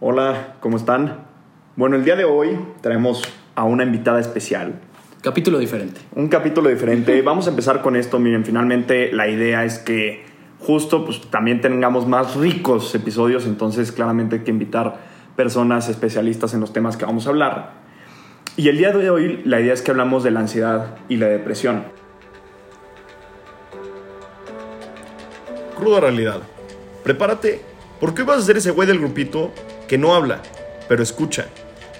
Hola, 0.00 0.54
¿cómo 0.60 0.76
están? 0.76 1.24
Bueno, 1.74 1.96
el 1.96 2.04
día 2.04 2.14
de 2.14 2.24
hoy 2.24 2.56
traemos 2.82 3.20
a 3.56 3.64
una 3.64 3.82
invitada 3.82 4.20
especial. 4.20 4.78
Capítulo 5.22 5.58
diferente. 5.58 6.00
Un 6.14 6.28
capítulo 6.28 6.70
diferente. 6.70 7.20
Vamos 7.24 7.48
a 7.48 7.50
empezar 7.50 7.82
con 7.82 7.96
esto. 7.96 8.20
Miren, 8.20 8.44
finalmente 8.44 9.10
la 9.10 9.26
idea 9.26 9.64
es 9.64 9.80
que 9.80 10.24
justo 10.60 11.04
pues 11.04 11.20
también 11.32 11.60
tengamos 11.60 12.06
más 12.06 12.36
ricos 12.36 12.94
episodios, 12.94 13.44
entonces 13.44 13.90
claramente 13.90 14.36
hay 14.36 14.42
que 14.42 14.52
invitar 14.52 15.00
personas 15.34 15.88
especialistas 15.88 16.54
en 16.54 16.60
los 16.60 16.72
temas 16.72 16.96
que 16.96 17.04
vamos 17.04 17.26
a 17.26 17.30
hablar. 17.30 17.72
Y 18.56 18.68
el 18.68 18.78
día 18.78 18.92
de 18.92 19.10
hoy 19.10 19.42
la 19.46 19.60
idea 19.60 19.74
es 19.74 19.82
que 19.82 19.90
hablamos 19.90 20.22
de 20.22 20.30
la 20.30 20.38
ansiedad 20.38 20.94
y 21.08 21.16
la 21.16 21.26
depresión. 21.26 21.82
Cruda 25.76 25.98
realidad. 25.98 26.42
Prepárate, 27.02 27.62
porque 27.98 28.22
hoy 28.22 28.28
vas 28.28 28.38
a 28.38 28.42
ser 28.42 28.58
ese 28.58 28.70
güey 28.70 28.86
del 28.86 29.00
grupito 29.00 29.50
que 29.88 29.98
no 29.98 30.14
habla, 30.14 30.42
pero 30.88 31.02
escucha. 31.02 31.46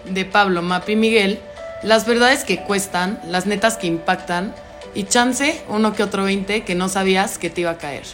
de 0.08 0.24
Pablo, 0.24 0.62
Mapi 0.62 0.92
y 0.92 0.96
Miguel, 0.96 1.38
las 1.82 2.06
verdades 2.06 2.44
que 2.44 2.62
cuestan, 2.62 3.18
las 3.26 3.46
netas 3.46 3.76
que 3.76 3.86
impactan 3.86 4.54
y 4.94 5.04
chance 5.04 5.62
uno 5.68 5.92
que 5.94 6.02
otro 6.02 6.24
20 6.24 6.62
que 6.62 6.74
no 6.74 6.88
sabías 6.88 7.38
que 7.38 7.50
te 7.50 7.62
iba 7.62 7.72
a 7.72 7.78
caer. 7.78 8.04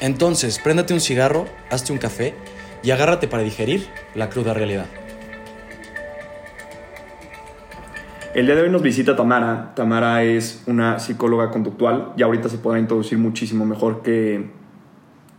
Entonces, 0.00 0.58
préndate 0.58 0.94
un 0.94 1.00
cigarro, 1.00 1.46
hazte 1.70 1.92
un 1.92 1.98
café 1.98 2.34
y 2.82 2.90
agárrate 2.90 3.28
para 3.28 3.42
digerir 3.42 3.86
la 4.14 4.28
cruda 4.28 4.54
realidad. 4.54 4.86
El 8.34 8.46
día 8.46 8.54
de 8.54 8.62
hoy 8.62 8.70
nos 8.70 8.82
visita 8.82 9.16
Tamara. 9.16 9.72
Tamara 9.74 10.22
es 10.22 10.62
una 10.66 10.98
psicóloga 10.98 11.50
conductual 11.50 12.12
y 12.16 12.22
ahorita 12.22 12.48
se 12.48 12.58
podrá 12.58 12.78
introducir 12.78 13.18
muchísimo 13.18 13.64
mejor 13.64 14.02
que, 14.02 14.50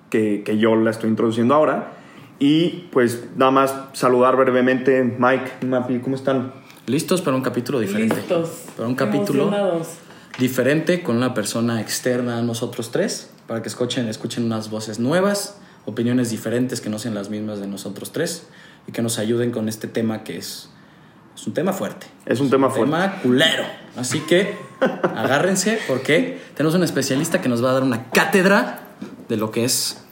que, 0.10 0.44
que 0.44 0.58
yo 0.58 0.76
la 0.76 0.92
estoy 0.92 1.10
introduciendo 1.10 1.54
ahora. 1.54 1.99
Y 2.40 2.88
pues 2.92 3.26
nada 3.36 3.52
más 3.52 3.76
saludar 3.94 4.38
brevemente, 4.38 5.04
Mike, 5.04 5.66
Mapi, 5.66 6.00
¿cómo 6.00 6.16
están? 6.16 6.54
¿Listos 6.86 7.22
para 7.22 7.36
un 7.36 7.44
capítulo 7.44 7.80
diferente? 7.82 8.16
Listos. 8.16 8.64
Para 8.78 8.88
un 8.88 8.96
capítulo 8.96 9.52
diferente 10.40 11.04
con 11.04 11.18
una 11.18 11.34
persona 11.34 11.82
externa 11.82 12.38
a 12.38 12.42
nosotros 12.42 12.92
tres, 12.92 13.30
para 13.46 13.62
que 13.62 13.68
escuchen, 13.68 14.08
escuchen 14.08 14.46
unas 14.46 14.70
voces 14.70 15.00
nuevas, 15.00 15.58
opiniones 15.86 16.30
diferentes 16.30 16.80
que 16.80 16.90
no 16.90 16.98
sean 16.98 17.14
las 17.14 17.30
mismas 17.30 17.60
de 17.60 17.68
nosotros 17.68 18.12
tres 18.14 18.48
y 18.88 18.94
que 18.94 19.02
nos 19.02 19.20
ayuden 19.20 19.52
con 19.52 19.68
este 19.68 19.88
tema 19.88 20.24
que 20.24 20.38
es, 20.38 20.70
es 21.36 21.46
un 21.46 21.54
tema 21.54 21.74
fuerte. 21.74 22.08
Es 22.26 22.40
un 22.40 22.50
tema 22.50 22.70
fuerte. 22.70 22.86
tema 22.86 23.22
culero. 23.22 23.64
Así 23.98 24.22
que 24.22 24.56
agárrense 25.16 25.80
porque 25.88 26.40
tenemos 26.56 26.74
un 26.74 26.84
especialista 26.84 27.42
que 27.42 27.50
nos 27.50 27.64
va 27.64 27.72
a 27.72 27.74
dar 27.74 27.84
una 27.84 28.10
cátedra 28.12 28.82
de 29.28 29.36
lo 29.36 29.52
que 29.52 29.66
es 29.66 30.06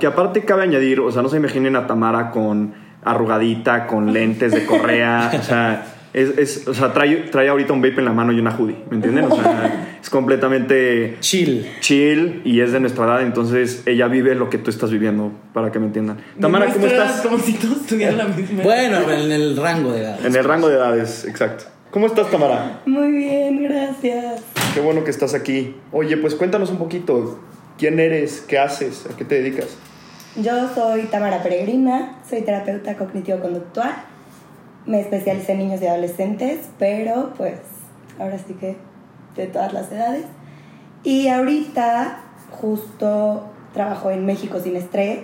Que 0.00 0.06
aparte 0.06 0.44
cabe 0.44 0.62
añadir, 0.62 1.00
o 1.00 1.10
sea, 1.12 1.22
no 1.22 1.28
se 1.28 1.36
imaginen 1.36 1.76
a 1.76 1.86
Tamara 1.86 2.30
con 2.30 2.74
arrugadita, 3.04 3.86
con 3.86 4.12
lentes 4.12 4.52
de 4.52 4.64
correa, 4.64 5.30
o 5.38 5.42
sea, 5.42 5.86
es, 6.14 6.38
es- 6.38 6.68
o 6.68 6.74
sea 6.74 6.92
trae, 6.92 7.16
trae 7.30 7.48
ahorita 7.48 7.72
un 7.72 7.80
vape 7.82 7.98
en 7.98 8.04
la 8.04 8.12
mano 8.12 8.32
y 8.32 8.38
una 8.38 8.50
hoodie, 8.56 8.76
¿me 8.90 8.96
entienden? 8.96 9.24
O 9.24 9.34
sea, 9.34 9.96
es 10.00 10.08
completamente 10.10 11.16
chill. 11.20 11.66
chill 11.80 12.42
y 12.44 12.60
es 12.60 12.72
de 12.72 12.80
nuestra 12.80 13.04
edad, 13.04 13.22
entonces 13.22 13.82
ella 13.86 14.08
vive 14.08 14.34
lo 14.34 14.48
que 14.50 14.58
tú 14.58 14.70
estás 14.70 14.90
viviendo, 14.90 15.32
para 15.52 15.70
que 15.72 15.78
me 15.78 15.86
entiendan. 15.86 16.18
Tamara, 16.40 16.66
¿cómo 16.72 16.86
estás? 16.86 17.20
Como 17.22 17.38
si 17.38 17.54
todos 17.54 17.86
tuvieran 17.86 18.18
la 18.18 18.24
misma. 18.28 18.62
Bueno, 18.62 18.98
en 19.10 19.32
el 19.32 19.56
rango 19.56 19.92
de 19.92 20.00
edad. 20.02 20.24
En 20.24 20.34
el 20.36 20.44
rango 20.44 20.68
de 20.68 20.76
edades, 20.76 21.24
exacto. 21.26 21.64
¿Cómo 21.90 22.06
estás, 22.06 22.30
Tamara? 22.30 22.80
Muy 22.86 23.10
bien, 23.12 23.62
gracias. 23.64 24.42
Qué 24.74 24.80
bueno 24.80 25.04
que 25.04 25.10
estás 25.10 25.34
aquí. 25.34 25.76
Oye, 25.92 26.16
pues 26.16 26.34
cuéntanos 26.34 26.70
un 26.70 26.78
poquito. 26.78 27.38
¿Quién 27.82 27.98
eres? 27.98 28.44
¿Qué 28.46 28.60
haces? 28.60 29.06
¿A 29.12 29.16
qué 29.16 29.24
te 29.24 29.42
dedicas? 29.42 29.76
Yo 30.36 30.72
soy 30.72 31.02
Tamara 31.06 31.42
Peregrina, 31.42 32.16
soy 32.30 32.42
terapeuta 32.42 32.96
cognitivo-conductual. 32.96 33.92
Me 34.86 35.00
especialicé 35.00 35.50
en 35.50 35.58
niños 35.58 35.82
y 35.82 35.88
adolescentes, 35.88 36.68
pero 36.78 37.34
pues 37.36 37.58
ahora 38.20 38.38
sí 38.38 38.54
que 38.54 38.76
de 39.34 39.48
todas 39.48 39.72
las 39.72 39.90
edades. 39.90 40.26
Y 41.02 41.26
ahorita 41.26 42.20
justo 42.52 43.50
trabajo 43.74 44.12
en 44.12 44.26
México 44.26 44.60
Sin 44.60 44.76
Estrés, 44.76 45.22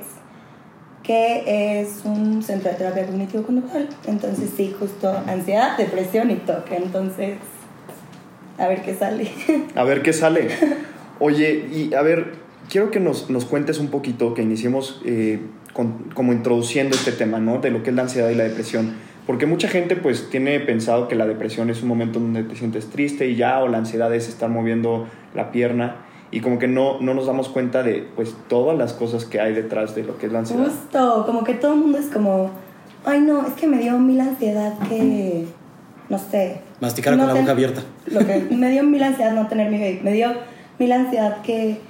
que 1.04 1.80
es 1.80 2.00
un 2.04 2.42
centro 2.42 2.72
de 2.72 2.76
terapia 2.76 3.06
cognitivo-conductual. 3.06 3.88
Entonces 4.08 4.50
sí, 4.56 4.74
justo 4.76 5.16
ansiedad, 5.28 5.78
depresión 5.78 6.28
y 6.32 6.34
toque. 6.38 6.74
Entonces, 6.74 7.36
a 8.58 8.66
ver 8.66 8.82
qué 8.82 8.96
sale. 8.96 9.30
A 9.76 9.84
ver 9.84 10.02
qué 10.02 10.12
sale. 10.12 10.48
Oye, 11.20 11.68
y 11.72 11.94
a 11.94 12.02
ver, 12.02 12.47
quiero 12.68 12.90
que 12.90 13.00
nos, 13.00 13.30
nos 13.30 13.44
cuentes 13.44 13.78
un 13.78 13.88
poquito, 13.88 14.34
que 14.34 14.42
iniciemos 14.42 15.00
eh, 15.04 15.40
con- 15.72 16.10
como 16.14 16.32
introduciendo 16.32 16.96
este 16.96 17.12
tema, 17.12 17.38
¿no? 17.38 17.58
De 17.58 17.70
lo 17.70 17.82
que 17.82 17.90
es 17.90 17.96
la 17.96 18.02
ansiedad 18.02 18.28
y 18.30 18.34
la 18.34 18.44
depresión. 18.44 18.92
Porque 19.26 19.44
mucha 19.46 19.68
gente 19.68 19.94
pues 19.96 20.30
tiene 20.30 20.58
pensado 20.60 21.06
que 21.08 21.14
la 21.14 21.26
depresión 21.26 21.68
es 21.68 21.82
un 21.82 21.88
momento 21.88 22.18
donde 22.18 22.44
te 22.44 22.56
sientes 22.56 22.88
triste 22.88 23.28
y 23.28 23.36
ya, 23.36 23.60
o 23.60 23.68
la 23.68 23.78
ansiedad 23.78 24.12
es 24.14 24.28
estar 24.28 24.48
moviendo 24.48 25.06
la 25.34 25.52
pierna. 25.52 25.96
Y 26.30 26.40
como 26.40 26.58
que 26.58 26.66
no, 26.68 27.00
no 27.00 27.14
nos 27.14 27.26
damos 27.26 27.48
cuenta 27.48 27.82
de 27.82 28.06
pues 28.16 28.34
todas 28.48 28.76
las 28.78 28.92
cosas 28.94 29.24
que 29.24 29.40
hay 29.40 29.54
detrás 29.54 29.94
de 29.94 30.04
lo 30.04 30.18
que 30.18 30.26
es 30.26 30.32
la 30.32 30.40
ansiedad. 30.40 30.64
Justo, 30.64 31.24
como 31.26 31.44
que 31.44 31.54
todo 31.54 31.74
el 31.74 31.80
mundo 31.80 31.98
es 31.98 32.06
como, 32.06 32.50
ay 33.04 33.20
no, 33.20 33.46
es 33.46 33.52
que 33.54 33.66
me 33.66 33.78
dio 33.78 33.98
mil 33.98 34.20
ansiedad 34.20 34.78
que, 34.88 35.44
no 36.08 36.18
sé. 36.18 36.60
Masticar 36.80 37.14
no 37.16 37.24
con 37.24 37.34
la 37.34 37.40
boca 37.40 37.52
abierta. 37.52 37.82
Lo 38.06 38.20
que, 38.20 38.46
me 38.50 38.70
dio 38.70 38.82
mil 38.82 39.02
ansiedad 39.02 39.32
no 39.34 39.46
tener 39.48 39.70
mi 39.70 39.78
baby, 39.78 40.00
me 40.02 40.12
dio 40.12 40.32
mil 40.78 40.92
ansiedad 40.92 41.40
que, 41.42 41.80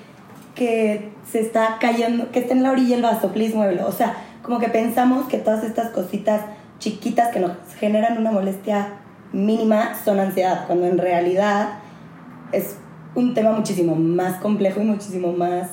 que 0.59 1.11
se 1.31 1.41
está 1.41 1.79
cayendo, 1.81 2.31
que 2.31 2.41
está 2.41 2.53
en 2.53 2.63
la 2.63 2.73
orilla 2.73 2.97
el 2.97 3.03
vaso, 3.03 3.33
please 3.33 3.55
muévelo. 3.55 3.87
O 3.87 3.93
sea, 3.93 4.17
como 4.43 4.59
que 4.59 4.69
pensamos 4.69 5.29
que 5.29 5.39
todas 5.39 5.65
estas 5.65 5.91
cositas 5.91 6.43
chiquitas 6.79 7.29
que 7.33 7.41
nos 7.41 7.53
generan 7.79 8.19
una 8.19 8.31
molestia 8.31 8.95
mínima 9.33 9.95
son 10.05 10.21
ansiedad, 10.21 10.67
cuando 10.67 10.87
en 10.87 10.99
realidad 10.99 11.71
es 12.53 12.77
un 13.15 13.35
tema 13.35 13.53
muchísimo 13.53 13.95
más 13.95 14.41
complejo 14.41 14.81
y 14.81 14.85
muchísimo 14.85 15.33
más 15.33 15.69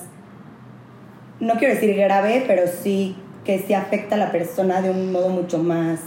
no 1.39 1.55
quiero 1.55 1.73
decir 1.73 1.95
grave, 1.95 2.43
pero 2.47 2.63
sí 2.67 3.15
que 3.43 3.59
sí 3.59 3.73
afecta 3.73 4.15
a 4.15 4.17
la 4.17 4.31
persona 4.31 4.81
de 4.81 4.89
un 4.89 5.11
modo 5.11 5.29
mucho 5.29 5.59
más. 5.59 5.99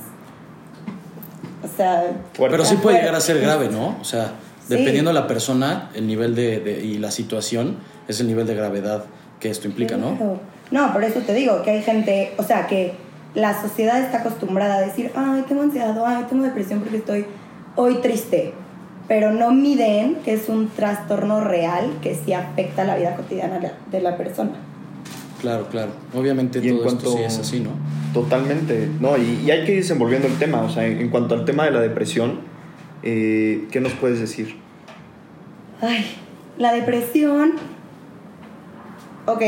O 1.62 1.68
sea. 1.76 2.04
Pero 2.36 2.64
sí 2.64 2.76
puede 2.76 2.98
llegar 2.98 3.14
a 3.14 3.20
ser 3.20 3.40
grave, 3.40 3.68
¿no? 3.68 3.96
O 4.00 4.04
sea, 4.04 4.32
Sí. 4.68 4.74
dependiendo 4.76 5.10
de 5.10 5.14
la 5.14 5.26
persona, 5.26 5.90
el 5.94 6.06
nivel 6.06 6.34
de, 6.34 6.60
de- 6.60 6.84
y 6.84 6.98
la 6.98 7.10
situación 7.10 7.76
es 8.06 8.20
el 8.20 8.26
nivel 8.28 8.46
de 8.46 8.54
gravedad 8.54 9.04
que 9.40 9.50
esto 9.50 9.66
implica, 9.68 9.96
¿no? 9.96 10.16
Claro. 10.16 10.40
No, 10.70 10.92
por 10.92 11.02
eso 11.04 11.20
te 11.20 11.32
digo 11.34 11.62
que 11.62 11.70
hay 11.70 11.82
gente, 11.82 12.32
o 12.36 12.42
sea, 12.42 12.66
que 12.66 12.92
la 13.34 13.60
sociedad 13.60 14.00
está 14.00 14.18
acostumbrada 14.18 14.76
a 14.76 14.80
decir, 14.80 15.10
ay, 15.14 15.44
tengo 15.48 15.62
ansiedad, 15.62 15.96
ay, 16.04 16.24
tengo 16.28 16.44
depresión 16.44 16.80
porque 16.80 16.98
estoy 16.98 17.24
hoy 17.76 17.96
triste. 18.02 18.52
Pero 19.06 19.32
no 19.32 19.50
miden 19.52 20.16
que 20.24 20.34
es 20.34 20.50
un 20.50 20.68
trastorno 20.68 21.40
real 21.40 21.90
que 22.02 22.14
sí 22.14 22.34
afecta 22.34 22.84
la 22.84 22.96
vida 22.96 23.16
cotidiana 23.16 23.58
de 23.90 24.00
la- 24.02 24.16
persona. 24.18 24.50
Claro, 25.40 25.68
claro. 25.70 25.92
Obviamente 26.14 26.58
Y 26.58 26.68
en 26.68 26.76
todo 26.78 26.88
esto 26.88 27.00
cuanto- 27.04 27.16
sí 27.18 27.22
es 27.24 27.38
así, 27.38 27.60
¿no? 27.60 27.70
Totalmente, 28.12 28.88
no, 29.00 29.16
y, 29.16 29.42
y 29.46 29.50
hay 29.50 29.64
que 29.64 29.72
ir 29.72 29.78
desenvolviendo 29.82 30.26
el 30.26 30.34
tema, 30.38 30.62
o 30.62 30.68
sea, 30.68 30.84
en, 30.86 30.98
en 31.00 31.08
cuanto 31.10 31.34
al 31.34 31.44
tema 31.44 31.64
de 31.64 31.70
la 31.70 31.80
depresión, 31.80 32.40
eh, 33.02 33.68
¿qué 33.70 33.80
nos 33.80 33.92
puedes 33.92 34.20
decir? 34.20 34.56
Ay, 35.80 36.04
la 36.56 36.72
depresión, 36.72 37.52
ok, 39.26 39.42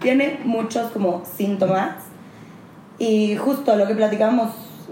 tiene 0.00 0.40
muchos 0.44 0.90
como 0.92 1.24
síntomas 1.24 1.96
y 2.98 3.36
justo 3.36 3.76
lo 3.76 3.86
que 3.86 3.94
platicábamos 3.94 4.50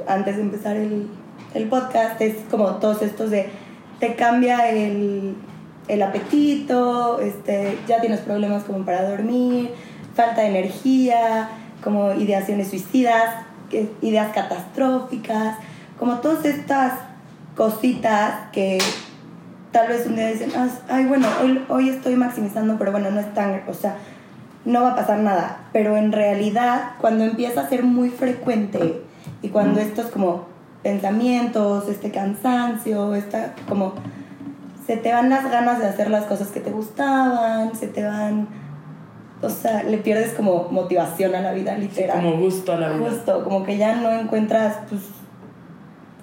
antes 0.09 0.37
de 0.37 0.43
empezar 0.43 0.77
el, 0.77 1.09
el 1.55 1.69
podcast 1.69 2.21
es 2.21 2.37
como 2.51 2.77
todos 2.77 3.03
estos 3.03 3.31
de 3.31 3.51
te 4.01 4.15
cambia 4.17 4.71
el, 4.71 5.35
el 5.89 6.03
apetito, 6.03 7.21
este, 7.21 7.79
ya 7.87 8.01
tienes 8.01 8.21
problemas 8.21 8.65
como 8.65 8.85
para 8.85 9.09
dormir, 9.09 9.71
falta 10.15 10.41
de 10.41 10.49
energía, 10.49 11.51
como 11.85 12.13
ideaciones 12.15 12.69
suicidas, 12.69 13.45
ideas 14.01 14.33
catastróficas, 14.35 15.59
como 15.99 16.21
todas 16.21 16.45
estas 16.45 16.95
cositas 17.57 18.51
que 18.53 18.79
tal 19.73 19.89
vez 19.89 20.07
un 20.07 20.17
día 20.17 20.29
dicen, 20.29 20.51
"Ah, 20.57 20.69
ay, 20.89 21.07
bueno, 21.07 21.27
hoy, 21.43 21.65
hoy 21.69 21.89
estoy 21.89 22.17
maximizando, 22.17 22.77
pero 22.79 22.93
bueno, 22.93 23.11
no 23.11 23.21
es 23.21 23.33
tan, 23.35 23.63
o 23.69 23.75
sea, 23.75 23.97
no 24.65 24.83
va 24.83 24.93
a 24.93 24.97
pasar 24.97 25.21
nada. 25.21 25.59
Pero 25.73 25.97
en 25.97 26.13
realidad, 26.13 26.93
cuando 27.01 27.25
empieza 27.25 27.63
a 27.63 27.69
ser 27.69 27.83
muy 27.83 28.11
frecuente 28.11 29.03
y 29.43 29.49
cuando 29.49 29.81
estos 29.81 30.07
como 30.07 30.47
pensamientos, 30.83 31.89
este 31.89 32.11
cansancio, 32.11 33.15
esta 33.15 33.55
como 33.69 33.95
se 34.87 34.97
te 34.97 35.13
van 35.13 35.31
las 35.31 35.51
ganas 35.51 35.79
de 35.79 35.87
hacer 35.87 36.11
las 36.11 36.25
cosas 36.25 36.49
que 36.49 36.61
te 36.61 36.71
gustaban, 36.71 37.75
se 37.77 37.87
te 37.87 38.05
van, 38.05 38.49
o 39.43 39.49
sea, 39.49 39.83
le 39.83 39.99
pierdes 39.99 40.33
como 40.33 40.69
motivación 40.71 41.35
a 41.35 41.41
la 41.43 41.53
vida 41.53 41.77
literal. 41.77 42.21
Como 42.21 42.39
gusto 42.39 42.73
a 42.73 42.77
la 42.77 42.89
vida. 42.91 43.43
Como 43.45 43.63
que 43.65 43.77
ya 43.77 43.95
no 43.97 44.11
encuentras 44.11 44.79
pues, 44.89 45.03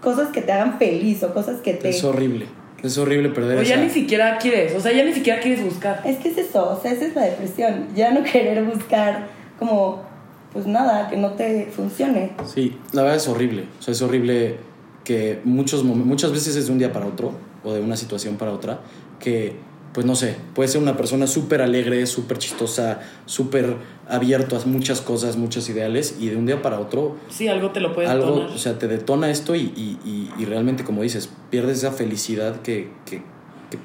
cosas 0.01 0.29
que 0.29 0.41
te 0.41 0.51
hagan 0.51 0.77
feliz 0.77 1.23
o 1.23 1.33
cosas 1.33 1.59
que 1.61 1.73
te... 1.73 1.89
Es 1.89 2.03
horrible. 2.03 2.45
Es 2.83 2.97
horrible 2.97 3.29
perder 3.29 3.57
O 3.57 3.61
ya 3.63 3.75
esa- 3.75 3.83
ni 3.83 3.89
siquiera 3.89 4.37
quieres, 4.37 4.75
o 4.75 4.79
sea, 4.79 4.91
ya 4.91 5.03
ni 5.03 5.13
siquiera 5.13 5.39
quieres 5.41 5.63
buscar. 5.63 6.01
Es 6.05 6.17
que 6.17 6.29
es 6.29 6.37
eso, 6.37 6.69
o 6.77 6.79
sea, 6.81 6.91
esa 6.91 7.05
es 7.05 7.15
la 7.15 7.23
depresión, 7.23 7.87
ya 7.95 8.11
no 8.11 8.23
querer 8.31 8.63
buscar 8.65 9.27
como 9.59 10.05
pues 10.53 10.65
nada, 10.65 11.09
que 11.09 11.17
no 11.17 11.31
te 11.31 11.67
funcione. 11.75 12.31
Sí, 12.45 12.77
la 12.93 13.01
verdad 13.03 13.17
es 13.17 13.27
horrible. 13.27 13.65
O 13.79 13.81
sea, 13.81 13.91
es 13.91 14.01
horrible 14.01 14.57
que 15.03 15.39
muchos, 15.43 15.83
mom- 15.83 16.03
muchas 16.05 16.31
veces 16.31 16.55
es 16.55 16.67
de 16.67 16.71
un 16.71 16.79
día 16.79 16.91
para 16.93 17.05
otro 17.05 17.33
o 17.63 17.73
de 17.73 17.81
una 17.81 17.97
situación 17.97 18.37
para 18.37 18.51
otra 18.51 18.79
que, 19.19 19.55
pues 19.93 20.05
no 20.05 20.15
sé, 20.15 20.35
puede 20.53 20.69
ser 20.69 20.81
una 20.81 20.95
persona 20.95 21.25
súper 21.27 21.61
alegre, 21.61 22.05
súper 22.05 22.37
chistosa, 22.37 22.99
súper 23.25 23.75
abierto 24.07 24.55
a 24.55 24.65
muchas 24.65 25.01
cosas, 25.01 25.37
muchos 25.37 25.67
ideales 25.69 26.15
y 26.19 26.27
de 26.29 26.35
un 26.37 26.45
día 26.45 26.61
para 26.61 26.79
otro 26.79 27.15
Sí, 27.29 27.47
algo 27.47 27.71
te 27.71 27.79
lo 27.79 27.93
puede 27.95 28.07
algo, 28.07 28.25
detonar. 28.27 28.49
o 28.51 28.57
sea, 28.57 28.77
te 28.77 28.87
detona 28.87 29.31
esto 29.31 29.55
y, 29.55 29.61
y- 29.75 29.97
y- 30.05 30.31
y 30.37 30.45
realmente, 30.45 30.83
como 30.83 31.01
dices, 31.01 31.29
pierdes 31.49 31.79
esa 31.79 31.91
felicidad 31.91 32.61
que, 32.61 32.91
que, 33.05 33.21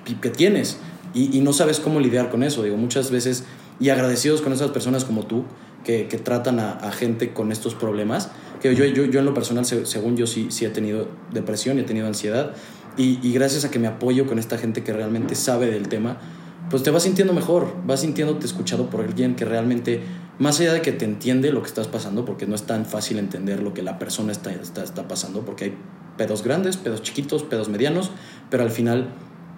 que- 0.04 0.20
que 0.20 0.30
tienes 0.30 0.78
y, 1.14 1.40
no 1.40 1.52
sabes 1.52 1.78
cómo 1.80 2.00
lidiar 2.00 2.30
con 2.30 2.42
eso. 2.42 2.62
Digo, 2.62 2.76
muchas 2.76 3.10
veces, 3.10 3.44
y 3.80 3.90
agradecidos 3.90 4.40
con 4.42 4.52
esas 4.52 4.70
personas 4.70 5.04
como 5.04 5.24
tú, 5.26 5.44
que, 5.84 6.06
que 6.08 6.16
tratan 6.18 6.58
a, 6.60 6.72
a 6.72 6.92
gente 6.92 7.32
con 7.32 7.52
estos 7.52 7.74
problemas, 7.74 8.30
que 8.62 8.74
yo, 8.76 8.84
yo, 8.84 9.04
yo 9.06 9.18
en 9.18 9.26
lo 9.26 9.34
personal, 9.34 9.64
se- 9.66 9.84
según 9.86 10.16
yo, 10.16 10.26
sí, 10.26 10.46
sí 10.50 10.64
he 10.64 10.70
tenido 10.70 11.08
depresión 11.32 11.78
y 11.78 11.80
he 11.80 11.84
tenido 11.84 12.06
ansiedad, 12.06 12.54
y, 12.96 13.18
y 13.26 13.32
gracias 13.32 13.64
a 13.64 13.70
que 13.70 13.78
me 13.78 13.86
apoyo 13.86 14.26
con 14.26 14.38
esta 14.38 14.58
gente 14.58 14.82
que 14.82 14.92
realmente 14.92 15.34
sabe 15.34 15.66
del 15.70 15.88
tema, 15.88 16.18
pues 16.70 16.82
te 16.82 16.90
vas 16.90 17.02
sintiendo 17.02 17.34
mejor, 17.34 17.74
vas 17.86 18.00
sintiéndote 18.00 18.46
escuchado 18.46 18.88
por 18.88 19.02
alguien 19.02 19.34
que 19.34 19.44
realmente, 19.44 20.00
más 20.38 20.58
allá 20.60 20.72
de 20.72 20.80
que 20.80 20.92
te 20.92 21.04
entiende 21.04 21.52
lo 21.52 21.60
que 21.62 21.68
estás 21.68 21.86
pasando, 21.86 22.24
porque 22.24 22.46
no 22.46 22.54
es 22.54 22.62
tan 22.62 22.86
fácil 22.86 23.18
entender 23.18 23.62
lo 23.62 23.74
que 23.74 23.82
la 23.82 23.98
persona 23.98 24.32
está, 24.32 24.52
está, 24.52 24.82
está 24.82 25.06
pasando, 25.06 25.44
porque 25.44 25.64
hay 25.64 25.78
pedos 26.16 26.42
grandes, 26.42 26.76
pedos 26.76 27.02
chiquitos, 27.02 27.42
pedos 27.42 27.68
medianos, 27.68 28.10
pero 28.48 28.62
al 28.62 28.70
final 28.70 29.08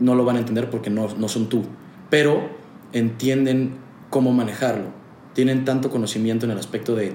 no 0.00 0.14
lo 0.14 0.24
van 0.24 0.36
a 0.36 0.38
entender 0.40 0.70
porque 0.70 0.90
no, 0.90 1.08
no 1.16 1.28
son 1.28 1.48
tú, 1.48 1.62
pero 2.10 2.50
entienden 2.92 3.76
cómo 4.10 4.32
manejarlo, 4.32 4.86
tienen 5.34 5.64
tanto 5.64 5.90
conocimiento 5.90 6.46
en 6.46 6.52
el 6.52 6.58
aspecto 6.58 6.96
de, 6.96 7.14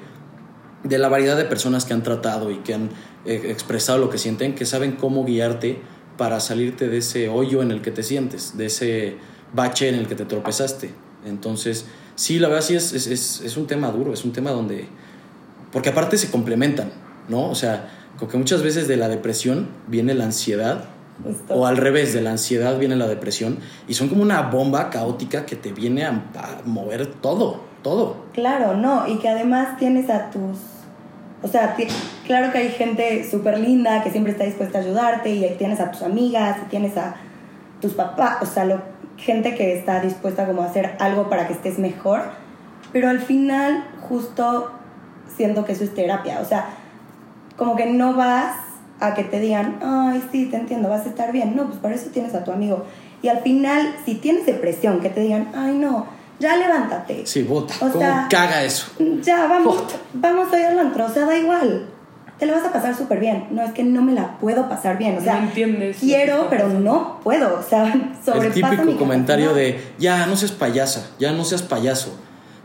de 0.83 0.98
la 0.98 1.10
variedad 1.10 1.36
de 1.36 1.45
personas 1.45 1.86
que 1.86 1.94
han 1.94 2.04
tratado 2.04 2.51
y 2.51 2.57
que 2.57 2.74
han 2.74 2.89
eh, 3.25 3.42
expresado 3.50 4.00
lo 4.00 4.10
que 4.10 4.18
sienten, 4.18 4.56
que 4.56 4.65
saben 4.65 4.94
cómo 4.94 5.25
guiarte 5.25 5.81
para 6.19 6.42
salirte 6.42 6.89
de 6.89 6.98
ese 6.98 7.30
hoyo 7.30 7.63
en 7.63 7.71
el 7.71 7.81
que 7.81 7.92
te 7.92 8.04
sientes, 8.04 8.57
de 8.57 8.66
ese 8.66 9.16
bache 9.54 9.88
en 9.88 9.95
el 9.95 10.06
que 10.06 10.16
te 10.16 10.25
tropezaste. 10.25 10.92
Entonces, 11.25 11.86
sí, 12.16 12.39
la 12.39 12.50
verdad 12.50 12.62
sí 12.62 12.75
es, 12.75 12.92
es, 12.92 13.07
es, 13.07 13.42
es 13.42 13.56
un 13.56 13.68
tema 13.68 13.89
duro, 13.89 14.13
es 14.13 14.25
un 14.25 14.33
tema 14.33 14.51
donde... 14.51 14.86
Porque 15.71 15.89
aparte 15.89 16.18
se 16.18 16.30
complementan, 16.30 16.92
¿no? 17.30 17.50
O 17.50 17.56
sea, 17.56 17.89
como 18.18 18.30
que 18.30 18.38
muchas 18.38 18.62
veces 18.63 18.89
de 18.89 18.98
la 18.98 19.07
depresión 19.07 19.69
viene 19.88 20.13
la 20.13 20.25
ansiedad 20.25 20.89
Justo. 21.24 21.54
o 21.54 21.66
al 21.66 21.77
revés, 21.77 22.13
de 22.13 22.22
la 22.22 22.31
ansiedad 22.31 22.77
viene 22.77 22.98
la 22.98 23.07
depresión 23.07 23.60
y 23.88 23.94
son 23.94 24.10
como 24.10 24.22
una 24.22 24.42
bomba 24.42 24.89
caótica 24.89 25.45
que 25.45 25.56
te 25.56 25.72
viene 25.72 26.04
a, 26.04 26.10
a 26.10 26.62
mover 26.65 27.06
todo, 27.06 27.62
todo. 27.81 28.25
Claro, 28.33 28.75
no, 28.75 29.07
y 29.07 29.19
que 29.19 29.30
además 29.30 29.77
tienes 29.77 30.10
a 30.10 30.30
tus... 30.31 30.57
O 31.41 31.47
sea, 31.47 31.75
claro 32.27 32.51
que 32.51 32.57
hay 32.57 32.69
gente 32.69 33.25
súper 33.30 33.59
linda 33.59 34.03
que 34.03 34.12
siempre 34.12 34.33
está 34.33 34.44
dispuesta 34.44 34.80
a 34.80 34.81
ayudarte 34.81 35.30
y 35.30 35.44
ahí 35.45 35.56
tienes 35.57 35.80
a 35.80 35.89
tus 35.91 36.01
amigas 36.01 36.57
y 36.65 36.69
tienes 36.69 36.97
a 36.97 37.15
tus 37.81 37.94
papás, 37.94 38.38
o 38.41 38.45
sea, 38.45 38.65
lo- 38.65 38.81
gente 39.18 39.56
que 39.56 39.77
está 39.77 40.00
dispuesta 40.01 40.45
como 40.45 40.62
a 40.62 40.65
hacer 40.65 40.95
algo 41.00 41.30
para 41.30 41.47
que 41.47 41.53
estés 41.53 41.80
mejor, 41.80 42.24
pero 42.91 43.09
al 43.09 43.19
final 43.19 43.86
justo 44.01 44.71
siento 45.36 45.63
que 45.65 45.74
eso 45.74 45.83
es 45.86 45.94
terapia, 45.94 46.39
o 46.41 46.45
sea, 46.45 46.65
como 47.57 47.75
que 47.75 47.86
no 47.86 48.13
vas 48.15 48.56
a 49.00 49.13
que 49.13 49.24
te 49.24 49.39
digan, 49.39 49.80
ay, 49.81 50.21
sí, 50.31 50.45
te 50.47 50.57
entiendo, 50.57 50.89
vas 50.89 51.06
a 51.06 51.09
estar 51.09 51.31
bien, 51.31 51.56
no, 51.56 51.68
pues 51.68 51.80
para 51.80 51.95
eso 51.95 52.09
tienes 52.12 52.36
a 52.36 52.44
tu 52.44 52.51
amigo. 52.51 52.83
Y 53.21 53.30
al 53.30 53.39
final, 53.39 53.95
si 54.06 54.15
tienes 54.15 54.45
depresión, 54.45 55.00
que 55.00 55.09
te 55.09 55.21
digan, 55.21 55.50
ay, 55.56 55.77
no, 55.77 56.06
ya 56.39 56.56
levántate. 56.56 57.25
Sí, 57.25 57.44
bota. 57.44 57.74
O 57.75 57.89
¿Cómo 57.89 58.00
sea- 58.00 58.27
caga 58.30 58.63
eso? 58.63 58.88
Ya, 59.21 59.45
vamos, 59.47 59.75
Puta. 59.81 59.95
vamos 60.13 60.47
hoy 60.53 60.62
al 60.62 60.80
antro, 60.80 61.06
o 61.06 61.09
sea, 61.09 61.25
da 61.25 61.38
igual. 61.38 61.88
Te 62.38 62.45
lo 62.45 62.53
vas 62.53 62.63
a 62.63 62.71
pasar 62.71 62.95
súper 62.95 63.19
bien. 63.19 63.47
No, 63.51 63.62
es 63.63 63.74
que 63.74 63.83
no 63.83 64.01
me 64.01 64.13
la 64.13 64.38
puedo 64.39 64.69
pasar 64.69 64.97
bien. 64.97 65.18
O 65.18 65.21
sea, 65.21 65.36
No 65.41 65.47
entiendes 65.47 65.97
quiero, 66.00 66.47
pero 66.50 66.69
no 66.69 67.19
puedo. 67.21 67.59
O 67.59 67.62
sea, 67.63 67.91
sobrepasa 68.24 68.47
El 68.47 68.53
típico 68.53 68.83
mi 68.83 68.95
comentario 68.95 69.47
capacidad. 69.47 69.74
de, 69.77 69.94
ya, 70.00 70.25
no 70.25 70.38
seas 70.38 70.53
payasa, 70.53 71.09
ya 71.19 71.33
no 71.33 71.44
seas 71.44 71.62
payaso. 71.63 72.18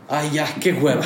Ay, 0.07 0.29
ya, 0.31 0.45
qué 0.61 0.71
hueva. 0.71 1.03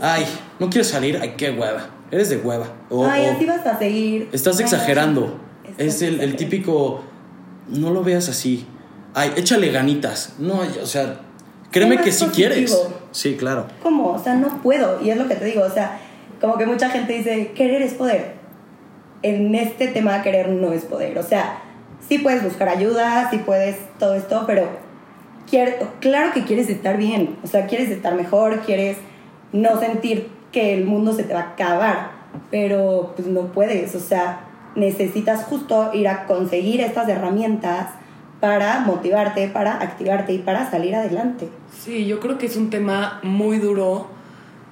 Ay, 0.00 0.26
no 0.58 0.68
quieres 0.68 0.88
salir, 0.88 1.16
ay, 1.22 1.34
qué 1.36 1.50
hueva. 1.52 1.90
Eres 2.10 2.30
de 2.30 2.38
hueva. 2.38 2.66
O, 2.90 3.06
Ay, 3.06 3.26
así 3.26 3.44
vas 3.44 3.64
a 3.66 3.78
seguir. 3.78 4.28
estás 4.32 4.56
Ay, 4.58 4.64
exagerando. 4.64 5.38
estás 5.64 5.86
Es 5.86 6.02
el, 6.02 6.34
típico, 6.34 7.02
no 7.68 7.90
lo 7.90 8.02
veas 8.02 8.28
así. 8.28 8.66
Ay, 9.14 9.32
échale 9.36 9.70
ganitas. 9.70 10.32
No, 10.38 10.62
o 10.82 10.86
sea, 10.86 11.20
créeme 11.70 11.96
que 11.98 12.04
positivo. 12.10 12.32
quieres. 12.34 12.88
Sí, 13.12 13.36
claro. 13.36 13.66
¿Cómo? 13.82 14.08
O 14.12 14.18
sea, 14.18 14.34
no 14.34 14.62
puedo. 14.62 15.00
Y 15.02 15.10
es 15.10 15.16
lo 15.16 15.28
que 15.28 15.34
te 15.34 15.44
digo. 15.44 15.62
O 15.62 15.70
sea, 15.70 15.98
como 16.40 16.56
que 16.58 16.66
mucha 16.66 16.88
gente 16.90 17.12
dice, 17.14 17.52
querer 17.54 17.82
es 17.82 17.94
poder. 17.94 18.34
En 19.22 19.54
este 19.54 19.88
tema, 19.88 20.22
querer 20.22 20.48
no 20.48 20.72
es 20.72 20.84
poder. 20.84 21.18
O 21.18 21.22
sea, 21.22 21.58
sí 22.08 22.18
puedes 22.18 22.42
buscar 22.44 22.68
ayuda, 22.68 23.28
sí 23.30 23.38
puedes 23.38 23.76
todo 23.98 24.14
esto, 24.14 24.44
pero 24.46 24.68
quier- 25.50 25.78
claro 26.00 26.32
que 26.32 26.44
quieres 26.44 26.68
estar 26.70 26.96
bien. 26.96 27.36
O 27.42 27.46
sea, 27.48 27.66
quieres 27.66 27.90
estar 27.90 28.14
mejor, 28.14 28.60
quieres 28.60 28.96
no 29.52 29.80
sentir 29.80 30.28
que 30.52 30.74
el 30.74 30.84
mundo 30.84 31.12
se 31.12 31.24
te 31.24 31.34
va 31.34 31.40
a 31.40 31.48
acabar. 31.50 32.10
Pero 32.50 33.12
pues 33.16 33.26
no 33.26 33.46
puedes. 33.52 33.94
O 33.94 34.00
sea, 34.00 34.40
necesitas 34.76 35.44
justo 35.44 35.90
ir 35.94 36.06
a 36.08 36.26
conseguir 36.26 36.80
estas 36.80 37.08
herramientas 37.08 37.88
para 38.40 38.80
motivarte, 38.80 39.48
para 39.48 39.82
activarte 39.82 40.32
y 40.32 40.38
para 40.38 40.70
salir 40.70 40.94
adelante. 40.94 41.48
Sí, 41.76 42.06
yo 42.06 42.20
creo 42.20 42.38
que 42.38 42.46
es 42.46 42.56
un 42.56 42.70
tema 42.70 43.20
muy 43.22 43.58
duro, 43.58 44.06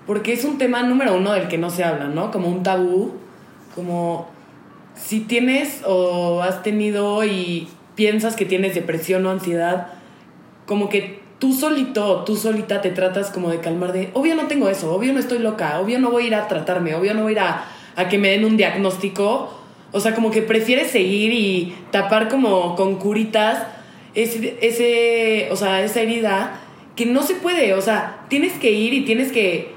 porque 0.07 0.33
es 0.33 0.45
un 0.45 0.59
tema 0.59 0.83
número 0.83 1.17
uno 1.17 1.33
del 1.33 1.49
que 1.49 1.59
no 1.59 1.71
se 1.71 1.85
habla, 1.85 2.07
¿no? 2.07 2.31
Como 2.31 2.49
un 2.49 2.63
tabú, 2.63 3.13
como 3.75 4.29
si 4.95 5.21
tienes 5.21 5.83
o 5.85 6.43
has 6.43 6.63
tenido 6.63 7.25
y 7.25 7.69
piensas 7.95 8.37
que 8.37 8.45
tienes 8.45 8.75
depresión 8.75 9.27
o 9.27 9.31
ansiedad, 9.31 9.89
como 10.67 10.89
que 10.89 11.21
tú 11.39 11.53
solito 11.53 12.25
tú 12.25 12.37
solita 12.37 12.81
te 12.81 12.91
tratas 12.91 13.31
como 13.31 13.51
de 13.51 13.61
calmar 13.61 13.93
de, 13.93 14.11
obvio 14.15 14.35
no 14.35 14.47
tengo 14.47 14.69
eso, 14.69 14.95
obvio 14.95 15.13
no 15.13 15.19
estoy 15.19 15.39
loca, 15.39 15.81
obvio 15.81 15.99
no 15.99 16.11
voy 16.11 16.25
a 16.25 16.27
ir 16.29 16.35
a 16.35 16.49
tratarme, 16.49 16.95
obvio 16.95 17.15
no 17.15 17.23
voy 17.23 17.31
a 17.31 17.33
ir 17.33 17.41
a, 17.41 17.65
a 17.97 18.09
que 18.09 18.19
me 18.19 18.29
den 18.29 18.45
un 18.45 18.57
diagnóstico. 18.57 19.51
O 19.97 20.01
sea, 20.01 20.15
como 20.15 20.31
que 20.31 20.43
prefieres 20.43 20.91
seguir 20.91 21.33
y 21.33 21.75
tapar 21.91 22.29
como 22.29 22.77
con 22.77 22.97
curitas 22.97 23.63
ese, 24.15 24.59
ese, 24.61 25.49
o 25.51 25.57
sea, 25.57 25.83
esa 25.83 26.01
herida 26.03 26.61
que 26.97 27.07
no 27.07 27.23
se 27.23 27.35
puede. 27.35 27.73
O 27.75 27.81
sea, 27.81 28.25
tienes 28.29 28.53
que 28.55 28.73
ir 28.73 28.93
y 28.93 29.05
tienes 29.07 29.33
que 29.33 29.75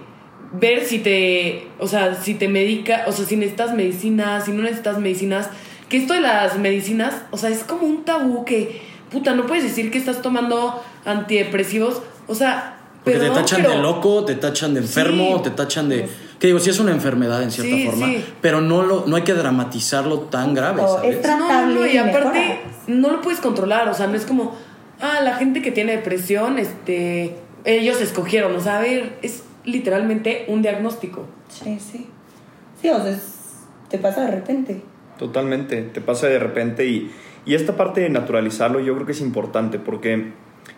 ver 0.52 0.84
si 0.84 1.00
te, 1.00 1.68
o 1.80 1.88
sea, 1.88 2.16
si 2.22 2.34
te 2.34 2.48
medica, 2.50 3.06
o 3.08 3.12
sea, 3.14 3.26
si 3.26 3.36
necesitas 3.38 3.74
medicinas, 3.74 4.46
si 4.46 4.52
no 4.52 4.64
necesitas 4.64 5.00
medicinas. 5.00 5.50
Que 5.88 5.98
esto 5.98 6.14
de 6.14 6.22
las 6.22 6.58
medicinas, 6.58 7.14
o 7.32 7.38
sea, 7.38 7.50
es 7.50 7.64
como 7.64 7.88
un 7.88 8.04
tabú 8.06 8.44
que, 8.46 8.82
puta, 9.12 9.34
no 9.36 9.46
puedes 9.48 9.64
decir 9.64 9.90
que 9.90 9.98
estás 9.98 10.22
tomando 10.22 10.84
antidepresivos. 11.06 12.02
O 12.28 12.36
sea, 12.36 12.78
Porque 13.04 13.20
perdón, 13.20 13.36
te 13.36 13.42
tachan 13.42 13.62
pero- 13.62 13.74
de 13.76 13.82
loco, 13.82 14.26
te 14.26 14.36
tachan 14.36 14.74
de 14.74 14.82
enfermo, 14.82 15.38
Sí. 15.38 15.44
te 15.44 15.50
tachan 15.52 15.90
de... 15.90 16.10
Que 16.40 16.48
digo, 16.48 16.60
sí 16.60 16.70
es 16.70 16.80
una 16.80 16.92
enfermedad 16.92 17.44
en 17.44 17.52
cierta 17.52 17.76
Sí, 17.76 17.86
forma, 17.86 18.06
sí. 18.08 18.26
pero 18.42 18.62
no, 18.62 18.82
lo, 18.84 19.06
no 19.08 19.16
hay 19.18 19.24
que 19.24 19.34
dramatizarlo 19.34 20.22
tan 20.22 20.54
grave, 20.54 20.82
No, 20.82 20.88
¿sabes? 20.88 21.18
es 21.18 21.28
No, 21.28 21.38
no, 21.38 21.40
no, 21.40 21.48
tratable 21.48 21.92
y 21.92 21.96
y 21.96 21.98
aparte 21.98 22.40
mejora. 22.40 22.60
no 22.88 23.12
lo 23.12 23.22
puedes 23.22 23.40
controlar, 23.42 23.90
o 23.90 23.94
sea, 23.94 24.08
no 24.08 24.16
es 24.16 24.26
como, 24.26 24.56
ah, 25.02 25.20
la 25.22 25.36
gente 25.36 25.62
que 25.62 25.72
tiene 25.72 25.92
depresión, 25.98 26.58
este, 26.58 27.36
ellos 27.66 28.00
escogieron, 28.02 28.56
o 28.56 28.62
sea, 28.62 28.78
a 28.78 28.82
ver, 28.82 29.18
es 29.22 29.44
literalmente 29.66 30.46
un 30.48 30.62
diagnóstico. 30.62 31.26
Sí, 31.50 31.78
sí. 31.80 32.08
Sí, 32.82 32.90
o 32.90 33.02
sea, 33.02 33.12
es- 33.12 33.36
te 33.90 33.98
pasa 33.98 34.22
de 34.22 34.32
repente. 34.32 34.82
Totalmente, 35.18 35.82
te 35.82 36.00
pasa 36.00 36.28
de 36.28 36.40
repente 36.40 36.86
y, 36.88 37.12
y 37.46 37.56
esta 37.56 37.76
parte 37.76 38.00
de 38.00 38.10
naturalizarlo 38.10 38.80
yo 38.80 38.94
creo 38.96 39.06
que 39.06 39.12
es 39.12 39.20
importante 39.22 39.78
porque 39.78 40.32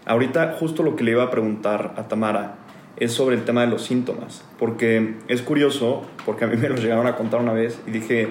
ahorita 0.05 0.55
justo 0.59 0.81
lo 0.81 0.95
que 0.95 1.03
le 1.03 1.11
iba 1.11 1.23
a 1.23 1.29
preguntar 1.29 1.93
a 1.97 2.07
Tamara 2.07 2.55
es 3.01 3.13
sobre 3.13 3.35
el 3.35 3.45
tema 3.45 3.61
de 3.61 3.67
los 3.67 3.81
síntomas, 3.81 4.43
porque 4.59 5.15
es 5.27 5.41
curioso, 5.41 6.03
porque 6.23 6.45
a 6.45 6.47
mí 6.47 6.55
me 6.55 6.69
lo 6.69 6.75
llegaron 6.75 7.07
a 7.07 7.15
contar 7.15 7.41
una 7.41 7.51
vez 7.51 7.79
y 7.87 7.89
dije, 7.89 8.27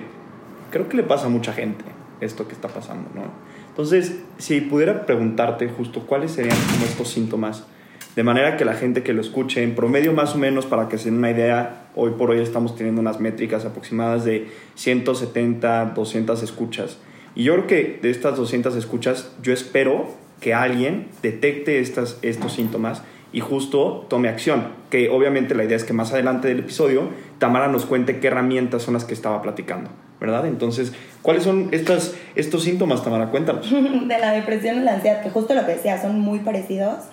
creo 0.70 0.88
que 0.88 0.96
le 0.96 1.02
pasa 1.02 1.26
a 1.26 1.28
mucha 1.28 1.52
gente 1.52 1.84
esto 2.20 2.46
que 2.46 2.54
está 2.54 2.68
pasando, 2.68 3.10
¿no? 3.12 3.22
Entonces, 3.68 4.20
si 4.38 4.60
pudiera 4.60 5.06
preguntarte 5.06 5.68
justo 5.68 6.06
cuáles 6.06 6.30
serían 6.30 6.56
estos 6.84 7.08
síntomas, 7.08 7.66
de 8.14 8.22
manera 8.22 8.56
que 8.56 8.64
la 8.64 8.74
gente 8.74 9.02
que 9.02 9.12
lo 9.12 9.20
escuche, 9.20 9.60
en 9.64 9.74
promedio 9.74 10.12
más 10.12 10.36
o 10.36 10.38
menos, 10.38 10.66
para 10.66 10.88
que 10.88 10.98
se 10.98 11.06
den 11.06 11.18
una 11.18 11.32
idea, 11.32 11.88
hoy 11.96 12.12
por 12.12 12.30
hoy 12.30 12.38
estamos 12.38 12.76
teniendo 12.76 13.00
unas 13.00 13.18
métricas 13.18 13.64
aproximadas 13.64 14.24
de 14.24 14.52
170, 14.76 15.94
200 15.96 16.44
escuchas. 16.44 16.98
Y 17.34 17.42
yo 17.42 17.54
creo 17.54 17.66
que 17.66 17.98
de 18.00 18.10
estas 18.10 18.36
200 18.36 18.76
escuchas, 18.76 19.32
yo 19.42 19.52
espero 19.52 20.14
que 20.40 20.54
alguien 20.54 21.08
detecte 21.22 21.80
estas, 21.80 22.18
estos 22.22 22.52
síntomas 22.52 23.02
y 23.32 23.40
justo 23.40 24.06
tome 24.08 24.28
acción. 24.28 24.68
Que 24.90 25.08
obviamente 25.08 25.54
la 25.54 25.64
idea 25.64 25.76
es 25.76 25.84
que 25.84 25.92
más 25.92 26.12
adelante 26.12 26.48
del 26.48 26.60
episodio, 26.60 27.08
Tamara 27.38 27.68
nos 27.68 27.86
cuente 27.86 28.20
qué 28.20 28.28
herramientas 28.28 28.82
son 28.82 28.94
las 28.94 29.04
que 29.04 29.14
estaba 29.14 29.40
platicando, 29.42 29.90
¿verdad? 30.20 30.46
Entonces, 30.46 30.92
¿cuáles 31.22 31.44
son 31.44 31.68
estas, 31.72 32.14
estos 32.34 32.64
síntomas, 32.64 33.04
Tamara? 33.04 33.30
Cuéntanos. 33.30 33.70
de 33.72 34.18
la 34.18 34.32
depresión 34.32 34.78
y 34.78 34.80
la 34.80 34.94
ansiedad, 34.94 35.22
que 35.22 35.30
justo 35.30 35.54
lo 35.54 35.64
que 35.64 35.72
decía, 35.72 36.00
son 36.00 36.18
muy 36.20 36.40
parecidos. 36.40 37.04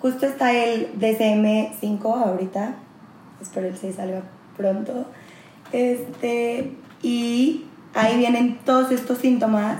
Justo 0.00 0.26
está 0.26 0.52
el 0.52 0.88
DSM-5 0.98 2.04
ahorita, 2.04 2.76
espero 3.40 3.66
el 3.66 3.76
6 3.76 3.96
salga 3.96 4.22
pronto. 4.56 5.06
Este, 5.72 6.72
y 7.02 7.64
ahí 7.94 8.18
vienen 8.18 8.58
todos 8.64 8.92
estos 8.92 9.18
síntomas. 9.18 9.78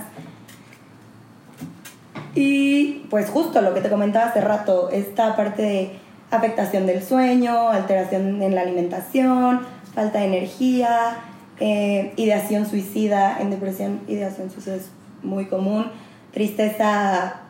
Y 2.37 3.05
pues 3.09 3.31
justo 3.31 3.61
lo 3.61 3.73
que 3.73 3.81
te 3.81 3.89
comentaba 3.89 4.27
hace 4.27 4.41
rato, 4.41 4.91
esta 4.91 5.35
parte 5.35 5.63
de 5.63 5.91
afectación 6.29 6.85
del 6.85 7.01
sueño, 7.03 7.69
alteración 7.69 8.43
en 8.43 8.53
la 8.53 8.61
alimentación, 8.61 9.61
falta 9.95 10.19
de 10.19 10.25
energía, 10.25 11.17
eh, 11.59 12.13
ideación 12.15 12.67
suicida, 12.67 13.39
en 13.39 13.49
depresión 13.49 14.01
ideación 14.07 14.51
suicida 14.51 14.75
es 14.75 14.89
muy 15.23 15.45
común, 15.45 15.87
tristeza 16.31 17.41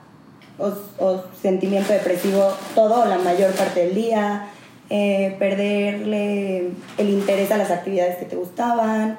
o, 0.57 1.21
sentimiento 1.41 1.91
depresivo 1.91 2.53
todo 2.73 3.03
la 3.07 3.17
mayor 3.17 3.51
parte 3.55 3.87
del 3.87 3.93
día, 3.93 4.47
eh, 4.89 5.35
perderle 5.37 6.69
el 6.97 7.09
interés 7.09 7.51
a 7.51 7.57
las 7.57 7.71
actividades 7.71 8.15
que 8.19 8.25
te 8.25 8.37
gustaban, 8.37 9.17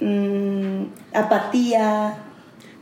mm, 0.00 0.82
apatía. 1.14 2.26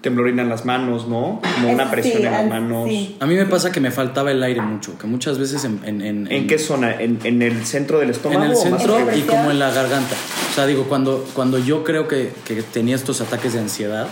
Temblorina 0.01 0.43
en 0.43 0.49
las 0.49 0.65
manos, 0.65 1.09
¿no? 1.09 1.41
Como 1.57 1.73
una 1.73 1.91
presión 1.91 2.19
sí, 2.19 2.27
en 2.27 2.33
las 2.33 2.47
manos. 2.47 2.89
sí. 2.89 3.17
A 3.19 3.27
mí 3.27 3.35
me 3.35 3.47
pasa 3.47 3.73
que 3.73 3.81
me 3.81 3.91
faltaba 3.91 4.31
el 4.31 4.41
aire 4.43 4.61
mucho, 4.63 4.97
que 4.97 5.07
muchas 5.09 5.39
veces 5.39 5.65
en... 5.65 5.81
¿En, 5.85 6.03
en, 6.03 6.31
¿En 6.31 6.47
qué 6.47 6.57
zona? 6.59 7.01
¿En, 7.01 7.19
en 7.25 7.43
el 7.43 7.67
centro 7.67 7.99
del 7.99 8.11
estómago? 8.11 8.45
En 8.45 8.51
el 8.51 8.57
o 8.57 8.61
más 8.71 8.81
centro 8.81 9.17
y 9.17 9.23
como 9.23 9.51
en 9.51 9.59
la 9.59 9.71
garganta. 9.73 10.15
O 10.51 10.55
sea, 10.55 10.67
digo, 10.67 10.85
cuando, 10.85 11.27
cuando 11.35 11.59
yo 11.59 11.83
creo 11.83 12.07
que, 12.07 12.33
que 12.45 12.63
tenía 12.63 12.95
estos 12.95 13.21
ataques 13.21 13.55
de 13.55 13.59
ansiedad, 13.61 14.07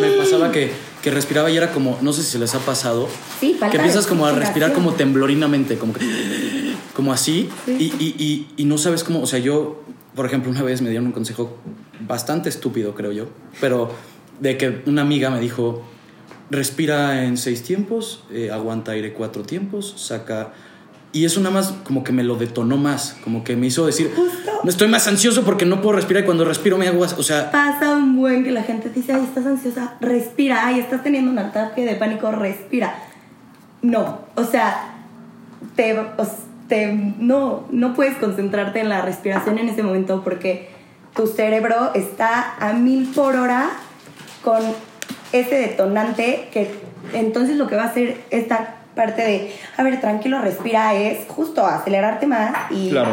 me 0.00 0.10
pasaba 0.12 0.50
que, 0.52 0.70
que 1.02 1.10
respiraba 1.10 1.50
y 1.50 1.56
era 1.58 1.70
como, 1.70 1.98
no 2.00 2.12
sé 2.14 2.22
si 2.22 2.30
se 2.32 2.38
les 2.38 2.54
ha 2.54 2.58
pasado, 2.60 3.06
Sí, 3.40 3.52
falta 3.58 3.70
que 3.70 3.76
empiezas 3.76 4.06
como 4.06 4.24
a 4.26 4.32
respirar 4.32 4.72
como 4.72 4.94
temblorinamente, 4.94 5.76
como 5.76 5.92
que, 5.92 6.00
como 6.94 7.12
así, 7.12 7.48
Sí. 7.66 7.76
y, 7.78 7.84
y, 8.04 8.14
y, 8.18 8.48
y 8.56 8.64
no 8.64 8.78
sabes 8.78 9.04
cómo, 9.04 9.20
o 9.20 9.26
sea, 9.26 9.38
yo, 9.38 9.82
por 10.14 10.24
ejemplo, 10.26 10.50
una 10.50 10.62
vez 10.62 10.80
me 10.82 10.88
dieron 10.88 11.06
un 11.06 11.12
consejo 11.12 11.56
bastante 12.06 12.48
estúpido, 12.48 12.94
creo 12.94 13.12
yo, 13.12 13.26
pero 13.60 13.92
de 14.40 14.56
que 14.56 14.82
una 14.86 15.02
amiga 15.02 15.30
me 15.30 15.40
dijo, 15.40 15.82
respira 16.50 17.24
en 17.24 17.36
seis 17.36 17.62
tiempos, 17.62 18.24
eh, 18.32 18.50
aguanta 18.50 18.92
aire 18.92 19.12
cuatro 19.12 19.42
tiempos, 19.42 19.94
saca... 19.96 20.52
Y 21.12 21.24
eso 21.24 21.40
nada 21.40 21.52
más 21.52 21.74
como 21.82 22.04
que 22.04 22.12
me 22.12 22.22
lo 22.22 22.36
detonó 22.36 22.76
más, 22.76 23.16
como 23.24 23.42
que 23.42 23.56
me 23.56 23.66
hizo 23.66 23.84
decir, 23.84 24.12
no 24.62 24.70
estoy 24.70 24.86
más 24.86 25.08
ansioso 25.08 25.42
porque 25.42 25.66
no 25.66 25.82
puedo 25.82 25.96
respirar 25.96 26.22
y 26.22 26.26
cuando 26.26 26.44
respiro 26.44 26.78
me 26.78 26.86
hago, 26.86 27.02
as-". 27.02 27.18
o 27.18 27.22
sea, 27.24 27.50
Pasa 27.50 27.96
un 27.96 28.16
buen 28.16 28.44
que 28.44 28.52
la 28.52 28.62
gente 28.62 28.90
dice, 28.90 29.12
ay, 29.12 29.24
estás 29.24 29.44
ansiosa, 29.44 29.96
respira, 30.00 30.64
ay, 30.66 30.78
estás 30.78 31.02
teniendo 31.02 31.28
un 31.32 31.38
ataque 31.40 31.84
de 31.84 31.96
pánico, 31.96 32.30
respira. 32.30 32.94
No, 33.82 34.20
o 34.36 34.44
sea, 34.44 34.94
te, 35.74 35.98
o 35.98 36.26
te- 36.68 36.92
no, 37.18 37.66
no 37.72 37.94
puedes 37.94 38.16
concentrarte 38.18 38.78
en 38.78 38.88
la 38.88 39.02
respiración 39.02 39.58
en 39.58 39.68
ese 39.68 39.82
momento 39.82 40.22
porque 40.22 40.68
tu 41.16 41.26
cerebro 41.26 41.90
está 41.94 42.54
a 42.60 42.72
mil 42.72 43.08
por 43.08 43.34
hora 43.34 43.68
con 44.42 44.60
ese 45.32 45.54
detonante 45.56 46.48
que 46.52 46.70
entonces 47.14 47.56
lo 47.56 47.66
que 47.66 47.76
va 47.76 47.84
a 47.84 47.86
hacer 47.86 48.20
esta 48.30 48.76
parte 48.94 49.22
de, 49.22 49.52
a 49.76 49.82
ver, 49.82 50.00
tranquilo, 50.00 50.40
respira, 50.40 50.94
es 50.94 51.26
justo 51.28 51.64
acelerarte 51.66 52.26
más 52.26 52.70
y 52.70 52.90
Claro. 52.90 53.10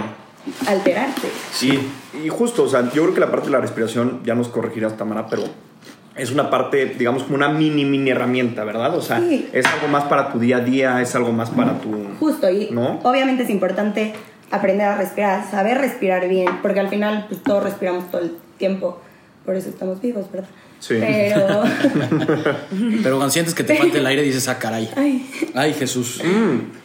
alterarte. 0.67 1.27
Sí, 1.51 1.79
y 2.23 2.29
justo, 2.29 2.63
o 2.63 2.67
sea, 2.69 2.89
yo 2.91 3.03
creo 3.03 3.13
que 3.13 3.19
la 3.19 3.31
parte 3.31 3.45
de 3.47 3.51
la 3.51 3.59
respiración, 3.61 4.21
ya 4.23 4.33
nos 4.35 4.47
corregirás 4.49 4.97
Tamara, 4.97 5.27
pero 5.27 5.43
es 6.15 6.31
una 6.31 6.49
parte, 6.49 6.85
digamos, 6.97 7.23
como 7.23 7.35
una 7.35 7.49
mini, 7.49 7.85
mini 7.85 8.09
herramienta, 8.09 8.63
¿verdad? 8.63 8.95
O 8.95 9.01
sea, 9.01 9.19
Sí. 9.19 9.47
es 9.53 9.65
algo 9.67 9.87
más 9.87 10.05
para 10.05 10.31
tu 10.31 10.39
día 10.39 10.57
a 10.57 10.61
día, 10.61 11.01
es 11.01 11.13
algo 11.15 11.31
más 11.31 11.49
para 11.51 11.79
tu... 11.79 11.91
Justo, 12.19 12.49
y 12.49 12.69
¿No? 12.71 12.99
obviamente 13.03 13.43
es 13.43 13.49
importante 13.49 14.13
aprender 14.49 14.87
a 14.87 14.95
respirar, 14.97 15.49
saber 15.49 15.77
respirar 15.77 16.27
bien, 16.27 16.47
porque 16.61 16.79
al 16.79 16.89
final 16.89 17.25
pues, 17.29 17.43
todos 17.43 17.63
respiramos 17.63 18.09
todo 18.09 18.21
el 18.21 18.35
tiempo, 18.57 18.99
por 19.45 19.55
eso 19.55 19.69
estamos 19.69 20.01
vivos, 20.01 20.25
¿verdad? 20.31 20.49
Sí. 20.79 20.95
Pero, 20.99 21.63
pero 23.03 23.15
cuando 23.17 23.31
sientes 23.31 23.53
que 23.53 23.63
te 23.63 23.75
falta 23.75 23.97
el 23.97 24.05
aire 24.05 24.21
dices, 24.21 24.47
ah, 24.47 24.59
caray, 24.59 24.89
ay, 24.95 25.29
ay 25.55 25.73
Jesús. 25.73 26.21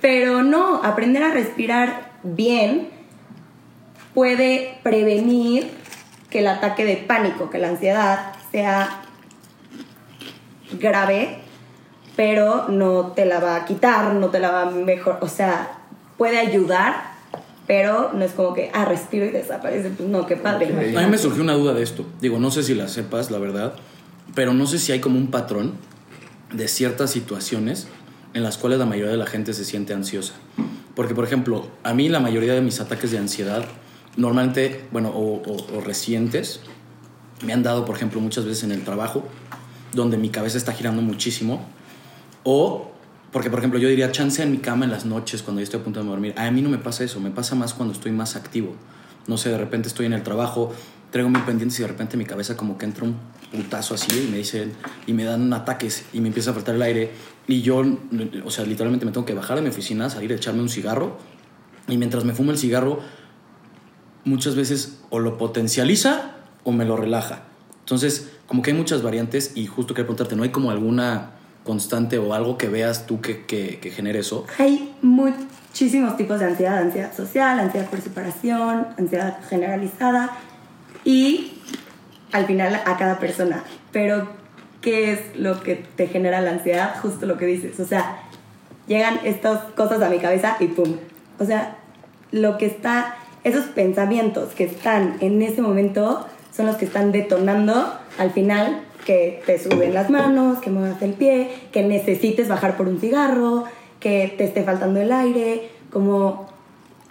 pero 0.00 0.42
no, 0.42 0.82
aprender 0.82 1.22
a 1.22 1.30
respirar 1.30 2.12
bien 2.22 2.88
puede 4.14 4.78
prevenir 4.82 5.70
que 6.30 6.40
el 6.40 6.49
ataque 6.49 6.84
de 6.84 6.96
pánico, 6.96 7.50
que 7.50 7.58
la 7.58 7.68
ansiedad 7.68 8.32
sea 8.50 9.02
grave, 10.72 11.38
pero 12.16 12.68
no 12.68 13.12
te 13.12 13.25
la 13.26 13.40
va 13.40 13.56
a 13.56 13.64
quitar, 13.64 14.14
no 14.14 14.28
te 14.30 14.38
la 14.38 14.50
va 14.50 14.62
a 14.62 14.70
mejor, 14.70 15.18
o 15.20 15.28
sea, 15.28 15.78
puede 16.16 16.38
ayudar, 16.38 17.12
pero 17.66 18.11
no 18.12 18.25
es 18.25 18.33
como 18.33 18.54
que, 18.54 18.71
ah, 18.75 18.85
respiro 18.85 19.25
y 19.26 19.31
desaparece, 19.31 19.90
pues 19.90 20.09
no, 20.09 20.26
qué 20.26 20.37
padre. 20.37 20.66
Ok. 20.73 20.97
A 20.97 21.02
mí 21.02 21.11
me 21.11 21.19
surgió 21.19 21.42
una 21.42 21.54
duda 21.54 21.75
de 21.75 21.83
esto. 21.83 22.04
Digo, 22.21 22.38
no 22.38 22.50
sé 22.50 22.62
si 22.62 22.75
la 22.75 22.88
sepas, 22.88 23.31
la 23.31 23.38
verdad, 23.38 23.75
pero 24.35 24.52
no 24.54 24.66
sé 24.66 24.78
si 24.78 24.92
hay 24.92 25.00
como 25.00 25.19
un 25.19 25.28
patrón 25.28 25.75
de 26.52 26.69
ciertas 26.69 27.11
situaciones 27.11 27.88
en 28.35 28.42
las 28.42 28.59
cuales 28.59 28.78
la 28.78 28.87
mayoría 28.87 29.12
de 29.12 29.19
la 29.19 29.26
gente 29.26 29.52
se 29.54 29.64
siente 29.64 29.92
ansiosa. 29.95 30.35
Porque, 30.95 31.14
por 31.14 31.25
ejemplo, 31.25 31.66
a 31.83 31.95
mí 31.95 32.09
la 32.09 32.21
mayoría 32.21 32.52
de 32.54 32.61
mis 32.61 32.81
ataques 32.81 33.11
de 33.11 33.19
ansiedad, 33.19 33.64
normalmente, 34.16 34.85
bueno, 34.90 35.09
o, 35.11 35.42
o- 35.42 35.78
o 35.78 35.81
recientes, 35.81 36.61
me 37.45 37.52
han 37.52 37.62
dado, 37.62 37.85
por 37.85 37.97
ejemplo, 37.97 38.21
muchas 38.21 38.45
veces 38.45 38.64
en 38.64 38.73
el 38.73 38.85
trabajo, 38.85 39.25
donde 39.92 40.16
mi 40.19 40.28
cabeza 40.31 40.59
está 40.59 40.73
girando 40.73 41.00
muchísimo. 41.02 41.64
O, 42.45 42.91
porque 43.33 43.49
por 43.49 43.59
ejemplo, 43.59 43.81
yo 43.81 43.89
diría 43.89 44.12
chance 44.12 44.43
en 44.43 44.53
mi 44.53 44.59
cama 44.59 44.85
en 44.85 44.91
las 44.91 45.07
noches 45.07 45.43
cuando 45.43 45.61
yo 45.61 45.65
estoy 45.65 45.81
a 45.81 45.85
punto 45.85 46.03
de 46.03 46.07
dormir. 46.07 46.35
A 46.37 46.51
mí 46.51 46.61
no 46.61 46.69
me 46.69 46.79
pasa 46.79 47.03
eso, 47.03 47.19
me 47.19 47.31
pasa 47.31 47.55
más 47.55 47.73
cuando 47.73 47.95
estoy 47.95 48.12
más 48.12 48.37
activo. 48.37 48.77
No 49.27 49.39
sé, 49.39 49.49
de 49.49 49.57
repente 49.57 49.89
estoy 49.89 50.05
en 50.05 50.12
el 50.12 50.23
trabajo, 50.23 50.73
traigo 51.11 51.31
mil 51.31 51.43
pendientes 51.43 51.79
y 51.79 51.83
de 51.83 51.89
repente 51.89 52.19
mi 52.19 52.27
cabeza 52.27 52.57
como 52.59 52.77
que 52.77 52.85
entra 52.85 53.05
un 53.05 53.17
putazo 53.51 53.95
así 53.95 54.27
y 54.29 54.31
me 54.31 54.37
dicen, 54.37 54.73
y 55.07 55.15
me 55.15 55.25
dan 55.25 55.51
ataques 55.55 56.05
y 56.12 56.21
me 56.21 56.29
empieza 56.29 56.51
a 56.51 56.55
faltar 56.55 56.75
el 56.75 56.83
aire. 56.83 57.11
Y 57.49 57.62
yo, 57.62 57.83
o 58.45 58.51
sea, 58.51 58.67
literalmente 58.67 59.07
me 59.07 59.12
tengo 59.12 59.25
que 59.25 59.35
bajar 59.35 59.57
de 59.57 59.62
mi 59.62 59.71
oficina, 59.71 60.11
salir 60.11 60.31
a 60.33 60.35
echarme 60.35 60.61
un 60.61 60.69
cigarro. 60.69 61.17
Y 61.89 61.97
mientras 61.97 62.25
me 62.25 62.35
fumo 62.35 62.51
el 62.51 62.59
cigarro, 62.59 63.01
muchas 64.25 64.57
veces 64.57 64.99
o 65.09 65.21
lo 65.21 65.39
potencializa 65.39 66.37
o 66.65 66.73
me 66.73 66.85
lo 66.85 66.99
relaja. 66.99 67.45
Entonces, 67.81 68.31
como 68.47 68.61
que 68.61 68.73
hay 68.73 68.77
muchas 68.77 69.03
variantes 69.03 69.53
y 69.55 69.67
justo 69.67 69.95
quería 69.95 70.07
preguntarte, 70.07 70.37
¿no 70.37 70.43
hay 70.43 70.51
como 70.51 70.71
alguna 70.71 71.33
constante 71.64 72.19
o 72.19 72.35
algo 72.35 72.59
que 72.59 72.69
veas 72.69 73.07
tú 73.07 73.21
que, 73.21 73.45
que, 73.47 73.78
que 73.78 73.90
genere 73.90 74.21
eso? 74.21 74.47
Hay 74.59 74.95
muchísimos 75.02 76.16
tipos 76.16 76.40
de 76.40 76.47
ansiedad, 76.47 76.78
ansiedad 76.78 77.14
social, 77.14 77.61
ansiedad 77.61 77.88
por 77.88 78.00
separación, 78.00 78.88
ansiedad 78.99 79.38
generalizada 79.49 80.31
y 81.04 81.59
al 82.33 82.47
final 82.47 82.75
a 82.75 82.97
cada 82.97 83.19
persona. 83.19 83.62
Pero, 83.92 84.28
¿qué 84.81 85.12
es 85.12 85.21
lo 85.37 85.62
que 85.62 85.76
te 85.76 86.09
genera 86.09 86.40
la 86.40 86.50
ansiedad? 86.50 86.95
Justo 87.00 87.26
lo 87.26 87.37
que 87.37 87.47
dices. 87.47 87.78
O 87.78 87.87
sea, 87.87 88.19
llegan 88.87 89.21
estas 89.25 89.61
cosas 89.75 90.02
a 90.02 90.09
mi 90.09 90.19
cabeza 90.19 90.57
y 90.59 90.69
¡pum! 90.69 90.97
O 91.38 91.45
sea, 91.45 91.76
lo 92.31 92.59
que 92.59 92.66
está, 92.66 93.16
esos 93.45 93.66
pensamientos 93.66 94.54
que 94.54 94.64
están 94.64 95.16
en 95.21 95.42
ese 95.42 95.62
momento 95.62 96.26
son 96.54 96.66
los 96.66 96.76
que 96.76 96.85
están 96.85 97.12
detonando 97.12 97.99
al 98.19 98.31
final 98.31 98.83
que 99.04 99.42
te 99.47 99.59
suben 99.59 99.94
las 99.94 100.11
manos, 100.11 100.59
que 100.61 100.71
muevas 100.71 101.00
el 101.02 101.12
pie, 101.14 101.50
que 101.73 101.82
necesites 101.82 102.49
bajar 102.49 102.76
por 102.76 102.88
un 102.88 103.00
cigarro, 103.00 103.64
que 104.00 104.35
te 104.37 104.44
esté 104.44 104.62
faltando 104.62 105.00
el 105.00 105.12
aire, 105.12 105.71
como 105.92 106.49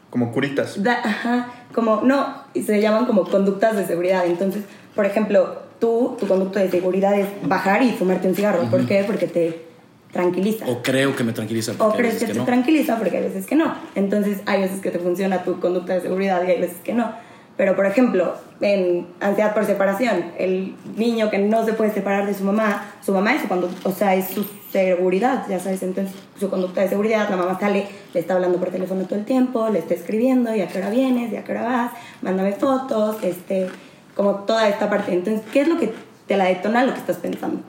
Como 0.09 0.31
curitas. 0.31 0.81
Da- 0.81 1.01
ajá, 1.03 1.51
como, 1.73 2.01
no, 2.03 2.27
y 2.53 2.63
se 2.63 2.81
llaman 2.81 3.05
como 3.05 3.23
conductas 3.25 3.75
de 3.77 3.85
seguridad. 3.85 4.25
Entonces, 4.25 4.63
por 4.95 5.05
ejemplo, 5.05 5.59
tú, 5.79 6.17
tu 6.19 6.27
conducta 6.27 6.59
de 6.59 6.69
seguridad 6.69 7.17
es 7.17 7.27
bajar 7.43 7.81
y 7.83 7.91
fumarte 7.91 8.27
un 8.27 8.35
cigarro. 8.35 8.63
¿Por 8.69 8.85
qué? 8.85 9.03
Porque 9.07 9.27
te 9.27 9.65
tranquiliza. 10.11 10.65
O 10.67 10.81
creo 10.83 11.15
que 11.15 11.23
me 11.23 11.31
tranquiliza. 11.31 11.71
O 11.73 11.77
porque 11.77 11.97
crees 11.99 12.13
veces 12.15 12.27
que 12.27 12.33
te 12.33 12.39
no. 12.39 12.45
tranquiliza 12.45 12.97
porque 12.97 13.17
hay 13.17 13.23
veces 13.23 13.45
que 13.45 13.55
no. 13.55 13.73
Entonces, 13.95 14.39
hay 14.45 14.61
veces 14.61 14.81
que 14.81 14.91
te 14.91 14.99
funciona 14.99 15.43
tu 15.43 15.59
conducta 15.61 15.93
de 15.93 16.01
seguridad 16.01 16.41
y 16.45 16.51
hay 16.51 16.59
veces 16.59 16.77
que 16.83 16.93
no. 16.93 17.11
Pero, 17.55 17.75
por 17.77 17.85
ejemplo, 17.85 18.35
en 18.61 19.07
ansiedad 19.19 19.53
por 19.53 19.65
separación, 19.65 20.31
el 20.37 20.75
niño 20.95 21.29
que 21.29 21.39
no 21.39 21.65
se 21.65 21.73
puede 21.73 21.91
separar 21.91 22.27
de 22.27 22.33
su 22.33 22.43
mamá, 22.43 22.93
su 23.03 23.11
mamá 23.11 23.33
es 23.33 23.41
su 23.41 23.47
conducta, 23.47 23.89
o 23.89 23.91
sea, 23.91 24.15
es 24.15 24.29
su 24.29 24.45
seguridad, 24.71 25.45
ya 25.49 25.59
sabes, 25.59 25.83
entonces 25.83 26.15
su 26.39 26.49
conducta 26.49 26.81
de 26.81 26.89
seguridad, 26.89 27.29
la 27.29 27.37
mamá 27.37 27.59
sale, 27.59 27.87
le 28.13 28.19
está 28.19 28.35
hablando 28.35 28.59
por 28.59 28.69
teléfono 28.69 29.03
todo 29.05 29.19
el 29.19 29.25
tiempo, 29.25 29.69
le 29.69 29.79
está 29.79 29.95
escribiendo, 29.95 30.55
y 30.55 30.61
a 30.61 30.67
qué 30.67 30.77
hora 30.77 30.89
vienes, 30.89 31.31
y 31.33 31.35
a 31.35 31.43
qué 31.43 31.51
hora 31.51 31.63
vas, 31.63 31.91
mándame 32.21 32.53
fotos, 32.53 33.17
este, 33.23 33.67
como 34.15 34.35
toda 34.35 34.69
esta 34.69 34.89
parte. 34.89 35.13
Entonces, 35.13 35.43
¿qué 35.51 35.61
es 35.61 35.67
lo 35.67 35.79
que 35.79 35.93
te 36.27 36.37
la 36.37 36.45
detona 36.45 36.83
lo 36.85 36.93
que 36.93 36.99
estás 36.99 37.17
pensando? 37.17 37.61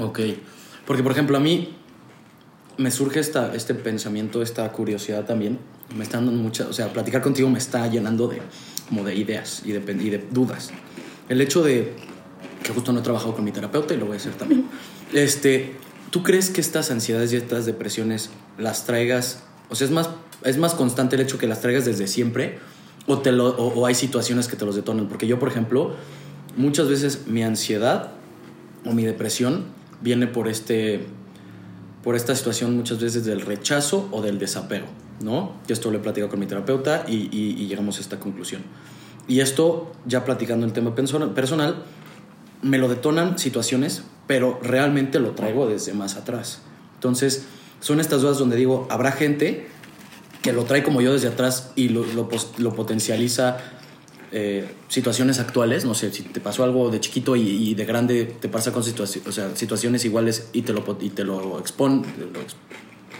Ok. 0.00 0.20
Porque, 0.86 1.02
por 1.02 1.12
ejemplo, 1.12 1.36
a 1.36 1.40
mí 1.40 1.76
me 2.76 2.90
surge 2.90 3.20
esta, 3.20 3.54
este 3.54 3.74
pensamiento, 3.74 4.42
esta 4.42 4.70
curiosidad 4.70 5.24
también. 5.24 5.58
Me 5.94 6.04
está 6.04 6.18
dando 6.18 6.32
mucha... 6.32 6.68
O 6.68 6.72
sea, 6.72 6.92
platicar 6.92 7.22
contigo 7.22 7.48
me 7.48 7.58
está 7.58 7.86
llenando 7.86 8.28
de, 8.28 8.40
como 8.88 9.04
de 9.04 9.14
ideas 9.14 9.62
y 9.64 9.72
de, 9.72 9.92
y 9.92 10.10
de 10.10 10.24
dudas. 10.30 10.70
El 11.28 11.40
hecho 11.40 11.62
de 11.62 11.94
que 12.62 12.72
justo 12.72 12.92
no 12.92 13.00
he 13.00 13.02
trabajado 13.02 13.34
con 13.34 13.44
mi 13.44 13.52
terapeuta 13.52 13.94
y 13.94 13.96
lo 13.96 14.06
voy 14.06 14.16
a 14.16 14.20
hacer 14.20 14.34
también. 14.34 14.66
Este, 15.12 15.76
¿Tú 16.10 16.22
crees 16.22 16.50
que 16.50 16.60
estas 16.60 16.90
ansiedades 16.90 17.32
y 17.32 17.36
estas 17.36 17.66
depresiones 17.66 18.30
las 18.58 18.86
traigas... 18.86 19.42
O 19.68 19.74
sea, 19.74 19.86
es 19.86 19.92
más, 19.92 20.10
es 20.42 20.58
más 20.58 20.74
constante 20.74 21.16
el 21.16 21.22
hecho 21.22 21.38
que 21.38 21.46
las 21.46 21.60
traigas 21.60 21.84
desde 21.84 22.06
siempre 22.06 22.58
o, 23.06 23.18
te 23.18 23.32
lo, 23.32 23.48
o, 23.48 23.80
o 23.80 23.86
hay 23.86 23.94
situaciones 23.94 24.48
que 24.48 24.56
te 24.56 24.64
los 24.64 24.74
detonan. 24.74 25.08
Porque 25.08 25.26
yo, 25.26 25.38
por 25.38 25.48
ejemplo, 25.48 25.94
muchas 26.56 26.88
veces 26.88 27.26
mi 27.26 27.42
ansiedad 27.42 28.12
o 28.84 28.92
mi 28.92 29.04
depresión 29.04 29.64
viene 30.00 30.26
por 30.26 30.48
este 30.48 31.06
por 32.02 32.14
esta 32.14 32.36
situación 32.36 32.76
muchas 32.76 33.00
veces 33.00 33.24
del 33.24 33.40
rechazo 33.40 34.08
o 34.12 34.22
del 34.22 34.38
desapego, 34.38 34.86
¿no? 35.20 35.52
Yo 35.66 35.72
esto 35.74 35.90
lo 35.90 35.98
he 35.98 36.00
platicado 36.00 36.30
con 36.30 36.40
mi 36.40 36.46
terapeuta 36.46 37.04
y, 37.08 37.28
y- 37.36 37.66
llegamos 37.66 37.98
a 37.98 38.00
esta 38.00 38.18
conclusión. 38.20 38.62
Y 39.28 39.40
esto, 39.40 39.92
ya 40.06 40.24
platicando 40.24 40.66
el 40.66 40.72
tema 40.72 40.94
persona- 40.94 41.34
personal, 41.34 41.82
me 42.62 42.78
lo 42.78 42.88
detonan 42.88 43.38
situaciones, 43.38 44.02
pero 44.26 44.58
realmente 44.62 45.18
lo 45.18 45.32
traigo 45.32 45.66
desde 45.66 45.94
más 45.94 46.16
atrás. 46.16 46.60
Entonces, 46.94 47.44
son 47.80 48.00
estas 48.00 48.22
dudas 48.22 48.38
donde 48.38 48.56
digo, 48.56 48.86
habrá 48.90 49.12
gente 49.12 49.66
que 50.42 50.52
lo 50.52 50.64
trae 50.64 50.82
como 50.82 51.00
yo 51.00 51.12
desde 51.12 51.28
atrás 51.28 51.72
y 51.76 51.88
lo, 51.88 52.04
lo 52.58 52.74
potencializa 52.74 53.58
eh, 54.32 54.68
situaciones 54.88 55.38
actuales, 55.38 55.84
no 55.84 55.94
sé, 55.94 56.12
si 56.12 56.22
te 56.22 56.40
pasó 56.40 56.64
algo 56.64 56.90
de 56.90 56.98
chiquito 57.00 57.36
y, 57.36 57.74
de 57.74 57.84
grande 57.84 58.24
te 58.24 58.48
pasa 58.48 58.72
con 58.72 58.82
situaci- 58.82 59.22
o 59.26 59.32
sea, 59.32 59.54
situaciones 59.54 60.04
iguales 60.04 60.48
y 60.52 60.62
te 60.62 60.72
lo, 60.72 60.84
y 61.00 61.10
te 61.10 61.24
lo 61.24 61.58
expon, 61.60 62.04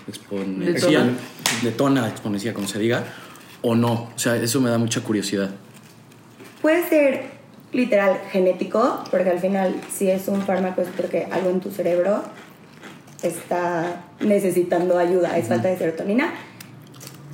lo 0.07 0.11
ex- 0.13 0.19
exponencia, 0.19 0.89
Detona. 1.01 1.13
detona, 1.63 2.09
exponencia, 2.09 2.55
como 2.55 2.67
se 2.69 2.79
diga, 2.79 3.05
o 3.63 3.75
no. 3.75 4.09
O 4.15 4.19
sea, 4.19 4.37
eso 4.37 4.61
me 4.61 4.71
da 4.71 4.79
mucha 4.79 5.01
curiosidad. 5.03 5.51
Puede 6.63 6.89
ser 6.89 7.25
literal 7.73 8.19
genético, 8.31 9.03
porque 9.11 9.31
al 9.31 9.39
final 9.39 9.75
si 9.93 10.11
es 10.11 10.29
un 10.29 10.43
fármaco 10.43 10.81
es 10.83 10.89
porque 10.97 11.27
algo 11.31 11.51
en 11.51 11.61
tu 11.61 11.71
cerebro 11.71 12.23
está 13.23 14.05
necesitando 14.21 14.99
ayuda, 14.99 15.37
es 15.37 15.49
falta 15.49 15.69
de 15.69 15.77
serotonina. 15.77 16.33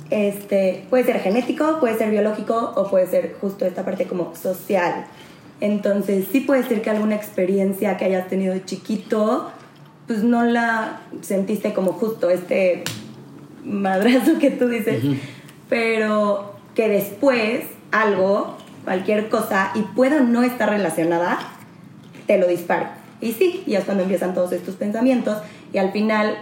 Este, 0.09 0.85
puede 0.89 1.03
ser 1.05 1.19
genético, 1.19 1.79
puede 1.79 1.97
ser 1.97 2.11
biológico 2.11 2.73
o 2.75 2.89
puede 2.89 3.07
ser 3.07 3.35
justo 3.41 3.65
esta 3.65 3.83
parte 3.83 4.05
como 4.05 4.35
social. 4.35 5.05
Entonces 5.59 6.25
sí 6.31 6.41
puede 6.41 6.63
ser 6.67 6.81
que 6.81 6.89
alguna 6.89 7.15
experiencia 7.15 7.97
que 7.97 8.05
hayas 8.05 8.27
tenido 8.27 8.53
de 8.53 8.63
chiquito, 8.65 9.51
pues 10.07 10.23
no 10.23 10.43
la 10.43 11.01
sentiste 11.21 11.73
como 11.73 11.93
justo 11.93 12.29
este 12.29 12.83
madrazo 13.63 14.39
que 14.39 14.51
tú 14.51 14.67
dices, 14.67 15.03
pero 15.69 16.53
que 16.75 16.89
después 16.89 17.65
algo, 17.91 18.57
cualquier 18.83 19.29
cosa, 19.29 19.71
y 19.75 19.81
pueda 19.81 20.19
no 20.21 20.43
estar 20.43 20.69
relacionada, 20.69 21.39
te 22.27 22.37
lo 22.37 22.47
dispara. 22.47 22.97
Y 23.21 23.33
sí, 23.33 23.63
y 23.65 23.75
es 23.75 23.85
cuando 23.85 24.03
empiezan 24.03 24.33
todos 24.33 24.51
estos 24.51 24.75
pensamientos 24.75 25.37
y 25.71 25.77
al 25.77 25.91
final 25.91 26.37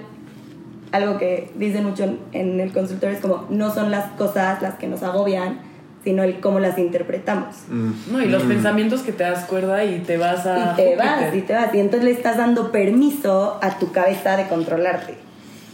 algo 0.91 1.17
que 1.17 1.51
dicen 1.55 1.85
mucho 1.85 2.03
en, 2.03 2.19
en 2.33 2.59
el 2.59 2.73
consultorio 2.73 3.15
es 3.15 3.21
como 3.21 3.45
no 3.49 3.73
son 3.73 3.91
las 3.91 4.11
cosas 4.13 4.61
las 4.61 4.75
que 4.75 4.87
nos 4.87 5.03
agobian, 5.03 5.59
sino 6.03 6.23
el 6.23 6.39
cómo 6.39 6.59
las 6.59 6.77
interpretamos. 6.77 7.55
Mm. 7.69 7.91
No, 8.11 8.21
y 8.21 8.27
los 8.27 8.43
pensamientos 8.43 9.01
que 9.01 9.11
te 9.11 9.23
das 9.23 9.45
cuerda 9.45 9.83
y 9.83 9.99
te 9.99 10.17
vas 10.17 10.45
a. 10.45 10.73
Y 10.73 10.75
te 10.75 10.95
vas, 10.95 11.35
y 11.35 11.41
te 11.41 11.53
vas. 11.53 11.73
Y 11.73 11.79
entonces 11.79 12.03
le 12.03 12.11
estás 12.11 12.37
dando 12.37 12.71
permiso 12.71 13.59
a 13.61 13.77
tu 13.77 13.91
cabeza 13.91 14.37
de 14.37 14.47
controlarte, 14.47 15.15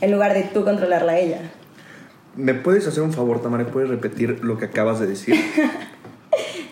en 0.01 0.12
lugar 0.12 0.34
de 0.34 0.43
tú 0.43 0.63
controlarla 0.63 1.13
a 1.13 1.19
ella. 1.19 1.39
¿Me 2.36 2.53
puedes 2.53 2.86
hacer 2.88 3.01
un 3.01 3.13
favor, 3.13 3.41
Tamara? 3.41 3.65
¿Puedes 3.65 3.89
repetir 3.89 4.43
lo 4.43 4.57
que 4.60 4.65
acabas 4.65 5.00
de 5.00 5.07
decir? 5.07 5.36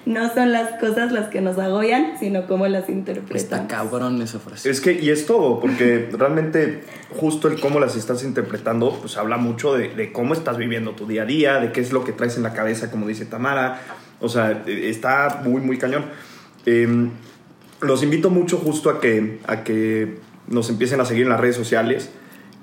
No 0.06 0.32
son 0.34 0.52
las 0.52 0.80
cosas 0.80 1.12
las 1.12 1.30
que 1.30 1.42
nos 1.42 1.58
agobian, 1.58 2.14
sino 2.20 2.46
cómo 2.46 2.68
las 2.68 2.82
Está 2.82 2.92
interpretamos. 2.92 3.68
cabrón 3.68 4.22
esa 4.22 4.40
frase. 4.40 4.70
Es 4.70 4.80
que, 4.82 4.94
y 4.94 5.10
es 5.10 5.26
todo, 5.26 5.60
porque 5.60 6.10
realmente 6.12 6.84
justo 7.20 7.48
el 7.48 7.60
cómo 7.60 7.80
las 7.80 7.96
estás 7.96 8.24
interpretando, 8.24 8.92
pues 9.00 9.18
habla 9.18 9.38
mucho 9.38 9.74
de, 9.76 9.90
de 9.90 10.12
cómo 10.12 10.34
estás 10.34 10.58
viviendo 10.58 10.92
tu 10.92 11.08
día 11.08 11.24
a 11.24 11.26
día, 11.26 11.60
de 11.60 11.72
qué 11.72 11.82
es 11.82 11.92
lo 11.92 12.04
que 12.04 12.12
traes 12.12 12.38
en 12.38 12.44
la 12.44 12.54
cabeza, 12.54 12.92
como 12.92 13.08
dice 13.08 13.26
Tamara. 13.26 13.82
O 14.20 14.30
sea, 14.30 14.64
eh, 14.68 14.90
está 14.90 15.42
muy, 15.44 15.62
muy 15.62 15.78
cañón. 15.78 16.06
Eh, 16.68 17.10
los 17.82 18.04
invito 18.04 18.30
mucho 18.30 18.58
justo 18.58 18.90
a 18.90 19.02
que, 19.02 19.40
a 19.48 19.64
que 19.64 20.20
nos 20.48 20.70
empiecen 20.70 21.02
a 21.02 21.06
seguir 21.06 21.24
en 21.24 21.30
las 21.30 21.40
redes 21.40 21.56
sociales, 21.56 22.10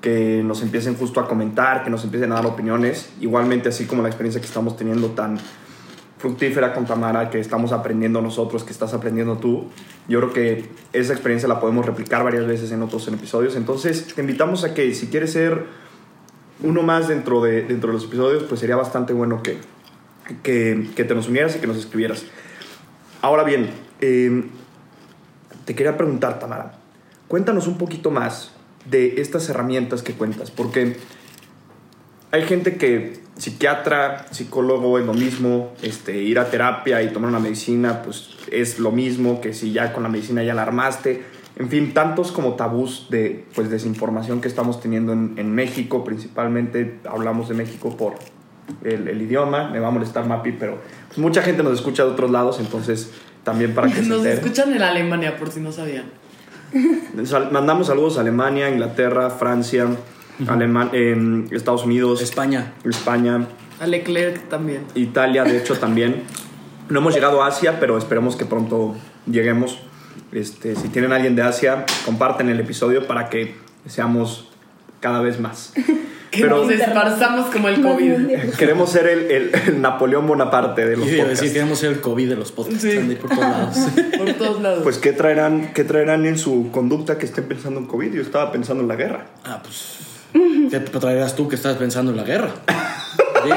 que 0.01 0.41
nos 0.43 0.61
empiecen 0.61 0.95
justo 0.95 1.19
a 1.19 1.27
comentar, 1.27 1.83
que 1.83 1.89
nos 1.89 2.03
empiecen 2.03 2.31
a 2.31 2.35
dar 2.35 2.45
opiniones. 2.45 3.09
Igualmente, 3.21 3.69
así 3.69 3.85
como 3.85 4.01
la 4.01 4.09
experiencia 4.09 4.41
que 4.41 4.47
estamos 4.47 4.75
teniendo 4.77 5.09
tan 5.09 5.37
fructífera 6.23 6.73
con 6.73 6.85
Tamara, 6.85 7.29
que 7.29 7.37
estamos 7.37 7.73
aprendiendo 7.73 8.21
nosotros, 8.21 8.63
que 8.63 8.71
estás 8.71 8.93
aprendiendo 8.93 9.39
tú. 9.39 9.65
Yo 10.07 10.21
creo 10.21 10.31
que 10.31 10.69
esa 10.93 11.11
experiencia 11.11 11.49
la 11.49 11.59
podemos 11.59 11.85
replicar 11.85 12.23
varias 12.23 12.47
veces 12.47 12.71
en 12.71 12.81
otros 12.81 13.05
episodios. 13.09 13.57
Entonces, 13.57 14.07
te 14.15 14.21
invitamos 14.21 14.63
a 14.63 14.73
que 14.73 14.93
si 14.93 15.07
quieres 15.07 15.33
ser 15.33 15.65
uno 16.61 16.81
más 16.81 17.09
dentro 17.09 17.41
de, 17.41 17.63
dentro 17.63 17.89
de 17.89 17.95
los 17.95 18.05
episodios, 18.05 18.43
pues 18.43 18.61
sería 18.61 18.77
bastante 18.77 19.11
bueno 19.11 19.43
que, 19.43 19.57
que, 20.43 21.03
te 21.03 21.13
nos 21.13 21.27
unieras 21.27 21.57
y 21.57 21.59
que 21.59 21.67
nos 21.67 21.75
escribieras. 21.75 22.23
Ahora 23.21 23.43
bien, 23.43 23.71
eh, 23.99 24.45
te 25.65 25.75
quería 25.75 25.97
preguntar, 25.97 26.39
Tamara, 26.39 26.79
cuéntanos 27.27 27.67
un 27.67 27.77
poquito 27.77 28.11
más 28.11 28.53
de 28.89 29.19
estas 29.19 29.49
herramientas 29.49 30.01
que 30.01 30.13
cuentas, 30.13 30.51
porque 30.51 30.95
hay 32.31 32.43
gente 32.43 32.77
que 32.77 33.22
psiquiatra, 33.37 34.27
psicólogo 34.31 34.99
es 34.99 35.05
lo 35.05 35.13
mismo, 35.13 35.73
este, 35.81 36.17
ir 36.17 36.39
a 36.39 36.49
terapia 36.49 37.01
y 37.01 37.11
tomar 37.11 37.29
una 37.29 37.39
medicina 37.39 38.01
pues 38.03 38.29
es 38.51 38.79
lo 38.79 38.91
mismo 38.91 39.41
que 39.41 39.53
si 39.53 39.71
ya 39.71 39.93
con 39.93 40.03
la 40.03 40.09
medicina 40.09 40.43
ya 40.43 40.53
la 40.53 40.63
armaste. 40.63 41.23
En 41.55 41.69
fin, 41.69 41.93
tantos 41.93 42.31
como 42.31 42.55
tabús 42.55 43.07
de 43.09 43.45
pues, 43.53 43.69
desinformación 43.69 44.41
que 44.41 44.47
estamos 44.47 44.81
teniendo 44.81 45.13
en, 45.13 45.35
en 45.37 45.53
México, 45.53 46.03
principalmente 46.03 46.99
hablamos 47.07 47.47
de 47.47 47.53
México 47.55 47.95
por 47.95 48.15
el, 48.83 49.07
el 49.07 49.21
idioma, 49.21 49.69
me 49.69 49.79
va 49.79 49.89
a 49.89 49.91
molestar 49.91 50.25
Mapi, 50.25 50.53
pero 50.53 50.79
pues, 51.07 51.19
mucha 51.19 51.43
gente 51.43 51.61
nos 51.61 51.73
escucha 51.73 52.05
de 52.05 52.11
otros 52.11 52.31
lados, 52.31 52.59
entonces 52.59 53.11
también 53.43 53.75
para 53.75 53.87
que 53.87 53.95
se 54.01 54.09
Nos 54.09 54.19
enteren. 54.19 54.39
escuchan 54.39 54.73
en 54.73 54.81
Alemania, 54.81 55.37
por 55.37 55.51
si 55.51 55.59
no 55.59 55.71
sabían. 55.71 56.05
Mandamos 57.51 57.87
saludos 57.87 58.17
a 58.17 58.21
Alemania, 58.21 58.67
Inglaterra, 58.69 59.29
Francia, 59.29 59.85
Alema- 60.47 60.89
em, 60.93 61.47
Estados 61.51 61.83
Unidos, 61.85 62.21
España. 62.21 62.73
España, 62.85 63.47
A 63.79 63.87
Leclerc 63.87 64.49
también. 64.49 64.83
Italia, 64.95 65.43
de 65.43 65.57
hecho, 65.57 65.75
también. 65.77 66.23
No 66.89 66.99
hemos 66.99 67.13
llegado 67.13 67.43
a 67.43 67.47
Asia, 67.47 67.79
pero 67.79 67.97
esperemos 67.97 68.35
que 68.35 68.45
pronto 68.45 68.95
lleguemos. 69.25 69.79
Este, 70.31 70.75
si 70.75 70.89
tienen 70.89 71.11
alguien 71.13 71.35
de 71.35 71.43
Asia, 71.43 71.85
comparten 72.05 72.49
el 72.49 72.59
episodio 72.59 73.05
para 73.07 73.29
que 73.29 73.55
seamos 73.87 74.49
cada 74.99 75.21
vez 75.21 75.39
más. 75.39 75.73
Que 76.33 76.41
Pero 76.41 76.63
nos 76.63 76.71
esparzamos 76.71 77.51
como 77.53 77.67
el 77.69 77.79
COVID. 77.79 78.55
queremos 78.57 78.89
ser 78.89 79.05
el, 79.05 79.19
el- 79.29 79.51
el 79.67 79.79
Napoleón 79.83 80.25
Bonaparte 80.25 80.83
de 80.83 80.97
los 80.97 81.05
a 81.05 81.09
podcasts. 81.11 81.29
decir, 81.41 81.53
queremos 81.53 81.77
ser 81.77 81.91
el 81.91 82.01
COVID 82.01 82.27
de 82.27 82.35
los 82.35 82.51
podcasts. 82.51 82.81
Sí. 82.81 82.89
están 82.89 83.07
ahí 83.11 83.15
por 83.17 83.29
todos 83.29 83.43
lados. 83.45 83.77
Por 84.17 84.33
todos 84.33 84.61
lados. 84.63 84.79
Pues, 84.81 84.97
¿qué 84.97 85.13
traerán, 85.13 85.73
¿qué 85.75 85.83
traerán 85.83 86.25
en 86.25 86.39
su 86.39 86.71
conducta 86.71 87.19
que 87.19 87.27
estén 87.27 87.43
pensando 87.43 87.79
en 87.81 87.85
COVID? 87.85 88.13
Yo 88.13 88.21
estaba 88.23 88.51
pensando 88.51 88.81
en 88.81 88.87
la 88.89 88.95
guerra. 88.95 89.27
Ah, 89.45 89.59
pues. 89.61 89.99
¿Qué 90.33 90.79
traerás 90.79 91.35
tú 91.35 91.47
que 91.47 91.55
estás 91.55 91.77
pensando 91.77 92.11
en 92.11 92.17
la 92.17 92.23
guerra? 92.23 92.51
Digo, 93.43 93.55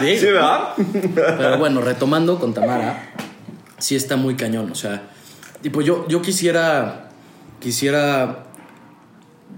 digo. 0.00 0.20
¿Sí, 0.20 0.26
verdad? 0.26 0.74
Pero 1.14 1.58
bueno, 1.58 1.80
retomando 1.80 2.38
con 2.38 2.54
Tamara, 2.54 3.12
sí 3.78 3.96
está 3.96 4.14
muy 4.14 4.36
cañón. 4.36 4.70
O 4.70 4.76
sea, 4.76 5.08
tipo, 5.60 5.80
yo, 5.80 6.06
yo 6.06 6.22
quisiera. 6.22 7.10
Quisiera 7.58 8.44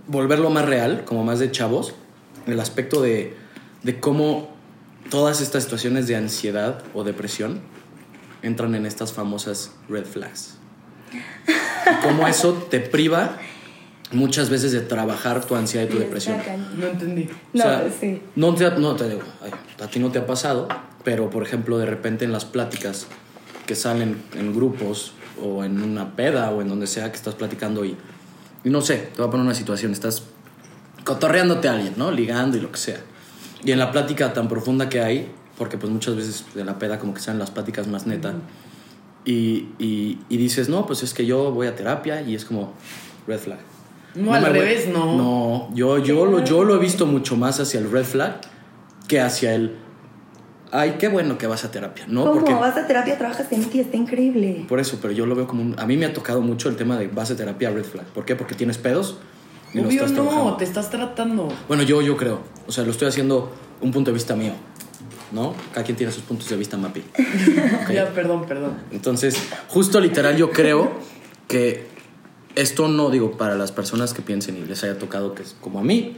volverlo 0.07 0.49
más 0.49 0.65
real, 0.65 1.05
como 1.05 1.25
más 1.25 1.39
de 1.39 1.51
chavos, 1.51 1.95
el 2.47 2.59
aspecto 2.59 3.03
de, 3.03 3.37
de 3.83 4.01
cómo 4.01 4.49
todas 5.11 5.43
estas 5.43 5.65
situaciones 5.65 6.07
de 6.07 6.17
ansiedad 6.17 6.83
o 6.95 7.05
depresión 7.05 7.61
entran 8.43 8.75
en 8.75 8.87
estas 8.87 9.13
famosas 9.13 9.73
red 9.89 10.07
flags. 10.07 10.57
Y 11.13 12.07
cómo 12.07 12.27
eso 12.27 12.55
te 12.71 12.81
priva 12.81 13.37
muchas 14.13 14.51
veces 14.51 14.73
de 14.73 14.81
trabajar 14.81 15.45
tu 15.45 15.55
ansiedad 15.55 15.87
y 15.87 15.89
tu 15.89 15.99
depresión. 15.99 16.39
No 16.77 16.87
entendí. 16.87 17.29
No, 17.53 17.65
O 17.65 17.67
sea, 17.67 17.91
sí. 17.99 18.23
No 18.37 18.55
te, 18.55 18.71
no 18.71 18.97
te 18.97 19.09
digo, 19.09 19.23
ay, 19.43 19.53
a 19.83 19.87
ti 19.89 19.99
no 19.99 20.11
te 20.11 20.19
ha 20.19 20.27
pasado, 20.27 20.69
pero 21.05 21.31
por 21.31 21.43
ejemplo, 21.43 21.79
de 21.79 21.87
repente 21.87 22.25
en 22.25 22.33
las 22.33 22.45
pláticas 22.45 23.07
que 23.67 23.75
salen 23.75 24.21
en 24.35 24.55
grupos 24.55 25.13
o 25.43 25.65
en 25.65 25.83
una 25.83 26.17
peda 26.17 26.51
o 26.51 26.61
en 26.61 26.69
donde 26.69 26.87
sea 26.87 27.11
que 27.11 27.17
estás 27.17 27.35
platicando 27.35 27.85
y, 27.85 27.97
y 28.65 28.71
no 28.71 28.81
sé, 28.81 28.97
te 28.97 29.19
voy 29.19 29.29
a 29.29 29.31
poner 29.31 29.47
una 29.47 29.55
situación, 29.55 29.93
estás 29.93 30.25
cotorreándote 31.05 31.69
a 31.69 31.75
alguien, 31.75 31.95
¿no? 31.97 32.11
Ligando 32.11 32.57
y 32.57 32.61
lo 32.61 32.71
que 32.73 32.79
sea. 32.79 33.01
Y 33.65 33.73
en 33.73 33.79
la 33.79 33.93
plática 33.93 34.33
tan 34.33 34.49
profunda 34.49 34.89
que 34.89 35.01
hay, 35.01 35.31
porque 35.57 35.79
pues 35.79 35.93
muchas 35.93 36.17
veces 36.17 36.45
de 36.55 36.65
la 36.65 36.79
peda 36.79 36.99
como 36.99 37.15
que 37.15 37.21
salen 37.21 37.39
las 37.39 37.51
pláticas 37.51 37.87
más 37.87 38.07
neta, 38.07 38.35
y, 39.25 39.69
y, 39.79 40.19
y 40.29 40.37
dices, 40.39 40.69
no, 40.69 40.87
pues 40.87 41.03
es 41.03 41.13
que 41.13 41.27
yo 41.27 41.53
voy 41.53 41.67
a 41.67 41.77
terapia 41.77 42.23
y 42.23 42.35
es 42.35 42.45
como 42.45 42.73
red 43.27 43.39
flag. 43.39 43.59
No, 44.15 44.35
al 44.35 44.43
me 44.43 44.49
voy- 44.51 44.59
revés, 44.59 44.89
no. 44.89 45.17
No, 45.17 45.71
yo, 45.75 45.99
yo, 45.99 46.27
lo, 46.27 46.45
yo 46.45 46.65
lo 46.65 46.75
he 46.77 46.79
visto 46.79 47.07
mucho 47.07 47.37
más 47.37 47.61
hacia 47.61 47.81
el 47.81 47.91
red 47.91 48.05
flag 48.05 48.41
que 49.09 49.21
hacia 49.21 49.55
el. 49.55 49.77
Ay, 50.73 50.97
qué 51.01 51.09
bueno 51.09 51.37
que 51.37 51.47
vas 51.49 51.65
a 51.65 51.71
terapia, 51.71 52.05
¿no? 52.09 52.23
¿Cómo? 52.25 52.35
Porque. 52.41 52.55
Vas 52.55 52.77
a 52.77 52.87
terapia, 52.87 53.19
trabajas 53.19 53.51
en 53.51 53.65
ti, 53.65 53.81
está 53.81 53.97
increíble. 53.97 54.65
Por 54.69 54.79
eso, 54.81 54.99
pero 55.03 55.13
yo 55.13 55.27
lo 55.27 55.35
veo 55.35 55.47
como 55.47 55.63
un. 55.63 55.75
A 55.79 55.87
mí 55.87 55.97
me 55.97 56.07
ha 56.07 56.13
tocado 56.13 56.41
mucho 56.41 56.69
el 56.69 56.77
tema 56.77 56.97
de 56.97 57.09
vas 57.09 57.31
a 57.31 57.37
terapia 57.37 57.71
red 57.71 57.85
flag. 57.85 58.07
¿Por 58.07 58.25
qué? 58.25 58.37
Porque 58.37 58.55
tienes 58.55 58.79
pedos 58.79 59.17
y 59.73 59.79
lo 59.79 59.89
Obvio 59.89 60.01
estás 60.05 60.11
no, 60.13 60.23
trabajando. 60.25 60.57
te 60.57 60.65
estás 60.65 60.91
tratando. 60.91 61.49
Bueno, 61.69 61.83
yo, 61.83 62.03
yo 62.03 62.17
creo. 62.17 62.41
O 62.67 62.73
sea, 62.73 62.85
lo 62.85 62.91
estoy 62.93 63.09
haciendo 63.09 63.53
un 63.81 63.91
punto 63.91 64.11
de 64.11 64.15
vista 64.15 64.35
mío. 64.37 64.53
¿no? 65.33 65.55
Cada 65.73 65.85
quien 65.85 65.97
tiene 65.97 66.13
sus 66.13 66.25
puntos 66.25 66.49
de 66.49 66.57
vista, 66.57 66.77
Mapi. 66.77 67.05
Ya, 67.95 68.07
perdón, 68.09 68.47
perdón. 68.47 68.73
Entonces, 68.91 69.41
justo 69.69 70.01
literal, 70.01 70.37
yo 70.37 70.51
creo 70.51 70.91
que 71.47 71.87
esto 72.57 72.89
no 72.89 73.11
digo 73.11 73.33
para 73.33 73.55
las 73.55 73.73
personas 73.73 74.15
que 74.15 74.23
piensen 74.23 74.57
y 74.57 74.67
les 74.67 74.83
haya 74.85 74.99
tocado 74.99 75.35
que 75.35 75.43
es 75.43 75.57
como 75.61 75.79
a 75.79 75.83
mí, 75.83 76.17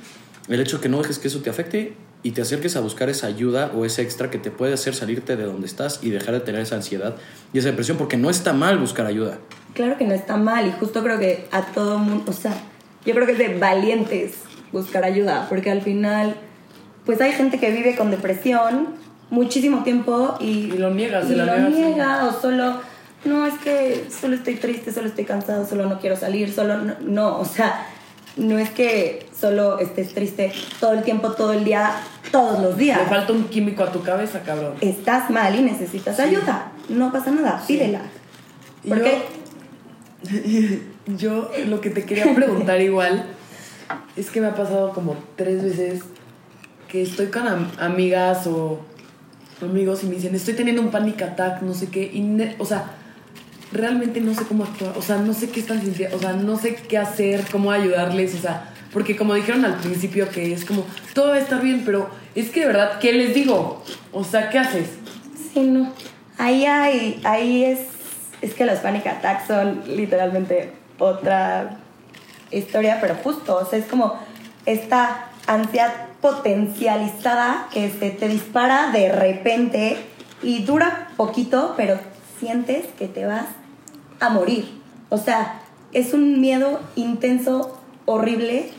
el 0.48 0.60
hecho 0.60 0.80
que 0.80 0.88
no 0.88 0.98
dejes 0.98 1.18
que 1.18 1.28
eso 1.28 1.40
te 1.40 1.50
afecte 1.50 1.94
y 2.22 2.32
te 2.32 2.42
acerques 2.42 2.76
a 2.76 2.80
buscar 2.80 3.08
esa 3.08 3.26
ayuda 3.26 3.72
o 3.74 3.84
ese 3.84 4.02
extra 4.02 4.30
que 4.30 4.38
te 4.38 4.50
puede 4.50 4.74
hacer 4.74 4.94
salirte 4.94 5.36
de 5.36 5.44
donde 5.44 5.66
estás 5.66 6.00
y 6.02 6.10
dejar 6.10 6.34
de 6.34 6.40
tener 6.40 6.60
esa 6.60 6.76
ansiedad 6.76 7.16
y 7.52 7.58
esa 7.58 7.68
depresión, 7.68 7.96
porque 7.96 8.16
no 8.16 8.30
está 8.30 8.52
mal 8.52 8.78
buscar 8.78 9.06
ayuda. 9.06 9.38
Claro 9.74 9.98
que 9.98 10.06
no 10.06 10.14
está 10.14 10.36
mal 10.36 10.66
y 10.66 10.72
justo 10.72 11.02
creo 11.02 11.18
que 11.18 11.46
a 11.50 11.62
todo 11.62 11.98
mundo, 11.98 12.24
o 12.28 12.32
sea, 12.32 12.54
yo 13.04 13.14
creo 13.14 13.26
que 13.26 13.32
es 13.32 13.38
de 13.38 13.58
valientes 13.58 14.34
buscar 14.70 15.04
ayuda, 15.04 15.46
porque 15.48 15.70
al 15.70 15.82
final, 15.82 16.36
pues 17.04 17.20
hay 17.20 17.32
gente 17.32 17.58
que 17.58 17.70
vive 17.70 17.96
con 17.96 18.10
depresión 18.10 18.88
muchísimo 19.30 19.82
tiempo 19.82 20.36
y, 20.40 20.72
Y 20.72 20.78
lo 20.78 20.90
niega, 20.90 21.22
se 21.22 21.32
y 21.32 21.36
la 21.36 21.46
lo 21.46 21.70
niega 21.70 22.26
o 22.26 22.40
solo, 22.40 22.80
no, 23.24 23.46
es 23.46 23.54
que 23.54 24.06
solo 24.20 24.36
estoy 24.36 24.56
triste, 24.56 24.92
solo 24.92 25.08
estoy 25.08 25.24
cansado, 25.24 25.66
solo 25.66 25.88
no 25.88 26.00
quiero 26.00 26.16
salir, 26.16 26.52
solo 26.52 26.78
no, 26.78 26.94
no, 27.00 27.38
o 27.38 27.44
sea, 27.44 27.86
no 28.36 28.58
es 28.58 28.70
que 28.70 29.26
solo 29.38 29.78
estés 29.78 30.14
triste 30.14 30.52
todo 30.80 30.92
el 30.94 31.02
tiempo, 31.02 31.32
todo 31.32 31.52
el 31.52 31.64
día, 31.64 31.92
todos 32.30 32.60
los 32.62 32.76
días. 32.76 32.98
Le 32.98 33.06
falta 33.06 33.32
un 33.32 33.44
químico 33.44 33.82
a 33.84 33.92
tu 33.92 34.02
cabeza, 34.02 34.40
cabrón. 34.42 34.74
Estás 34.80 35.30
mal 35.30 35.54
y 35.54 35.62
necesitas 35.62 36.18
ayuda, 36.18 36.72
no 36.88 37.12
pasa 37.12 37.30
nada, 37.30 37.62
pídela. 37.66 38.00
Y 38.84 38.88
Porque 38.88 39.22
Yo 41.06 41.50
lo 41.66 41.80
que 41.80 41.90
te 41.90 42.04
quería 42.04 42.32
preguntar 42.34 42.80
igual 42.80 43.24
es 44.16 44.30
que 44.30 44.40
me 44.40 44.46
ha 44.48 44.54
pasado 44.54 44.92
como 44.92 45.16
tres 45.36 45.62
veces 45.62 46.02
que 46.88 47.02
estoy 47.02 47.26
con 47.26 47.48
am- 47.48 47.70
amigas 47.78 48.46
o 48.46 48.80
amigos 49.60 50.02
y 50.04 50.06
me 50.06 50.16
dicen, 50.16 50.34
estoy 50.34 50.54
teniendo 50.54 50.82
un 50.82 50.90
panic 50.90 51.22
attack, 51.22 51.62
no 51.62 51.74
sé 51.74 51.88
qué, 51.88 52.02
y 52.02 52.54
o 52.58 52.64
sea, 52.64 52.92
realmente 53.72 54.20
no 54.20 54.34
sé 54.34 54.44
cómo 54.44 54.64
actuar, 54.64 54.96
o 54.96 55.02
sea, 55.02 55.16
no 55.16 55.32
sé 55.34 55.50
qué 55.50 55.60
están 55.60 55.80
sintiendo, 55.80 56.16
o 56.16 56.20
sea, 56.20 56.32
no 56.32 56.58
sé 56.58 56.74
qué 56.74 56.98
hacer, 56.98 57.44
cómo 57.50 57.70
ayudarles, 57.70 58.34
o 58.34 58.38
sea, 58.38 58.72
porque 58.92 59.16
como 59.16 59.34
dijeron 59.34 59.64
al 59.64 59.76
principio 59.78 60.28
que 60.28 60.52
es 60.52 60.64
como, 60.64 60.84
todo 61.14 61.28
va 61.28 61.36
a 61.36 61.38
estar 61.38 61.62
bien, 61.62 61.82
pero 61.84 62.10
es 62.34 62.50
que 62.50 62.60
de 62.60 62.66
verdad, 62.66 62.98
¿qué 62.98 63.12
les 63.12 63.34
digo? 63.34 63.82
O 64.12 64.24
sea, 64.24 64.50
¿qué 64.50 64.58
haces? 64.58 64.88
Sí, 65.52 65.60
no. 65.60 65.92
Ahí 66.38 66.66
hay, 66.66 67.20
ahí 67.24 67.64
es, 67.64 67.80
es 68.40 68.54
que 68.54 68.66
los 68.66 68.78
panic 68.80 69.06
attacks 69.06 69.46
son 69.46 69.82
literalmente 69.86 70.72
otra 70.98 71.78
historia, 72.50 72.98
pero 73.00 73.14
justo, 73.16 73.56
o 73.56 73.64
sea, 73.64 73.78
es 73.78 73.86
como 73.86 74.18
esta 74.66 75.28
ansiedad 75.46 75.92
potencializada 76.20 77.68
que 77.72 77.90
se 77.90 78.10
te 78.10 78.28
dispara 78.28 78.92
de 78.92 79.10
repente 79.10 79.96
y 80.42 80.62
dura 80.64 81.08
poquito, 81.16 81.74
pero 81.76 81.98
sientes 82.38 82.86
que 82.98 83.08
te 83.08 83.26
vas 83.26 83.46
a 84.24 84.30
morir. 84.30 84.68
O 85.08 85.18
sea, 85.18 85.60
es 85.92 86.14
un 86.14 86.40
miedo 86.40 86.80
intenso, 86.96 87.78
horrible 88.06 88.70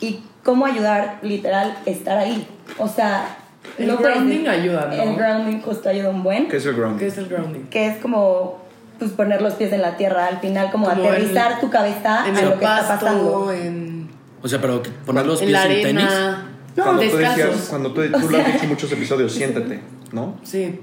y 0.00 0.20
cómo 0.44 0.66
ayudar, 0.66 1.18
literal, 1.22 1.76
estar 1.86 2.18
ahí. 2.18 2.46
O 2.78 2.88
sea, 2.88 3.36
El 3.78 3.88
no 3.88 3.96
puedes- 3.98 4.16
grounding 4.16 4.46
ayuda, 4.48 4.86
¿no? 4.94 5.02
El 5.02 5.16
grounding 5.16 5.60
justo 5.60 5.88
ayuda 5.88 6.10
un 6.10 6.22
buen. 6.22 6.48
¿Qué 6.48 6.56
es 6.56 6.66
el 6.66 6.74
ground? 6.74 6.98
¿Qué 6.98 7.06
es 7.08 7.18
el 7.18 7.28
grounding? 7.28 7.64
Que 7.64 7.86
es 7.88 7.96
como 7.98 8.58
pues 8.98 9.12
poner 9.12 9.40
los 9.40 9.54
pies 9.54 9.72
en 9.72 9.80
la 9.80 9.96
tierra, 9.96 10.26
al 10.26 10.40
final 10.40 10.70
como, 10.70 10.86
Como 10.86 11.00
aterrizar 11.08 11.52
en- 11.52 11.60
tu 11.60 11.70
cabeza 11.70 12.28
En 12.28 12.36
a 12.36 12.40
el 12.40 12.44
lo 12.50 12.58
que 12.58 12.64
está 12.66 12.76
pasto, 12.86 12.94
pasando. 13.06 13.52
en, 13.52 14.10
O 14.42 14.48
sea, 14.48 14.60
pero 14.60 14.82
poner 15.06 15.24
los 15.24 15.40
en 15.40 15.46
pies 15.48 15.58
la 15.58 15.66
en 15.72 15.82
tenis. 15.82 16.04
arena, 16.04 16.46
No, 16.76 16.84
cuando 16.84 17.02
tú 17.02 17.16
decías, 17.16 17.66
cuando 17.70 17.92
tú, 17.94 18.02
tú 18.20 18.28
lo 18.30 18.38
has 18.38 18.46
dicho 18.52 18.62
en 18.64 18.68
muchos 18.68 18.92
episodios, 18.92 19.32
siéntete, 19.32 19.80
¿no? 20.12 20.34
Sí. 20.42 20.80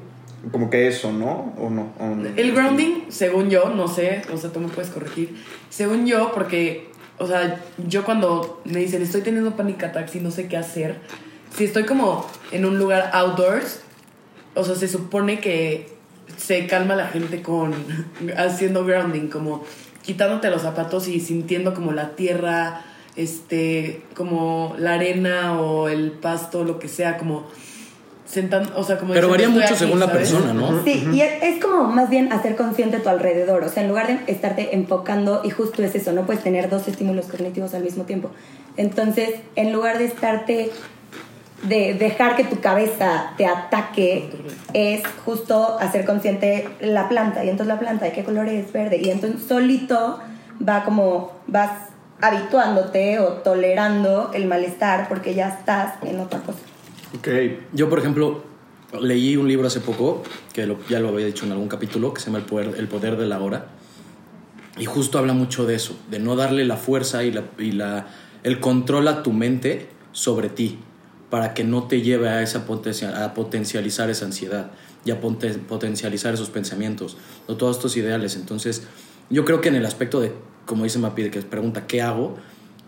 Como 0.51 0.69
que 0.69 0.87
eso, 0.87 1.11
¿no? 1.11 1.53
¿O 1.57 1.69
no? 1.69 1.93
¿O 1.99 2.07
no? 2.07 2.29
El 2.35 2.53
grounding, 2.53 3.05
según 3.09 3.49
yo, 3.49 3.69
no 3.69 3.87
sé, 3.87 4.21
o 4.31 4.37
sea, 4.37 4.51
tú 4.51 4.59
me 4.59 4.67
puedes 4.67 4.91
corregir. 4.91 5.35
Según 5.69 6.05
yo, 6.05 6.31
porque, 6.33 6.89
o 7.17 7.27
sea, 7.27 7.63
yo 7.87 8.05
cuando 8.05 8.61
me 8.65 8.79
dicen 8.79 9.01
estoy 9.01 9.21
teniendo 9.21 9.55
panic 9.55 9.83
attacks 9.83 10.15
y 10.15 10.19
no 10.19 10.31
sé 10.31 10.47
qué 10.47 10.57
hacer, 10.57 10.97
si 11.55 11.65
estoy 11.65 11.85
como 11.85 12.29
en 12.51 12.65
un 12.65 12.77
lugar 12.77 13.09
outdoors, 13.13 13.81
o 14.53 14.63
sea, 14.63 14.75
se 14.75 14.87
supone 14.87 15.39
que 15.39 15.89
se 16.35 16.67
calma 16.67 16.95
la 16.95 17.07
gente 17.07 17.41
con 17.41 17.73
haciendo 18.37 18.85
grounding, 18.85 19.27
como 19.27 19.63
quitándote 20.03 20.49
los 20.49 20.61
zapatos 20.61 21.07
y 21.07 21.19
sintiendo 21.19 21.73
como 21.73 21.91
la 21.91 22.15
tierra, 22.15 22.85
este, 23.15 24.03
como 24.15 24.75
la 24.77 24.93
arena 24.93 25.59
o 25.59 25.89
el 25.89 26.11
pasto, 26.11 26.63
lo 26.63 26.79
que 26.79 26.87
sea, 26.87 27.17
como 27.17 27.47
sentando, 28.27 28.77
o 28.77 28.83
sea, 28.83 28.97
como 28.97 29.13
Pero 29.13 29.29
varía 29.29 29.47
mucho 29.47 29.63
"Estoy 29.63 29.77
según 29.87 29.99
la 29.99 30.11
persona, 30.11 30.53
¿no? 30.53 30.83
Sí, 30.83 31.07
y 31.13 31.21
es, 31.21 31.41
es 31.41 31.63
como 31.63 31.85
más 31.85 32.09
bien 32.09 32.31
hacer 32.33 32.55
consciente 32.55 32.99
tu 32.99 33.09
alrededor, 33.09 33.63
o 33.63 33.69
sea, 33.69 33.83
en 33.83 33.89
lugar 33.89 34.07
de 34.07 34.31
estarte 34.31 34.75
enfocando, 34.75 35.41
y 35.43 35.49
justo 35.49 35.81
es 35.81 35.95
eso, 35.95 36.11
no 36.11 36.25
puedes 36.25 36.43
tener 36.43 36.69
dos 36.69 36.87
estímulos 36.87 37.27
cognitivos 37.27 37.73
al 37.73 37.83
mismo 37.83 38.03
tiempo. 38.03 38.29
Entonces, 38.75 39.29
en 39.55 39.71
lugar 39.71 39.97
de 39.97 40.05
estarte, 40.05 40.71
de 41.63 41.93
dejar 41.93 42.35
que 42.35 42.43
tu 42.43 42.59
cabeza 42.59 43.31
te 43.37 43.45
ataque, 43.47 44.29
es 44.73 45.01
justo 45.25 45.77
hacer 45.79 46.05
consciente 46.05 46.67
la 46.81 47.07
planta, 47.09 47.45
y 47.45 47.49
entonces 47.49 47.73
la 47.73 47.79
planta, 47.79 48.05
¿de 48.05 48.11
qué 48.11 48.23
color 48.23 48.49
es? 48.49 48.71
Verde, 48.73 48.97
y 49.01 49.09
entonces 49.09 49.41
solito 49.47 50.19
va 50.67 50.83
como, 50.83 51.31
vas 51.47 51.71
habituándote 52.19 53.19
o 53.19 53.27
tolerando 53.43 54.31
el 54.33 54.47
malestar 54.47 55.07
porque 55.07 55.33
ya 55.35 55.49
estás 55.49 55.93
en 56.03 56.19
otra 56.19 56.39
cosa. 56.39 56.59
Ok. 57.15 57.27
Yo, 57.73 57.89
por 57.89 57.99
ejemplo, 57.99 58.43
leí 59.01 59.37
un 59.37 59.47
libro 59.47 59.67
hace 59.67 59.79
poco, 59.79 60.23
que 60.53 60.65
lo- 60.65 60.77
ya 60.87 60.99
lo 60.99 61.09
había 61.09 61.25
dicho 61.25 61.45
en 61.45 61.51
algún 61.51 61.67
capítulo, 61.67 62.13
que 62.13 62.19
se 62.21 62.27
llama 62.27 62.39
El 62.39 62.45
Poder, 62.45 62.75
el 62.77 62.87
poder 62.87 63.17
de 63.17 63.25
la 63.27 63.39
Hora. 63.41 63.67
Y 64.77 64.85
justo 64.85 65.17
habla 65.17 65.33
mucho 65.33 65.65
de 65.65 65.75
eso, 65.75 65.97
de 66.11 66.19
no 66.19 66.35
darle 66.35 66.63
la 66.65 66.77
fuerza 66.77 67.23
y, 67.23 67.31
la, 67.31 67.43
y 67.57 67.71
la, 67.71 68.07
el 68.43 68.59
control 68.59 69.07
a 69.07 69.23
tu 69.23 69.31
mente 69.33 69.89
sobre 70.11 70.49
ti, 70.49 70.77
para 71.31 71.53
que 71.53 71.63
no 71.63 71.83
te 71.87 72.01
lleve 72.01 72.29
a, 72.29 72.43
esa 72.43 72.65
potencia, 72.65 73.25
a 73.25 73.33
potencializar 73.33 74.09
esa 74.09 74.25
ansiedad 74.25 74.71
y 75.03 75.11
a 75.11 75.19
ponte- 75.19 75.57
potencializar 75.57 76.33
esos 76.33 76.49
pensamientos 76.49 77.17
o 77.47 77.55
todos 77.55 77.77
estos 77.77 77.97
ideales. 77.97 78.35
Entonces, 78.35 78.83
yo 79.29 79.45
creo 79.45 79.61
que 79.61 79.69
en 79.69 79.75
el 79.75 79.85
aspecto 79.85 80.19
de, 80.19 80.31
como 80.65 80.83
dice 80.83 80.99
Mapi, 80.99 81.29
que 81.31 81.41
pregunta, 81.41 81.87
¿qué 81.87 82.01
hago? 82.03 82.35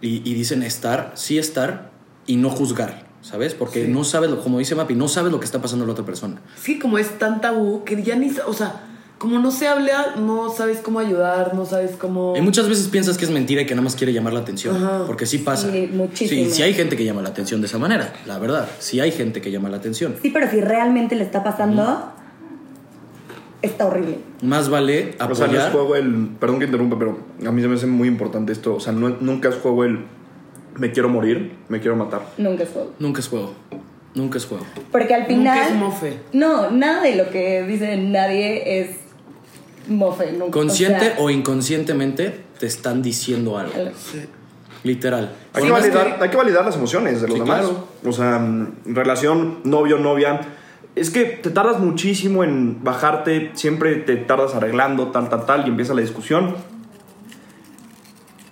Y, 0.01 0.17
y 0.29 0.34
dicen 0.36 0.62
estar, 0.63 1.13
sí 1.15 1.38
estar 1.39 1.91
y 2.27 2.36
no 2.38 2.49
juzgar, 2.51 3.09
¿sabes? 3.21 3.53
Porque 3.53 3.86
Sí. 3.86 3.91
no 3.91 4.03
sabes, 4.03 4.29
lo, 4.29 4.41
como 4.41 4.60
dice 4.60 4.75
Mapi, 4.75 4.95
no 4.95 5.08
sabes 5.08 5.32
lo 5.32 5.39
que 5.39 5.45
está 5.45 5.62
pasando 5.62 5.84
a 5.84 5.88
la 5.88 5.93
otra 5.93 6.05
persona. 6.05 6.41
Que 6.65 6.79
como 6.79 6.97
es 6.97 7.17
tan 7.19 7.41
tabú 7.41 7.84
que 7.84 8.01
ya 8.03 8.15
ni, 8.15 8.32
o 8.47 8.53
sea, 8.53 8.84
como 9.17 9.38
no 9.39 9.51
se 9.51 9.67
habla, 9.67 10.15
no 10.17 10.49
sabes 10.49 10.79
cómo 10.79 10.99
ayudar, 10.99 11.53
no 11.53 11.65
sabes 11.65 11.91
cómo... 11.97 12.36
Y 12.38 12.41
muchas 12.41 12.69
veces 12.69 12.88
piensas 12.88 13.17
que 13.17 13.25
es 13.25 13.32
mentira 13.32 13.62
y 13.62 13.65
que 13.65 13.75
nada 13.75 13.84
más 13.84 13.97
quiere 13.97 14.13
llamar 14.13 14.32
la 14.32 14.39
atención. 14.39 14.77
Ajá. 14.77 15.03
Porque 15.05 15.25
sí 15.25 15.39
pasa. 15.39 15.69
Sí, 15.69 15.89
muchísimo. 15.93 16.45
Sí, 16.45 16.51
sí 16.51 16.62
hay 16.63 16.73
gente 16.73 16.95
que 16.95 17.03
llama 17.03 17.21
la 17.21 17.27
atención 17.29 17.60
de 17.60 17.67
esa 17.67 17.77
manera, 17.77 18.13
la 18.25 18.39
verdad. 18.39 18.69
Sí 18.79 19.01
hay 19.01 19.12
gente 19.12 19.41
que 19.41 19.51
llama 19.51 19.67
la 19.69 19.75
atención. 19.75 20.15
Sí, 20.21 20.29
pero 20.29 20.49
si 20.49 20.62
realmente 20.62 21.15
le 21.17 21.25
está 21.25 21.43
pasando, 21.43 22.13
está 23.62 23.88
horrible. 23.88 24.19
Más 24.41 24.69
vale 24.69 25.15
O 25.15 25.17
sea, 25.17 25.27
no 25.27 25.34
es 25.34 25.41
apoyar. 25.41 25.71
juego 25.73 25.95
el. 25.97 26.29
Perdón 26.39 26.60
que 26.60 26.65
interrumpa, 26.65 26.97
pero 26.97 27.19
a 27.45 27.51
mí 27.51 27.62
se 27.62 27.67
me 27.67 27.75
hace 27.75 27.88
muy 27.88 28.08
importante 28.08 28.53
esto. 28.53 28.75
O 28.75 28.79
sea, 28.79 28.93
no- 28.93 29.17
nunca 29.19 29.49
es 29.49 29.55
juego 29.55 29.84
el. 29.84 30.05
Me 30.80 30.92
quiero 30.92 31.10
morir, 31.10 31.56
me 31.68 31.80
quiero 31.80 31.96
matar. 31.96 32.22
Nunca 32.38 32.63
es 32.63 32.70
juego. 32.70 32.94
Nunca 33.00 33.20
es 33.20 33.28
juego. 33.28 33.54
Nunca 34.15 34.38
es 34.38 34.46
juego. 34.46 34.65
Porque 34.92 35.13
al 35.13 35.22
Nunca 35.22 35.34
final. 35.36 35.68
es 35.70 35.76
mofe. 35.76 36.18
No, 36.34 36.72
nada 36.72 37.02
de 37.04 37.15
lo 37.15 37.30
que 37.30 37.63
dice 37.63 37.96
nadie 37.98 38.80
es 38.82 38.89
mofe. 39.88 40.32
Nunca. 40.32 40.52
Consciente 40.52 41.13
o, 41.18 41.28
sea, 41.28 41.36
inconscientemente 41.38 42.44
te 42.60 42.65
están 42.65 43.02
diciendo 43.02 43.58
algo. 43.58 43.74
Sí. 43.98 44.22
Literal. 44.84 45.34
Hay 45.54 45.63
que, 45.63 45.72
validar, 45.72 46.18
hay 46.22 46.30
que 46.30 46.38
validar 46.38 46.65
las 46.65 46.76
emociones 46.76 47.22
de 47.22 47.28
los 47.28 47.36
Sí, 47.36 47.42
demás. 47.44 47.60
claro. 47.60 47.88
O 48.06 48.12
sea, 48.13 48.42
relación, 48.86 49.60
novio, 49.65 49.98
novia. 49.98 50.39
Es 50.96 51.10
que 51.10 51.26
te 51.26 51.50
tardas 51.50 51.80
muchísimo 51.80 52.44
en 52.44 52.84
bajarte, 52.84 53.52
siempre 53.54 53.96
te 53.96 54.15
tardas 54.15 54.56
arreglando, 54.56 55.08
tal, 55.10 55.30
tal, 55.30 55.46
tal, 55.46 55.65
y 55.65 55.70
empieza 55.70 55.94
la 55.94 56.02
discusión. 56.02 56.56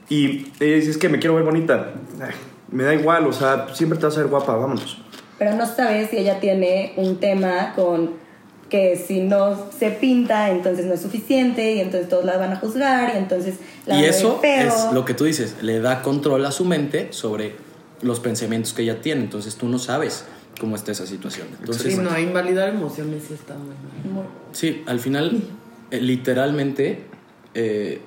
Y 0.10 0.48
es, 0.60 0.88
es 0.88 0.98
que 0.98 1.10
me 1.10 1.20
quiero 1.20 1.36
ver 1.36 1.44
bonita. 1.44 1.94
Ay, 2.22 2.32
me 2.72 2.84
da 2.84 2.94
igual, 2.94 3.28
o 3.28 3.34
sea, 3.34 3.68
siempre 3.74 3.98
te 4.00 4.06
vas 4.06 4.16
a 4.18 4.22
ver 4.22 4.30
guapa, 4.30 4.56
vámonos. 4.56 4.98
Pero 5.38 5.56
no 5.56 5.66
sabes 5.66 6.10
si 6.10 6.18
ella 6.18 6.40
tiene 6.40 6.94
un 6.98 7.18
tema 7.18 7.74
con 7.76 8.12
que 8.70 8.98
si 8.98 9.22
no 9.22 9.58
se 9.78 9.92
pinta, 9.92 10.50
entonces 10.50 10.86
no 10.86 10.94
es 10.94 11.02
suficiente, 11.02 11.76
y 11.76 11.80
entonces 11.80 12.10
todos 12.10 12.26
la 12.26 12.38
van 12.38 12.52
a 12.52 12.58
juzgar, 12.58 13.14
y 13.16 13.18
entonces 13.18 13.56
la 13.86 13.94
Y 13.96 13.98
van 13.98 14.00
a 14.00 14.02
ver 14.02 14.10
eso 14.10 14.40
feo. 14.40 14.68
es 14.68 14.94
lo 14.94 15.06
que 15.06 15.14
tú 15.14 15.24
dices, 15.24 15.56
le 15.62 15.80
da 15.80 16.02
control 16.02 16.46
a 16.46 16.52
su 16.52 16.66
mente 16.66 17.08
sobre 17.12 17.56
los 18.02 18.20
pensamientos 18.20 18.74
que 18.74 18.82
ella 18.82 19.02
tiene. 19.02 19.22
Entonces 19.22 19.56
tú 19.56 19.68
no 19.70 19.80
sabes 19.80 20.26
cómo 20.60 20.76
está 20.76 20.92
esa 20.92 21.06
situación. 21.08 21.48
Entonces, 21.60 21.94
Sí, 21.96 22.00
no, 22.02 22.18
invalidar 22.20 22.70
emociones 22.70 23.24
sí 23.28 23.36
está 23.36 23.54
muy 23.56 23.68
mal. 24.14 24.26
Sí, 24.52 24.84
al 24.86 25.00
final, 25.00 25.42
eh, 25.92 26.02
literalmente, 26.02 27.04
eh, 27.54 28.02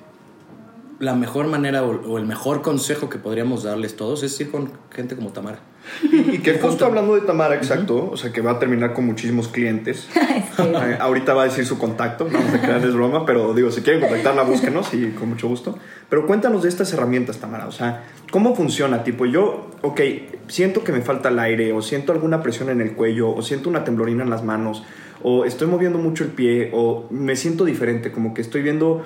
la 1.01 1.15
mejor 1.15 1.47
manera 1.47 1.83
o, 1.83 1.89
o 2.09 2.17
el 2.17 2.25
mejor 2.25 2.61
consejo 2.61 3.09
que 3.09 3.17
podríamos 3.17 3.63
darles 3.63 3.95
todos 3.97 4.23
es 4.23 4.39
ir 4.39 4.51
con 4.51 4.71
gente 4.91 5.15
como 5.15 5.31
Tamara. 5.31 5.59
Y, 6.03 6.39
que 6.39 6.53
justo 6.61 6.85
hablando 6.85 7.15
de 7.15 7.21
Tamara, 7.21 7.55
exacto, 7.55 8.09
o 8.11 8.17
sea, 8.17 8.31
que 8.31 8.41
va 8.41 8.51
a 8.51 8.59
terminar 8.59 8.93
con 8.93 9.05
muchísimos 9.05 9.47
clientes. 9.47 10.07
Eh, 10.61 10.97
ahorita 10.99 11.33
va 11.33 11.43
a 11.43 11.45
decir 11.45 11.65
su 11.65 11.79
contacto, 11.79 12.25
no 12.25 12.37
vamos 12.37 12.53
a 12.53 12.61
crear 12.61 12.85
es 12.85 12.93
broma, 12.93 13.25
pero 13.25 13.53
digo, 13.53 13.71
si 13.71 13.81
quieren 13.81 14.01
contactarla, 14.01 14.43
búsquenos 14.43 14.93
y 14.93 15.09
con 15.11 15.29
mucho 15.29 15.47
gusto. 15.47 15.77
Pero 16.09 16.27
cuéntanos 16.27 16.61
de 16.61 16.69
estas 16.69 16.93
herramientas, 16.93 17.39
Tamara, 17.39 17.67
o 17.67 17.71
sea, 17.71 18.03
¿cómo 18.29 18.55
funciona? 18.55 19.03
Tipo, 19.03 19.25
yo, 19.25 19.71
ok, 19.81 20.01
siento 20.47 20.83
que 20.83 20.91
me 20.91 21.01
falta 21.01 21.29
el 21.29 21.39
aire, 21.39 21.73
o 21.73 21.81
siento 21.81 22.11
alguna 22.11 22.43
presión 22.43 22.69
en 22.69 22.81
el 22.81 22.93
cuello, 22.93 23.33
o 23.33 23.41
siento 23.41 23.69
una 23.69 23.83
temblorina 23.83 24.23
en 24.23 24.29
las 24.29 24.43
manos, 24.43 24.83
o 25.23 25.45
estoy 25.45 25.67
moviendo 25.67 25.97
mucho 25.97 26.23
el 26.23 26.31
pie, 26.31 26.69
o 26.73 27.07
me 27.09 27.35
siento 27.35 27.65
diferente, 27.65 28.11
como 28.11 28.33
que 28.33 28.41
estoy 28.41 28.61
viendo 28.61 29.03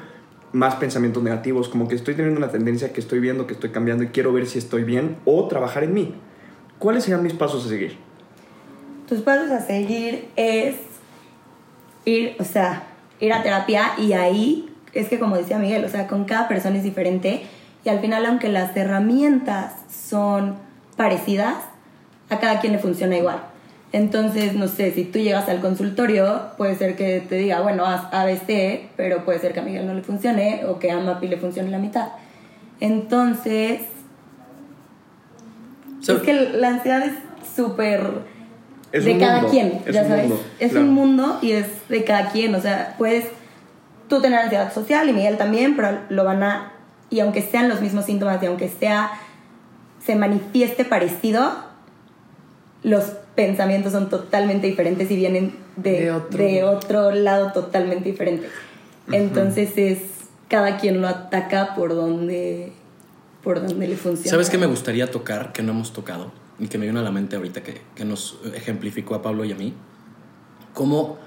más 0.54 0.76
pensamientos 0.76 1.22
negativos, 1.22 1.70
como 1.70 1.88
que 1.88 1.96
estoy 1.96 2.16
teniendo 2.16 2.38
una 2.38 2.50
tendencia 2.50 2.94
que 2.94 3.00
estoy 3.00 3.20
viendo, 3.20 3.48
que 3.48 3.54
estoy 3.54 3.72
cambiando 3.72 4.04
y 4.04 4.08
quiero 4.08 4.32
ver 4.32 4.48
si 4.48 4.60
estoy 4.60 4.84
bien, 4.84 5.18
o 5.26 5.48
trabajar 5.48 5.84
en 5.84 5.94
mí. 5.94 6.16
¿Cuáles 6.80 7.04
serían 7.04 7.24
mis 7.24 7.34
pasos 7.34 7.66
a 7.66 7.70
seguir? 7.70 7.98
Tus 9.08 9.22
pasos 9.22 9.52
a 9.52 9.62
seguir 9.62 10.30
es 10.36 10.76
ir, 12.06 12.36
o 12.40 12.44
sea, 12.44 12.84
ir 13.20 13.34
a 13.34 13.44
terapia 13.44 13.94
y 13.98 14.14
ahí 14.14 14.70
es 14.94 15.10
que 15.10 15.20
como 15.20 15.38
decía 15.38 15.58
Miguel, 15.58 15.84
o 15.86 15.90
sea, 15.90 16.08
con 16.08 16.26
cada 16.26 16.48
persona 16.48 16.78
es 16.78 16.84
diferente 16.84 17.44
y 17.84 17.90
al 17.90 18.00
final 18.00 18.26
aunque 18.26 18.50
las 18.50 18.76
herramientas 18.76 19.74
son 19.90 20.56
parecidas, 20.96 21.56
a 22.30 22.40
cada 22.40 22.60
quien 22.60 22.74
le 22.74 22.80
funciona 22.80 23.18
igual. 23.18 23.44
Entonces, 23.96 24.56
no 24.56 24.68
sé, 24.68 24.92
si 24.92 25.06
tú 25.06 25.20
llegas 25.20 25.48
al 25.48 25.62
consultorio, 25.62 26.50
puede 26.58 26.76
ser 26.76 26.98
que 26.98 27.22
te 27.22 27.36
diga, 27.36 27.62
bueno, 27.62 27.86
haz 27.86 28.14
ABC, 28.14 28.90
pero 28.98 29.24
puede 29.24 29.40
ser 29.40 29.54
que 29.54 29.62
a 29.62 29.64
Miguel 29.64 29.88
no 29.88 29.94
le 29.94 30.02
funcione 30.02 30.66
o 30.68 30.80
que 30.80 30.92
a 30.92 31.00
Mapi 31.00 31.30
le 31.30 31.38
funcione 31.38 31.72
la 31.72 31.78
mitad. 31.78 32.10
Entonces, 32.82 33.84
So- 36.02 36.18
es 36.18 36.24
que 36.24 36.34
la 36.34 36.68
ansiedad 36.72 37.06
es 37.06 37.14
súper 37.56 38.02
de 38.92 39.14
un 39.14 39.18
cada 39.20 39.36
mundo, 39.38 39.50
quien, 39.50 39.82
es 39.86 39.96
ya 39.96 40.02
un 40.02 40.08
sabes. 40.10 40.28
mundo, 40.28 40.44
es 40.60 40.72
claro. 40.72 40.86
un 40.86 40.94
mundo 40.94 41.40
y 41.42 41.52
es 41.54 41.68
de 41.88 42.04
cada 42.04 42.32
quien. 42.32 42.54
O 42.54 42.60
sea, 42.60 42.96
puedes 42.98 43.28
tú 44.10 44.22
tener 44.22 44.40
ansiedad 44.40 44.74
social 44.74 45.08
y 45.08 45.14
Miguel 45.14 45.38
también, 45.38 45.78
pero 45.78 46.00
lo 46.10 46.26
van 46.26 46.44
a. 46.44 46.74
Y 47.10 47.22
aunque 47.22 47.42
sean 47.42 47.70
los 47.70 47.80
mismos 47.80 48.04
síntomas 48.06 48.44
y 48.44 48.46
aunque 48.48 48.68
sea. 48.68 49.12
se 50.06 50.16
manifieste 50.16 50.84
parecido, 50.86 51.52
los 52.84 53.14
pensamientos 53.36 53.92
son 53.92 54.10
totalmente 54.10 54.68
diferentes 54.68 55.10
y 55.12 55.16
vienen 55.16 55.56
de, 55.76 56.02
De 56.02 56.12
otro. 56.12 56.38
de 56.38 56.64
otro 56.64 57.12
lado 57.12 57.52
totalmente 57.52 58.10
diferente. 58.10 58.48
Entonces 59.12 59.72
es. 59.78 60.00
cada 60.50 60.78
quien 60.78 61.02
lo 61.02 61.08
ataca 61.08 61.76
por 61.76 61.94
donde. 61.94 62.72
por 63.44 63.66
donde 63.66 63.88
le 63.88 63.96
funciona. 63.96 64.32
¿Sabes 64.32 64.50
qué 64.50 64.58
me 64.58 64.66
gustaría 64.66 65.12
tocar 65.12 65.52
que 65.54 65.62
no 65.62 65.72
hemos 65.74 65.94
tocado? 65.94 66.32
Y 66.58 66.68
que 66.68 66.78
me 66.78 66.86
vino 66.86 67.00
a 67.00 67.04
la 67.04 67.12
mente 67.12 67.36
ahorita 67.36 67.64
que, 67.64 67.82
que 67.96 68.06
nos 68.06 68.40
ejemplificó 68.56 69.16
a 69.16 69.22
Pablo 69.22 69.44
y 69.44 69.52
a 69.52 69.56
mí. 69.56 69.74
¿Cómo 70.74 71.18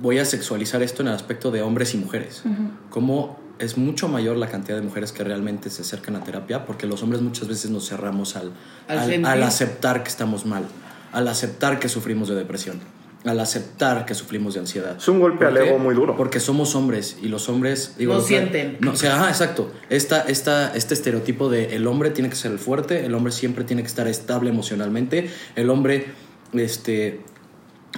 voy 0.00 0.18
a 0.18 0.24
sexualizar 0.24 0.82
esto 0.82 1.02
en 1.02 1.08
el 1.08 1.14
aspecto 1.14 1.50
de 1.50 1.62
hombres 1.62 1.94
y 1.94 1.98
mujeres? 1.98 2.42
¿Cómo 2.90 3.38
es 3.58 3.76
mucho 3.76 4.08
mayor 4.08 4.36
la 4.36 4.48
cantidad 4.48 4.76
de 4.76 4.82
mujeres 4.82 5.12
que 5.12 5.24
realmente 5.24 5.70
se 5.70 5.82
acercan 5.82 6.16
a 6.16 6.24
terapia? 6.24 6.64
Porque 6.64 6.86
los 6.86 7.02
hombres 7.02 7.22
muchas 7.22 7.48
veces 7.48 7.70
nos 7.70 7.88
cerramos 7.88 8.36
al, 8.36 8.52
Al 8.88 8.98
al, 8.98 9.24
al 9.24 9.42
aceptar 9.42 10.02
que 10.02 10.08
estamos 10.10 10.46
mal, 10.46 10.64
al 11.12 11.28
aceptar 11.28 11.78
que 11.78 11.88
sufrimos 11.88 12.28
de 12.28 12.34
depresión, 12.34 12.80
al 13.24 13.40
aceptar 13.40 14.06
que 14.06 14.14
sufrimos 14.14 14.54
de 14.54 14.60
ansiedad. 14.60 14.96
Es 14.96 15.08
un 15.08 15.20
golpe 15.20 15.38
¿Por 15.38 15.46
al 15.48 15.56
ego 15.56 15.78
muy 15.78 15.94
duro. 15.94 16.16
Porque 16.16 16.40
somos 16.40 16.74
hombres 16.74 17.18
y 17.22 17.28
los 17.28 17.48
hombres... 17.48 17.94
No 17.98 18.12
o 18.12 18.20
sea, 18.20 18.28
sienten. 18.28 18.76
No, 18.80 18.92
o 18.92 18.96
sea, 18.96 19.16
ajá, 19.16 19.28
exacto. 19.28 19.72
Esta, 19.90 20.22
esta, 20.22 20.74
este 20.74 20.94
estereotipo 20.94 21.48
de 21.48 21.76
el 21.76 21.86
hombre 21.86 22.10
tiene 22.10 22.30
que 22.30 22.36
ser 22.36 22.52
el 22.52 22.58
fuerte, 22.58 23.04
el 23.04 23.14
hombre 23.14 23.32
siempre 23.32 23.64
tiene 23.64 23.82
que 23.82 23.88
estar 23.88 24.06
estable 24.08 24.50
emocionalmente, 24.50 25.30
el 25.56 25.70
hombre, 25.70 26.06
este, 26.52 27.20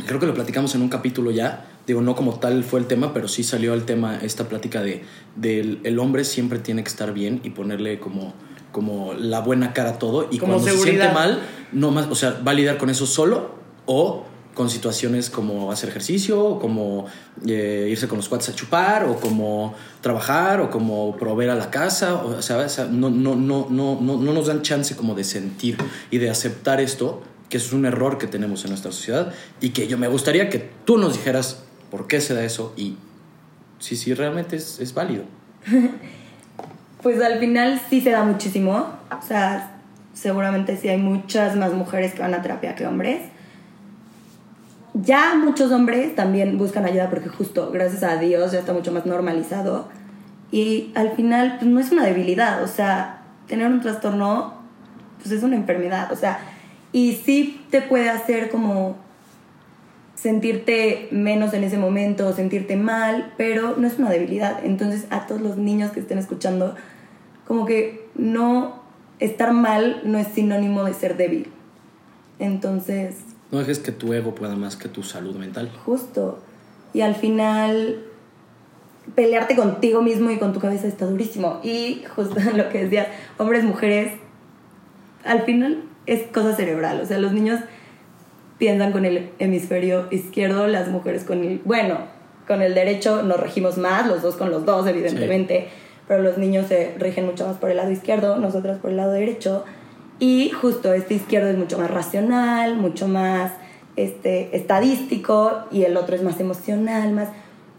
creo 0.06 0.18
que 0.20 0.26
lo 0.26 0.34
platicamos 0.34 0.74
en 0.74 0.82
un 0.82 0.88
capítulo 0.88 1.30
ya, 1.30 1.66
digo, 1.86 2.02
no 2.02 2.14
como 2.14 2.38
tal 2.38 2.64
fue 2.64 2.80
el 2.80 2.86
tema, 2.86 3.12
pero 3.12 3.28
sí 3.28 3.42
salió 3.42 3.74
el 3.74 3.84
tema, 3.84 4.18
esta 4.22 4.48
plática 4.48 4.82
de, 4.82 5.02
del 5.36 5.80
el 5.84 5.98
hombre 5.98 6.24
siempre 6.24 6.58
tiene 6.58 6.82
que 6.82 6.90
estar 6.90 7.12
bien 7.12 7.40
y 7.44 7.50
ponerle 7.50 7.98
como 7.98 8.34
como 8.72 9.14
la 9.14 9.40
buena 9.40 9.72
cara 9.72 9.90
a 9.90 9.98
todo 9.98 10.28
y 10.30 10.38
Como 10.38 10.54
cuando 10.54 10.70
se 10.70 10.78
siente 10.78 11.08
mal, 11.12 11.40
no 11.72 11.90
más, 11.90 12.06
o 12.08 12.14
sea, 12.14 12.40
va 12.46 12.52
a 12.52 12.54
lidiar 12.54 12.78
con 12.78 12.90
eso 12.90 13.06
solo 13.06 13.54
o 13.86 14.24
con 14.58 14.68
situaciones 14.68 15.30
como 15.30 15.70
hacer 15.70 15.88
ejercicio, 15.88 16.44
o 16.44 16.58
como 16.58 17.06
eh, 17.46 17.86
irse 17.92 18.08
con 18.08 18.16
los 18.16 18.28
cuates 18.28 18.48
a 18.48 18.56
chupar, 18.56 19.04
o 19.04 19.14
como 19.14 19.72
trabajar, 20.00 20.60
o 20.60 20.68
como 20.68 21.16
proveer 21.16 21.50
a 21.50 21.54
la 21.54 21.70
casa, 21.70 22.16
o 22.16 22.42
sea, 22.42 22.56
o 22.56 22.68
sea, 22.68 22.86
no, 22.86 23.08
no, 23.08 23.36
no, 23.36 23.68
no, 23.70 24.00
no, 24.00 24.16
no 24.16 24.32
nos 24.32 24.48
dan 24.48 24.62
chance 24.62 24.96
como 24.96 25.14
de 25.14 25.22
sentir 25.22 25.76
y 26.10 26.18
de 26.18 26.28
aceptar 26.28 26.80
esto, 26.80 27.22
que 27.48 27.56
es 27.56 27.72
un 27.72 27.86
error 27.86 28.18
que 28.18 28.26
tenemos 28.26 28.64
en 28.64 28.70
nuestra 28.70 28.90
sociedad, 28.90 29.32
y 29.60 29.70
que 29.70 29.86
yo 29.86 29.96
me 29.96 30.08
gustaría 30.08 30.48
que 30.48 30.68
tú 30.84 30.98
nos 30.98 31.12
dijeras 31.12 31.62
por 31.88 32.08
qué 32.08 32.20
se 32.20 32.34
da 32.34 32.42
eso 32.42 32.74
y 32.76 32.96
si 33.78 33.94
sí, 33.94 34.12
realmente 34.12 34.56
es, 34.56 34.80
es 34.80 34.92
válido. 34.92 35.22
Pues 37.02 37.22
al 37.22 37.38
final 37.38 37.80
sí 37.88 38.00
se 38.00 38.10
da 38.10 38.24
muchísimo. 38.24 38.86
O 39.16 39.26
sea, 39.26 39.70
seguramente 40.14 40.76
sí 40.76 40.88
hay 40.88 40.98
muchas 40.98 41.56
más 41.56 41.72
mujeres 41.72 42.14
que 42.14 42.20
van 42.20 42.34
a 42.34 42.42
terapia 42.42 42.74
que 42.74 42.86
hombres. 42.86 43.22
Ya 44.94 45.34
muchos 45.36 45.70
hombres 45.70 46.16
también 46.16 46.58
buscan 46.58 46.84
ayuda 46.84 47.08
porque 47.08 47.28
justo, 47.28 47.70
gracias 47.70 48.02
a 48.02 48.16
Dios, 48.16 48.50
ya 48.50 48.58
está 48.58 48.72
mucho 48.72 48.90
más 48.90 49.06
normalizado. 49.06 49.88
Y 50.50 50.92
al 50.94 51.12
final, 51.12 51.56
pues 51.58 51.70
no 51.70 51.78
es 51.78 51.92
una 51.92 52.04
debilidad. 52.04 52.62
O 52.64 52.66
sea, 52.66 53.22
tener 53.46 53.68
un 53.68 53.80
trastorno, 53.80 54.54
pues 55.18 55.30
es 55.30 55.42
una 55.42 55.56
enfermedad. 55.56 56.10
O 56.12 56.16
sea, 56.16 56.40
y 56.90 57.12
sí 57.14 57.64
te 57.70 57.82
puede 57.82 58.08
hacer 58.08 58.50
como 58.50 58.96
sentirte 60.20 61.08
menos 61.12 61.54
en 61.54 61.62
ese 61.62 61.78
momento, 61.78 62.32
sentirte 62.32 62.76
mal, 62.76 63.32
pero 63.36 63.76
no 63.76 63.86
es 63.86 63.98
una 63.98 64.10
debilidad. 64.10 64.64
Entonces, 64.64 65.06
a 65.10 65.26
todos 65.26 65.40
los 65.40 65.56
niños 65.56 65.92
que 65.92 66.00
estén 66.00 66.18
escuchando, 66.18 66.74
como 67.46 67.66
que 67.66 68.06
no 68.16 68.82
estar 69.20 69.52
mal 69.52 70.00
no 70.04 70.18
es 70.18 70.26
sinónimo 70.28 70.84
de 70.84 70.94
ser 70.94 71.16
débil. 71.16 71.48
Entonces, 72.38 73.16
No 73.50 73.58
dejes 73.60 73.78
que 73.78 73.92
tu 73.92 74.12
ego 74.12 74.34
pueda 74.34 74.56
más 74.56 74.76
que 74.76 74.88
tu 74.88 75.02
salud 75.02 75.36
mental. 75.36 75.70
justo. 75.84 76.40
Y 76.92 77.02
al 77.02 77.14
final, 77.14 78.02
pelearte 79.14 79.54
contigo 79.56 80.02
mismo 80.02 80.30
y 80.30 80.38
con 80.38 80.52
tu 80.52 80.58
cabeza 80.60 80.86
está 80.88 81.06
durísimo. 81.06 81.60
Y 81.62 82.02
justo 82.14 82.36
lo 82.56 82.68
que 82.70 82.84
decías, 82.84 83.06
hombres, 83.36 83.62
mujeres, 83.64 84.12
al 85.24 85.42
final 85.42 85.84
es 86.06 86.22
cosa 86.26 86.54
cerebral. 86.56 87.00
O 87.00 87.06
sea, 87.06 87.18
los 87.18 87.32
niños 87.32 87.60
piensan 88.58 88.92
con 88.92 89.04
el 89.04 89.30
hemisferio 89.38 90.06
izquierdo, 90.10 90.66
las 90.66 90.88
mujeres 90.88 91.24
con 91.24 91.44
el... 91.44 91.60
Bueno, 91.64 91.98
con 92.46 92.62
el 92.62 92.74
derecho 92.74 93.22
nos 93.22 93.38
regimos 93.40 93.78
más, 93.78 94.06
los 94.06 94.22
dos 94.22 94.36
con 94.36 94.50
los 94.50 94.64
dos, 94.64 94.86
evidentemente. 94.86 95.68
Pero 96.06 96.22
los 96.22 96.38
niños 96.38 96.66
se 96.66 96.94
rigen 96.98 97.26
mucho 97.26 97.46
más 97.46 97.56
por 97.58 97.70
el 97.70 97.76
lado 97.76 97.90
izquierdo, 97.90 98.38
nosotras 98.38 98.78
por 98.78 98.90
el 98.90 98.96
lado 98.96 99.12
derecho. 99.12 99.64
Y 100.18 100.50
justo 100.50 100.92
este 100.92 101.14
izquierdo 101.14 101.48
es 101.48 101.56
mucho 101.56 101.78
más 101.78 101.90
racional, 101.90 102.76
mucho 102.76 103.06
más 103.06 103.52
este, 103.96 104.56
estadístico 104.56 105.64
y 105.70 105.84
el 105.84 105.96
otro 105.96 106.16
es 106.16 106.22
más 106.22 106.40
emocional, 106.40 107.12
más... 107.12 107.28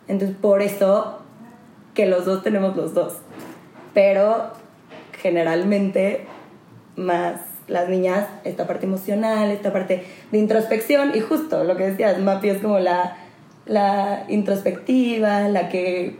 Entonces 0.07 0.37
por 0.39 0.61
eso 0.61 1.19
que 1.93 2.05
los 2.05 2.25
dos 2.25 2.43
tenemos 2.43 2.77
los 2.77 2.93
dos. 2.93 3.17
Pero 3.93 4.51
generalmente 5.21 6.25
más 6.95 7.48
las 7.69 7.89
niñas 7.89 8.27
esta 8.43 8.67
parte 8.67 8.85
emocional, 8.85 9.51
esta 9.51 9.71
parte 9.71 10.03
de 10.31 10.37
introspección 10.37 11.11
y 11.15 11.19
justo 11.19 11.63
lo 11.63 11.77
que 11.77 11.91
decías, 11.91 12.19
Mapi 12.19 12.49
es 12.49 12.57
como 12.59 12.79
la, 12.79 13.17
la 13.65 14.25
introspectiva, 14.27 15.47
la 15.47 15.69
que 15.69 16.17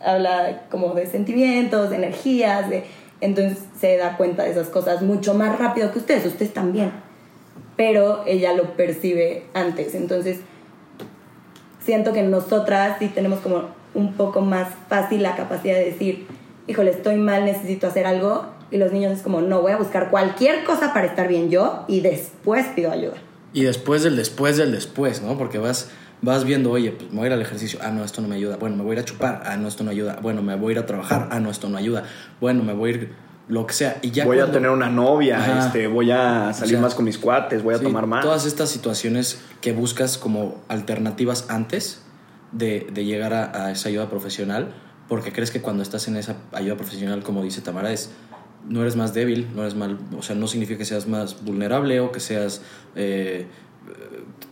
habla 0.00 0.62
como 0.70 0.94
de 0.94 1.06
sentimientos, 1.06 1.90
de 1.90 1.96
energías, 1.96 2.68
de, 2.68 2.84
entonces 3.20 3.58
se 3.78 3.96
da 3.96 4.16
cuenta 4.16 4.44
de 4.44 4.50
esas 4.50 4.68
cosas 4.68 5.02
mucho 5.02 5.34
más 5.34 5.58
rápido 5.58 5.92
que 5.92 5.98
ustedes, 5.98 6.26
ustedes 6.26 6.52
también, 6.52 6.90
pero 7.76 8.24
ella 8.26 8.52
lo 8.52 8.76
percibe 8.76 9.44
antes, 9.54 9.94
entonces 9.94 10.40
siento 11.84 12.12
que 12.12 12.22
nosotras 12.22 12.96
sí 12.98 13.08
tenemos 13.08 13.40
como 13.40 13.64
un 13.94 14.14
poco 14.14 14.40
más 14.40 14.68
fácil 14.88 15.22
la 15.22 15.36
capacidad 15.36 15.74
de 15.74 15.84
decir, 15.84 16.26
híjole, 16.66 16.90
estoy 16.90 17.16
mal, 17.16 17.44
necesito 17.44 17.86
hacer 17.86 18.06
algo, 18.06 18.46
y 18.70 18.78
los 18.78 18.92
niños 18.92 19.12
es 19.12 19.22
como, 19.22 19.40
no, 19.40 19.62
voy 19.62 19.72
a 19.72 19.76
buscar 19.76 20.10
cualquier 20.10 20.64
cosa 20.64 20.92
para 20.92 21.06
estar 21.06 21.28
bien 21.28 21.50
yo 21.50 21.84
y 21.88 22.00
después 22.00 22.66
pido 22.74 22.92
ayuda. 22.92 23.14
Y 23.52 23.62
después 23.62 24.02
del 24.02 24.16
después 24.16 24.56
del 24.56 24.72
después, 24.72 25.22
¿no? 25.22 25.36
Porque 25.36 25.58
vas, 25.58 25.90
vas 26.22 26.44
viendo, 26.44 26.70
oye, 26.70 26.92
pues 26.92 27.10
me 27.10 27.16
voy 27.16 27.24
a 27.24 27.26
ir 27.28 27.32
al 27.32 27.42
ejercicio, 27.42 27.80
ah, 27.82 27.90
no, 27.90 28.04
esto 28.04 28.22
no 28.22 28.28
me 28.28 28.36
ayuda. 28.36 28.56
Bueno, 28.56 28.76
me 28.76 28.82
voy 28.84 28.90
a 28.92 28.94
ir 28.94 28.98
a 29.00 29.04
chupar, 29.04 29.42
ah, 29.44 29.56
no, 29.56 29.66
esto 29.66 29.82
no 29.82 29.90
ayuda. 29.90 30.18
Bueno, 30.22 30.42
me 30.42 30.54
voy 30.54 30.70
a 30.70 30.72
ir 30.72 30.78
a 30.78 30.86
trabajar, 30.86 31.28
ah, 31.32 31.40
no, 31.40 31.50
esto 31.50 31.68
no 31.68 31.76
ayuda. 31.76 32.04
Bueno, 32.40 32.62
me 32.62 32.72
voy 32.74 32.90
a 32.90 32.94
ir 32.94 33.12
lo 33.48 33.66
que 33.66 33.74
sea. 33.74 33.98
Y 34.02 34.12
ya 34.12 34.24
voy 34.24 34.38
a 34.38 34.52
tener 34.52 34.70
una 34.70 34.88
novia, 34.88 35.38
Ajá. 35.38 35.66
este, 35.66 35.88
voy 35.88 36.12
a 36.12 36.52
salir 36.52 36.74
O 36.74 36.78
sea, 36.78 36.80
más 36.80 36.94
con 36.94 37.04
mis 37.04 37.18
cuates, 37.18 37.64
voy 37.64 37.74
a 37.74 37.78
Sí, 37.78 37.84
tomar 37.84 38.06
más. 38.06 38.24
Todas 38.24 38.46
estas 38.46 38.70
situaciones 38.70 39.40
que 39.60 39.72
buscas 39.72 40.16
como 40.16 40.62
alternativas 40.68 41.46
antes 41.48 42.02
de, 42.52 42.86
de 42.92 43.04
llegar 43.04 43.34
a, 43.34 43.64
a 43.66 43.72
esa 43.72 43.88
ayuda 43.88 44.08
profesional, 44.08 44.72
porque 45.08 45.32
crees 45.32 45.50
que 45.50 45.60
cuando 45.60 45.82
estás 45.82 46.06
en 46.06 46.16
esa 46.16 46.36
ayuda 46.52 46.76
profesional, 46.76 47.24
como 47.24 47.42
dice 47.42 47.60
Tamara, 47.60 47.90
es 47.90 48.10
no 48.68 48.82
eres 48.82 48.96
más 48.96 49.14
débil, 49.14 49.48
no 49.54 49.62
eres 49.62 49.74
mal, 49.74 49.98
o 50.16 50.22
sea, 50.22 50.36
no 50.36 50.46
significa 50.46 50.78
que 50.78 50.84
seas 50.84 51.06
más 51.08 51.42
vulnerable 51.44 52.00
o 52.00 52.12
que 52.12 52.20
seas, 52.20 52.62
eh, 52.94 53.46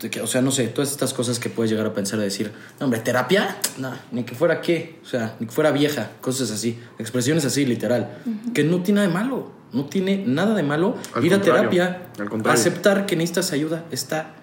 eh, 0.03 0.09
que- 0.11 0.21
o 0.21 0.27
sea, 0.27 0.41
no 0.43 0.51
sé, 0.51 0.69
todas 0.69 0.91
estas 0.91 1.13
cosas 1.15 1.39
que 1.39 1.51
puedes 1.51 1.71
llegar 1.71 1.87
a 1.87 1.93
pensar 1.93 2.19
de 2.19 2.25
decir, 2.25 2.51
no, 2.81 2.87
hombre, 2.87 3.01
terapia, 3.01 3.57
no, 3.79 3.93
ni 4.13 4.25
que 4.25 4.35
fuera 4.35 4.61
qué, 4.61 4.99
o 5.03 5.07
sea, 5.07 5.37
ni 5.41 5.47
que 5.47 5.53
fuera 5.53 5.71
vieja, 5.71 6.11
cosas 6.21 6.51
así, 6.51 6.79
expresiones 6.99 7.45
así, 7.45 7.65
literal, 7.67 8.19
que 8.55 8.65
no 8.65 8.83
tiene 8.83 9.01
nada 9.03 9.09
de 9.09 9.15
malo, 9.15 9.51
no 9.73 9.85
tiene 9.87 10.25
nada 10.27 10.55
de 10.55 10.63
malo 10.63 10.97
Al 11.15 11.25
ir 11.25 11.35
a 11.35 11.41
terapia, 11.43 12.03
al 12.19 12.51
aceptar 12.51 13.05
que 13.07 13.17
necesitas 13.17 13.53
ayuda, 13.53 13.85
está 13.91 14.35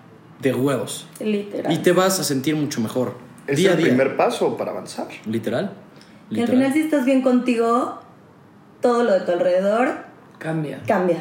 de 0.41 0.53
huevos 0.53 1.07
Literal. 1.19 1.71
y 1.73 1.77
te 1.79 1.91
vas 1.93 2.19
a 2.19 2.23
sentir 2.23 2.55
mucho 2.55 2.81
mejor 2.81 3.15
Es 3.47 3.57
día 3.57 3.69
a 3.69 3.73
el 3.73 3.77
día, 3.79 3.87
primer 3.87 4.15
paso 4.17 4.55
para 4.57 4.71
avanzar. 4.71 5.07
literal. 5.25 5.71
Y 6.29 6.35
al 6.35 6.41
literal. 6.41 6.55
final, 6.57 6.73
si 6.73 6.79
estás 6.81 7.05
bien 7.05 7.21
contigo, 7.21 8.01
todo 8.85 9.03
lo 9.03 9.13
de 9.13 9.21
tu 9.21 9.31
alrededor 9.31 9.95
Cambia. 10.37 10.79
cambia. 10.85 11.17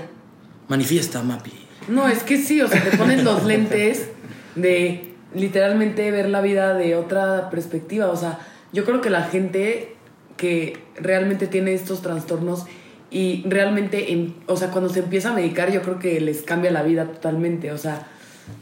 Manifiesta, 0.69 1.23
Mapi. 1.23 1.51
No, 1.89 2.07
es 2.09 2.23
que 2.23 2.37
sí, 2.37 2.61
o 2.61 2.69
sea, 2.69 2.83
te 2.83 2.95
pones 2.99 3.25
los 3.25 3.43
lentes 3.53 4.09
de 4.55 5.15
literalmente 5.35 6.11
ver 6.11 6.29
la 6.29 6.43
vida 6.43 6.75
de 6.75 6.95
otra 6.95 7.49
perspectiva. 7.49 8.09
O 8.11 8.17
sea, 8.17 8.39
yo 8.75 8.85
creo 8.85 9.01
que 9.01 9.09
la 9.09 9.23
gente 9.23 9.97
que 10.37 10.77
realmente 10.97 11.47
tiene 11.47 11.73
estos 11.73 12.03
trastornos 12.03 12.67
y 13.11 13.45
realmente, 13.49 14.13
en- 14.13 14.35
o 14.47 14.59
sea, 14.59 14.69
cuando 14.71 14.91
se 14.91 14.99
empieza 15.01 15.31
a 15.31 15.33
medicar, 15.33 15.73
yo 15.73 15.81
creo 15.81 15.99
que 15.99 16.21
les 16.21 16.43
cambia 16.43 16.71
la 16.71 16.83
vida 16.83 17.07
totalmente. 17.07 17.73
O 17.73 17.79
sea, 17.79 18.07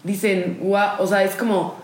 dicen, 0.05 0.59
guau, 0.61 1.03
o 1.03 1.07
sea, 1.09 1.25
es 1.25 1.35
como 1.35 1.75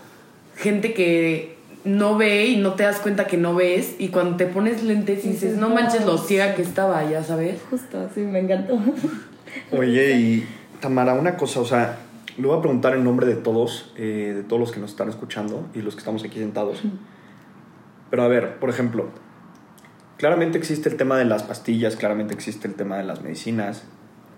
gente 0.56 0.94
que 0.94 1.57
no 1.84 2.16
ve 2.16 2.46
y 2.46 2.56
no 2.56 2.74
te 2.74 2.82
das 2.82 2.98
cuenta 2.98 3.26
que 3.26 3.36
no 3.36 3.54
ves 3.54 3.94
y 3.98 4.08
cuando 4.08 4.36
te 4.36 4.46
pones 4.46 4.82
lentes 4.82 5.24
y 5.24 5.30
dices, 5.30 5.56
no 5.56 5.70
manches 5.70 6.04
lo 6.04 6.18
ciega 6.18 6.54
que 6.54 6.62
estaba, 6.62 7.08
ya 7.08 7.22
sabes. 7.22 7.60
Justo, 7.70 8.08
sí, 8.14 8.20
me 8.20 8.40
encantó. 8.40 8.78
Oye, 9.72 10.12
y 10.12 10.46
Tamara, 10.80 11.14
una 11.14 11.36
cosa, 11.36 11.60
o 11.60 11.64
sea, 11.64 11.98
le 12.36 12.46
voy 12.46 12.58
a 12.58 12.60
preguntar 12.60 12.94
en 12.94 13.04
nombre 13.04 13.26
de 13.26 13.36
todos, 13.36 13.92
eh, 13.96 14.32
de 14.36 14.42
todos 14.42 14.60
los 14.60 14.72
que 14.72 14.80
nos 14.80 14.90
están 14.90 15.08
escuchando 15.08 15.66
y 15.74 15.82
los 15.82 15.94
que 15.94 16.00
estamos 16.00 16.22
aquí 16.24 16.38
sentados. 16.38 16.82
Pero 18.10 18.22
a 18.22 18.28
ver, 18.28 18.58
por 18.58 18.70
ejemplo, 18.70 19.08
claramente 20.16 20.58
existe 20.58 20.88
el 20.88 20.96
tema 20.96 21.16
de 21.16 21.24
las 21.24 21.42
pastillas, 21.42 21.96
claramente 21.96 22.34
existe 22.34 22.68
el 22.68 22.74
tema 22.74 22.96
de 22.96 23.04
las 23.04 23.22
medicinas 23.22 23.84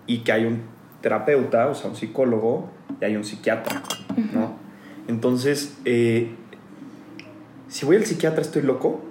y 0.07 0.19
que 0.19 0.31
hay 0.31 0.45
un 0.45 0.61
terapeuta, 1.01 1.67
o 1.67 1.75
sea, 1.75 1.89
un 1.89 1.95
psicólogo 1.95 2.69
y 2.99 3.05
hay 3.05 3.15
un 3.15 3.23
psiquiatra, 3.23 3.81
¿no? 4.33 4.55
Entonces, 5.07 5.77
eh, 5.85 6.35
si 7.71 7.85
voy 7.85 7.95
al 7.95 8.05
psiquiatra 8.05 8.41
estoy 8.41 8.61
loco, 8.63 9.01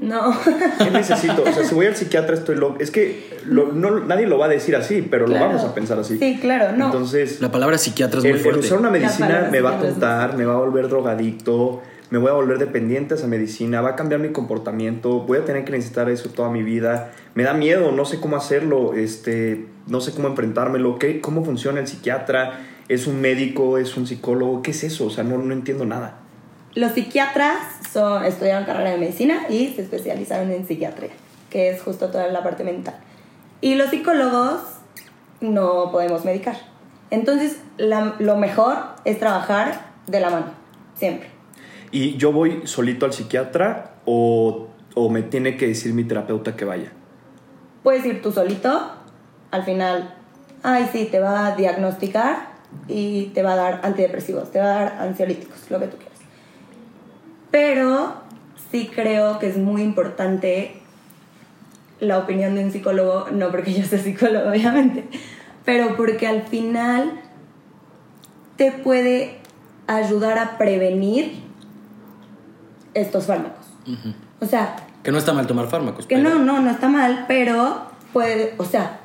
No. 0.00 0.34
¿Qué 0.78 0.90
necesito? 0.90 1.44
O 1.48 1.52
sea, 1.52 1.62
si 1.64 1.72
voy 1.72 1.86
al 1.86 1.94
psiquiatra 1.94 2.34
estoy 2.34 2.56
loco. 2.56 2.78
Es 2.80 2.90
que 2.90 3.38
lo- 3.46 3.70
no, 3.72 4.00
nadie 4.00 4.26
lo 4.26 4.38
va 4.38 4.46
a 4.46 4.48
decir 4.48 4.74
así, 4.74 5.02
pero 5.08 5.24
Claro. 5.26 5.44
lo 5.44 5.50
vamos 5.52 5.64
a 5.64 5.72
pensar 5.72 5.98
así. 6.00 6.18
Sí, 6.18 6.38
claro, 6.40 6.76
no. 6.76 6.86
Entonces, 6.86 7.40
La 7.40 7.52
palabra 7.52 7.78
psiquiatra 7.78 8.18
es 8.18 8.24
el, 8.24 8.30
muy 8.32 8.38
el 8.38 8.42
fuerte. 8.42 8.60
usar 8.66 8.78
una 8.80 8.90
medicina 8.90 9.48
me 9.52 9.60
va 9.60 9.76
a 9.76 9.80
tontar, 9.80 10.36
me 10.36 10.44
va 10.44 10.54
a 10.54 10.58
volver 10.58 10.88
drogadicto, 10.88 11.80
me 12.10 12.18
voy 12.18 12.28
a 12.30 12.32
volver 12.32 12.58
dependiente 12.58 13.14
a 13.14 13.16
esa 13.16 13.28
medicina, 13.28 13.80
va 13.82 13.90
a 13.90 13.96
cambiar 13.96 14.20
mi 14.20 14.30
comportamiento, 14.30 15.20
voy 15.20 15.38
a 15.38 15.44
tener 15.44 15.64
que 15.64 15.70
necesitar 15.70 16.10
eso 16.10 16.28
toda 16.30 16.50
mi 16.50 16.64
vida. 16.64 17.12
Me 17.36 17.44
da 17.44 17.54
miedo, 17.54 17.92
no 17.92 18.04
sé 18.04 18.18
cómo 18.18 18.36
hacerlo, 18.36 18.94
este, 18.94 19.66
no 19.86 20.00
sé 20.00 20.10
cómo 20.12 20.26
enfrentármelo, 20.26 20.98
¿qué, 20.98 21.20
cómo 21.20 21.44
funciona 21.44 21.78
el 21.78 21.86
psiquiatra, 21.86 22.60
es 22.88 23.06
un 23.06 23.20
médico, 23.20 23.78
es 23.78 23.96
un 23.96 24.08
psicólogo, 24.08 24.60
¿qué 24.60 24.72
es 24.72 24.82
eso? 24.82 25.06
O 25.06 25.10
sea, 25.10 25.22
no, 25.22 25.38
no 25.38 25.52
entiendo 25.52 25.84
nada. 25.86 26.18
Los 26.74 26.92
psiquiatras 26.92 27.58
son, 27.92 28.24
estudiaron 28.24 28.64
carrera 28.64 28.90
de 28.90 28.98
medicina 28.98 29.46
y 29.48 29.68
se 29.68 29.82
especializaron 29.82 30.50
en 30.50 30.66
psiquiatría, 30.66 31.10
que 31.50 31.70
es 31.70 31.82
justo 31.82 32.08
toda 32.10 32.26
la 32.28 32.42
parte 32.42 32.64
mental. 32.64 32.96
Y 33.60 33.76
los 33.76 33.90
psicólogos 33.90 34.60
no 35.40 35.90
podemos 35.92 36.24
medicar. 36.24 36.56
Entonces, 37.10 37.58
la- 37.76 38.16
lo 38.18 38.36
mejor 38.36 38.76
es 39.04 39.18
trabajar 39.20 39.80
de 40.06 40.20
la 40.20 40.30
mano, 40.30 40.46
siempre. 40.96 41.28
¿Y 41.92 42.16
yo 42.16 42.32
voy 42.32 42.62
solito 42.66 43.06
al 43.06 43.12
psiquiatra 43.12 43.92
o, 44.04 44.66
o 44.94 45.08
me 45.10 45.22
tiene 45.22 45.56
que 45.56 45.68
decir 45.68 45.94
mi 45.94 46.02
terapeuta 46.04 46.56
que 46.56 46.64
vaya? 46.64 46.90
Puedes 47.84 48.04
ir 48.04 48.20
tú 48.20 48.32
solito, 48.32 48.90
al 49.52 49.62
final, 49.62 50.14
ay, 50.64 50.88
sí, 50.92 51.06
te 51.10 51.20
va 51.20 51.46
a 51.46 51.54
diagnosticar 51.56 52.48
y 52.88 53.26
te 53.26 53.42
va 53.44 53.52
a 53.52 53.56
dar 53.56 53.80
antidepresivos, 53.84 54.50
te 54.50 54.58
va 54.58 54.64
a 54.64 54.68
dar 54.84 54.96
ansiolíticos, 55.02 55.70
lo 55.70 55.78
que 55.78 55.86
tú 55.86 55.96
quieras. 55.98 56.13
Pero 57.54 58.14
sí 58.72 58.90
creo 58.92 59.38
que 59.38 59.46
es 59.46 59.56
muy 59.58 59.82
importante 59.82 60.82
la 62.00 62.18
opinión 62.18 62.56
de 62.56 62.64
un 62.64 62.72
psicólogo, 62.72 63.28
no 63.30 63.52
porque 63.52 63.72
yo 63.72 63.84
sea 63.86 64.00
psicólogo, 64.00 64.48
obviamente, 64.50 65.04
pero 65.64 65.96
porque 65.96 66.26
al 66.26 66.42
final 66.42 67.12
te 68.56 68.72
puede 68.72 69.38
ayudar 69.86 70.36
a 70.40 70.58
prevenir 70.58 71.44
estos 72.92 73.26
fármacos. 73.26 73.66
O 74.40 74.46
sea, 74.46 74.74
Que 75.04 75.12
no 75.12 75.18
está 75.18 75.32
mal 75.32 75.46
tomar 75.46 75.68
fármacos. 75.68 76.06
que 76.06 76.16
pero- 76.16 76.30
no, 76.30 76.38
no, 76.40 76.58
no 76.60 76.72
está 76.72 76.88
mal, 76.88 77.26
pero 77.28 77.82
puede, 78.12 78.54
o 78.58 78.64
sea, 78.64 78.98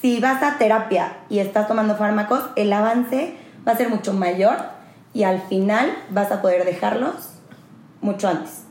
si 0.00 0.20
vas 0.20 0.42
a 0.42 0.56
terapia 0.56 1.18
y 1.28 1.40
estás 1.40 1.68
tomando 1.68 1.96
fármacos, 1.96 2.44
el 2.56 2.72
avance 2.72 3.36
va 3.68 3.72
a 3.72 3.76
ser 3.76 3.90
mucho 3.90 4.14
mayor 4.14 4.56
y 5.12 5.24
al 5.24 5.42
final 5.42 5.92
vas 6.08 6.32
a 6.32 6.40
poder 6.40 6.64
dejarlos 6.64 7.29
mucho 8.00 8.28
antes. 8.28 8.62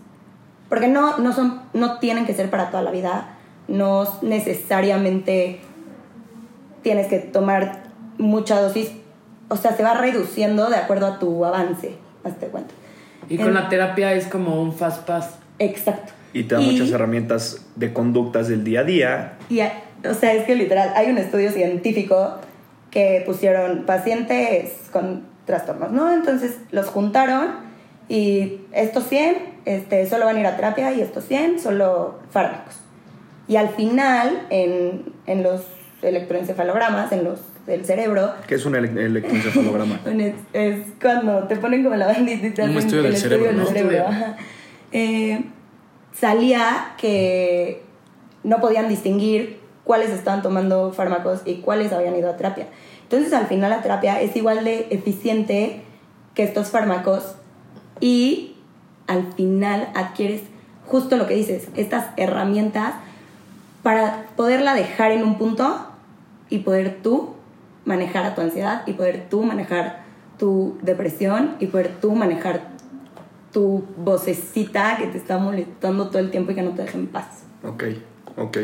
Porque 0.69 0.87
no, 0.87 1.17
no, 1.17 1.33
son, 1.33 1.61
no 1.73 1.99
tienen 1.99 2.25
que 2.25 2.33
ser 2.33 2.49
para 2.49 2.69
toda 2.69 2.83
la 2.83 2.91
vida, 2.91 3.35
no 3.67 4.07
necesariamente 4.21 5.59
tienes 6.83 7.07
que 7.07 7.19
tomar 7.19 7.83
mucha 8.17 8.61
dosis, 8.61 8.91
o 9.47 9.55
sea, 9.55 9.75
se 9.75 9.83
va 9.83 9.95
reduciendo 9.95 10.69
de 10.69 10.75
acuerdo 10.75 11.07
a 11.07 11.19
tu 11.19 11.43
avance, 11.45 11.95
hazte 12.23 12.47
cuenta. 12.47 12.73
Y 13.29 13.37
con 13.37 13.47
En- 13.47 13.53
la 13.55 13.69
terapia 13.69 14.13
es 14.13 14.27
como 14.27 14.61
un 14.61 14.73
fast 14.73 15.05
pass. 15.05 15.35
Exacto. 15.59 16.13
Y 16.33 16.43
te 16.43 16.55
da 16.55 16.61
muchas 16.61 16.91
herramientas 16.91 17.65
de 17.75 17.91
conductas 17.91 18.47
del 18.47 18.63
día 18.63 18.81
a 18.81 18.83
día. 18.83 19.33
Y, 19.49 19.61
o 19.61 20.13
sea, 20.13 20.33
es 20.33 20.45
que 20.45 20.55
literal, 20.55 20.93
hay 20.95 21.09
un 21.09 21.17
estudio 21.17 21.51
científico 21.51 22.35
que 22.91 23.23
pusieron 23.25 23.85
pacientes 23.85 24.73
con 24.91 25.23
trastornos, 25.45 25.91
¿no? 25.91 26.11
Entonces 26.11 26.57
los 26.71 26.87
juntaron 26.87 27.47
y 28.09 28.61
estos 28.73 29.05
100 29.07 29.37
este, 29.65 30.05
solo 30.09 30.25
van 30.25 30.35
a 30.35 30.39
ir 30.41 30.45
a 30.47 30.55
terapia 30.55 30.91
y 30.93 30.99
estos 31.01 31.23
100 31.25 31.59
solo 31.59 32.19
fármacos. 32.31 32.75
Y 33.47 33.55
al 33.55 33.69
final, 33.69 34.45
en, 34.49 35.13
en 35.27 35.43
los 35.43 35.61
electroencefalogramas, 36.01 37.11
en 37.11 37.23
los 37.23 37.39
del 37.65 37.85
cerebro, 37.85 38.33
que 38.47 38.55
es 38.55 38.65
un 38.65 38.75
ele- 38.75 39.05
electroencefalograma? 39.05 39.99
es, 40.05 40.33
es 40.53 40.87
cuando 41.01 41.43
te 41.47 41.55
ponen 41.55 41.83
como 41.83 41.95
la 41.95 42.07
bandita 42.07 42.47
y 42.47 42.51
te 42.51 42.63
Un 42.63 42.69
hacen 42.69 42.79
estudio 42.79 43.03
del 43.03 43.13
el 43.13 43.17
cerebro, 43.19 43.45
estudio 43.49 43.63
¿no? 43.63 43.69
del 43.71 43.89
cerebro. 43.89 44.35
Eh, 44.91 45.43
salía 46.13 46.93
que 46.97 47.83
no 48.43 48.59
podían 48.59 48.89
distinguir 48.89 49.59
cuáles 49.83 50.09
estaban 50.11 50.41
tomando 50.41 50.91
fármacos 50.93 51.41
y 51.45 51.55
cuáles 51.57 51.91
habían 51.93 52.15
ido 52.15 52.29
a 52.29 52.37
terapia. 52.37 52.67
Entonces, 53.03 53.33
al 53.33 53.47
final, 53.47 53.69
la 53.71 53.81
terapia 53.81 54.21
es 54.21 54.35
igual 54.35 54.63
de 54.63 54.87
eficiente 54.91 55.81
que 56.35 56.43
estos 56.43 56.69
fármacos 56.69 57.35
y 57.99 58.55
al 59.07 59.33
final 59.33 59.89
adquieres 59.95 60.41
justo 60.85 61.17
lo 61.17 61.27
que 61.27 61.35
dices, 61.35 61.67
estas 61.75 62.07
herramientas 62.17 62.95
para 63.83 64.25
poderla 64.35 64.73
dejar 64.73 65.11
en 65.11 65.23
un 65.23 65.37
punto 65.37 65.87
y 66.49 66.59
poder 66.59 66.99
tú 67.01 67.35
manejar 67.85 68.25
a 68.25 68.35
tu 68.35 68.41
ansiedad 68.41 68.83
y 68.85 68.93
poder 68.93 69.27
tú 69.29 69.43
manejar 69.43 70.01
tu 70.37 70.77
depresión 70.81 71.55
y 71.59 71.67
poder 71.67 71.91
tú 72.01 72.15
manejar 72.15 72.69
tu 73.51 73.83
vocecita 73.97 74.97
que 74.97 75.07
te 75.07 75.17
está 75.17 75.37
molestando 75.37 76.07
todo 76.09 76.19
el 76.19 76.31
tiempo 76.31 76.51
y 76.51 76.55
que 76.55 76.61
no 76.61 76.71
te 76.71 76.83
deja 76.83 76.97
en 76.97 77.07
paz. 77.07 77.43
Ok, 77.63 77.83
ok. 78.37 78.57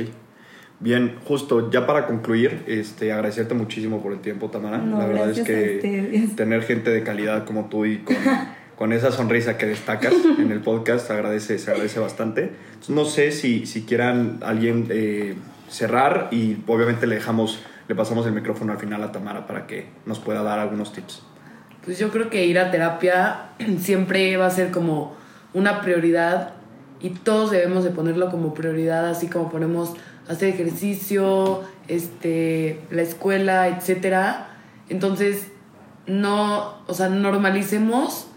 Bien, 0.80 1.16
justo 1.26 1.72
ya 1.72 1.88
para 1.88 2.06
concluir, 2.06 2.64
este, 2.68 3.12
agradecerte 3.12 3.54
muchísimo 3.54 4.02
por 4.02 4.14
el 4.14 4.20
tiempo, 4.20 4.50
Tamara. 4.50 4.78
No, 4.78 5.00
La 5.00 5.08
verdad 5.08 5.32
es 5.32 5.42
que 5.42 6.28
tener 6.36 6.64
gente 6.64 6.92
de 6.92 7.04
calidad 7.04 7.46
como 7.46 7.66
tú 7.66 7.86
y 7.86 8.00
con, 8.00 8.16
con 8.78 8.94
esa 8.94 9.12
sonrisa 9.12 9.58
que 9.58 9.66
destacas 9.66 10.14
en 10.38 10.52
el 10.52 10.62
podcast 10.62 11.10
agradece, 11.12 11.60
se 11.60 11.72
agradece 11.72 12.00
bastante. 12.00 12.54
Entonces, 12.74 12.90
no 12.90 13.06
sé 13.06 13.32
si, 13.32 13.66
si 13.66 13.84
quieran 13.84 14.40
alguien 14.44 14.88
eh, 14.90 15.36
cerrar 15.70 16.30
y 16.32 16.58
obviamente 16.68 17.08
le 17.08 17.16
dejamos, 17.16 17.62
le 17.88 17.96
pasamos 17.96 18.26
el 18.26 18.34
micrófono 18.34 18.74
al 18.74 18.80
final 18.80 19.04
a 19.04 19.12
Tamara 19.12 19.48
para 19.48 19.68
que 19.68 19.88
nos 20.06 20.20
pueda 20.20 20.44
dar 20.44 20.60
algunos 20.60 20.94
tips. 20.94 21.24
Pues 21.84 22.00
yo 22.00 22.10
creo 22.10 22.30
que 22.30 22.46
ir 22.46 22.60
a 22.60 22.72
terapia 22.72 23.50
siempre 23.80 24.36
va 24.38 24.48
a 24.48 24.52
ser 24.52 24.72
como 24.72 25.16
una 25.54 25.82
prioridad 25.82 26.54
y 27.00 27.12
todos 27.12 27.52
debemos 27.52 27.84
de 27.84 27.92
ponerlo 27.92 28.32
como 28.32 28.54
prioridad, 28.54 29.08
así 29.08 29.28
como 29.28 29.52
ponemos 29.52 29.94
hacer 30.28 30.50
ejercicio, 30.50 31.62
este, 31.88 32.82
la 32.90 33.04
escuela, 33.04 33.68
etcétera. 33.68 34.48
Entonces, 34.90 35.48
no, 36.08 36.76
o 36.88 36.94
sea, 36.94 37.10
normalicemos 37.10 38.28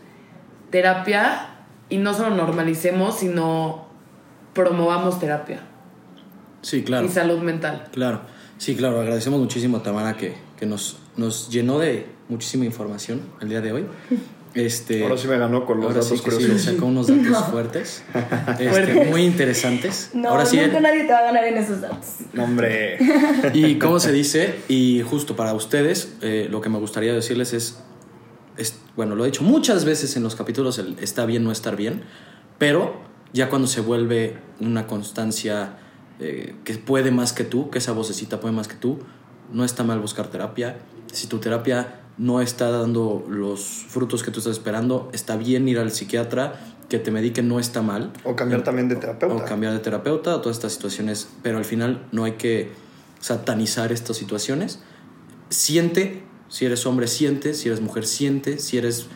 terapia 0.71 1.49
y 1.89 1.99
no 1.99 2.15
solo 2.15 2.31
normalicemos, 2.37 3.19
sino 3.19 3.87
promovamos 4.55 5.19
terapia 5.21 5.61
Sí, 6.63 6.83
claro. 6.83 7.07
y 7.07 7.09
salud 7.09 7.39
mental. 7.39 7.85
Claro. 7.93 8.21
Sí, 8.59 8.75
claro, 8.75 9.01
agradecemos 9.01 9.39
muchísimo 9.39 9.77
a 9.77 9.83
Tamara 9.83 10.17
que, 10.17 10.35
que 10.59 10.67
nos, 10.67 10.99
nos 11.17 11.49
llenó 11.49 11.79
de 11.79 12.07
muchísima 12.29 12.65
información 12.65 13.21
el 13.41 13.49
día 13.49 13.61
de 13.61 13.73
hoy. 13.73 13.87
Este, 14.55 15.03
Ahora 15.05 15.17
sí 15.19 15.29
me 15.29 15.39
ganó 15.39 15.67
con 15.67 15.77
los 15.77 15.87
ahora 15.89 16.01
datos 16.01 16.19
sí 16.19 16.25
que 16.25 16.31
sí, 16.31 16.37
curiosos. 16.39 16.63
sacó 16.63 16.87
unos 16.87 17.07
datos 17.07 17.45
fuertes, 17.51 18.03
este, 18.59 19.05
muy 19.05 19.23
interesantes. 19.23 20.11
No, 20.15 20.31
ahora 20.31 20.47
sí, 20.47 20.57
nunca 20.59 20.81
nadie 20.81 21.05
te 21.05 21.13
va 21.13 21.19
a 21.19 21.23
ganar 21.25 21.45
en 21.45 21.59
esos 21.59 21.83
datos. 21.83 22.07
No, 22.33 22.45
hombre. 22.45 22.99
y 23.53 23.79
cómo 23.79 24.01
se 24.01 24.11
dice, 24.11 24.55
y 24.67 25.03
justo 25.03 25.37
para 25.37 25.53
ustedes, 25.53 26.15
eh, 26.23 26.49
lo 26.51 26.63
que 26.63 26.71
me 26.71 26.79
gustaría 26.79 27.13
decirles 27.13 27.53
es, 27.53 27.79
es, 28.59 28.79
bueno, 28.97 29.15
lo 29.15 29.25
he 29.25 29.29
dicho 29.29 29.43
muchas 29.43 29.85
veces 29.85 30.17
en 30.17 30.23
los 30.23 30.37
capítulos, 30.37 30.79
el 30.79 30.99
está 31.01 31.25
bien 31.25 31.45
no 31.45 31.53
estar 31.53 31.77
bien, 31.77 32.03
pero 32.59 33.01
ya 33.33 33.49
cuando 33.49 33.69
se 33.69 33.81
vuelve 33.81 34.37
una 34.61 34.87
constancia 34.87 35.79
eh, 36.21 36.55
que 36.65 36.75
puede 36.75 37.11
más 37.11 37.33
que 37.33 37.45
tú, 37.45 37.71
que 37.71 37.79
esa 37.79 37.93
vocecita 37.93 38.41
puede 38.41 38.55
más 38.55 38.69
que 38.69 38.75
tú, 38.75 38.99
no 39.53 39.65
está 39.65 39.85
mal 39.85 40.01
buscar 40.01 40.29
terapia. 40.29 40.79
Si 41.13 41.27
tu 41.27 41.39
terapia 41.39 42.01
no 42.19 42.41
está 42.41 42.71
dando 42.71 43.25
los 43.29 43.63
frutos 43.89 44.23
que 44.23 44.31
tú 44.31 44.41
estás 44.41 44.55
esperando, 44.55 45.09
está 45.13 45.37
bien 45.37 45.69
ir 45.69 45.79
al 45.79 45.93
psiquiatra, 45.93 46.59
que 46.89 46.99
te 46.99 47.11
medique, 47.11 47.43
no 47.43 47.61
está 47.61 47.83
mal. 47.83 48.13
O 48.25 48.35
cambiar 48.35 48.65
también 48.65 48.89
de 48.89 48.97
O 48.97 49.01
terapeuta. 49.01 49.45
cambiar 49.45 49.73
de 49.73 49.79
terapeuta, 49.79 50.35
o 50.35 50.41
todas 50.41 50.57
estas 50.57 50.73
situaciones, 50.73 51.29
pero 51.43 51.59
al 51.59 51.65
final 51.65 52.07
no 52.13 52.25
hay 52.25 52.33
que 52.33 52.73
satanizar 53.21 53.93
estas 53.93 54.17
situaciones. 54.17 54.81
Siente, 55.51 56.23
si 56.49 56.67
eres 56.67 56.87
hombre, 56.87 57.07
siente, 57.07 57.55
si 57.55 57.69
eres 57.69 57.81
mujer, 57.81 58.07
siente, 58.07 58.59
si 58.59 58.79
eres, 58.79 59.09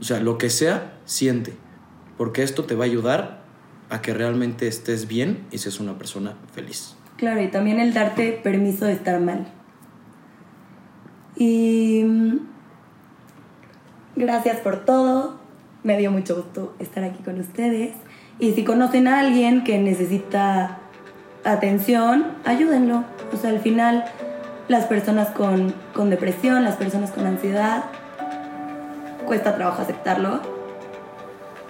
o 0.00 0.04
sea, 0.04 0.20
lo 0.20 0.38
que 0.38 0.50
sea, 0.50 0.98
siente, 1.04 1.54
porque 2.16 2.42
esto 2.42 2.64
te 2.64 2.74
va 2.74 2.84
a 2.84 2.86
ayudar 2.86 3.40
a 3.90 4.02
que 4.02 4.14
realmente 4.14 4.68
estés 4.68 5.08
bien 5.08 5.46
y 5.50 5.58
seas 5.58 5.80
una 5.80 5.98
persona 5.98 6.36
feliz. 6.52 6.96
Claro, 7.16 7.42
y 7.42 7.48
también 7.48 7.80
el 7.80 7.92
darte 7.92 8.32
permiso 8.32 8.86
de 8.86 8.92
estar 8.92 9.20
mal. 9.20 9.46
Y 11.36 12.02
mm, 12.04 12.38
gracias 14.16 14.58
por 14.60 14.84
todo. 14.84 15.38
Me 15.82 15.98
dio 15.98 16.10
mucho 16.10 16.36
gusto 16.36 16.74
estar 16.78 17.04
aquí 17.04 17.22
con 17.22 17.38
ustedes. 17.40 17.92
Y 18.38 18.52
si 18.52 18.64
conocen 18.64 19.06
a 19.08 19.20
alguien 19.20 19.64
que 19.64 19.78
necesita 19.78 20.78
atención, 21.44 22.26
ayúdenlo. 22.44 23.04
O 23.32 23.36
sea, 23.36 23.50
al 23.50 23.60
final, 23.60 24.04
las 24.70 24.86
personas 24.86 25.30
con, 25.30 25.74
con 25.92 26.10
depresión, 26.10 26.62
las 26.62 26.76
personas 26.76 27.10
con 27.10 27.26
ansiedad, 27.26 27.86
cuesta 29.26 29.56
trabajo 29.56 29.82
aceptarlo. 29.82 30.40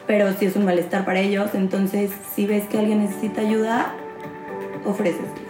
Pero 0.06 0.34
si 0.34 0.44
es 0.44 0.54
un 0.54 0.66
malestar 0.66 1.06
para 1.06 1.20
ellos, 1.20 1.54
entonces 1.54 2.10
si 2.34 2.44
ves 2.46 2.68
que 2.68 2.78
alguien 2.78 3.00
necesita 3.00 3.40
ayuda, 3.40 3.94
ofrécesela. 4.84 5.49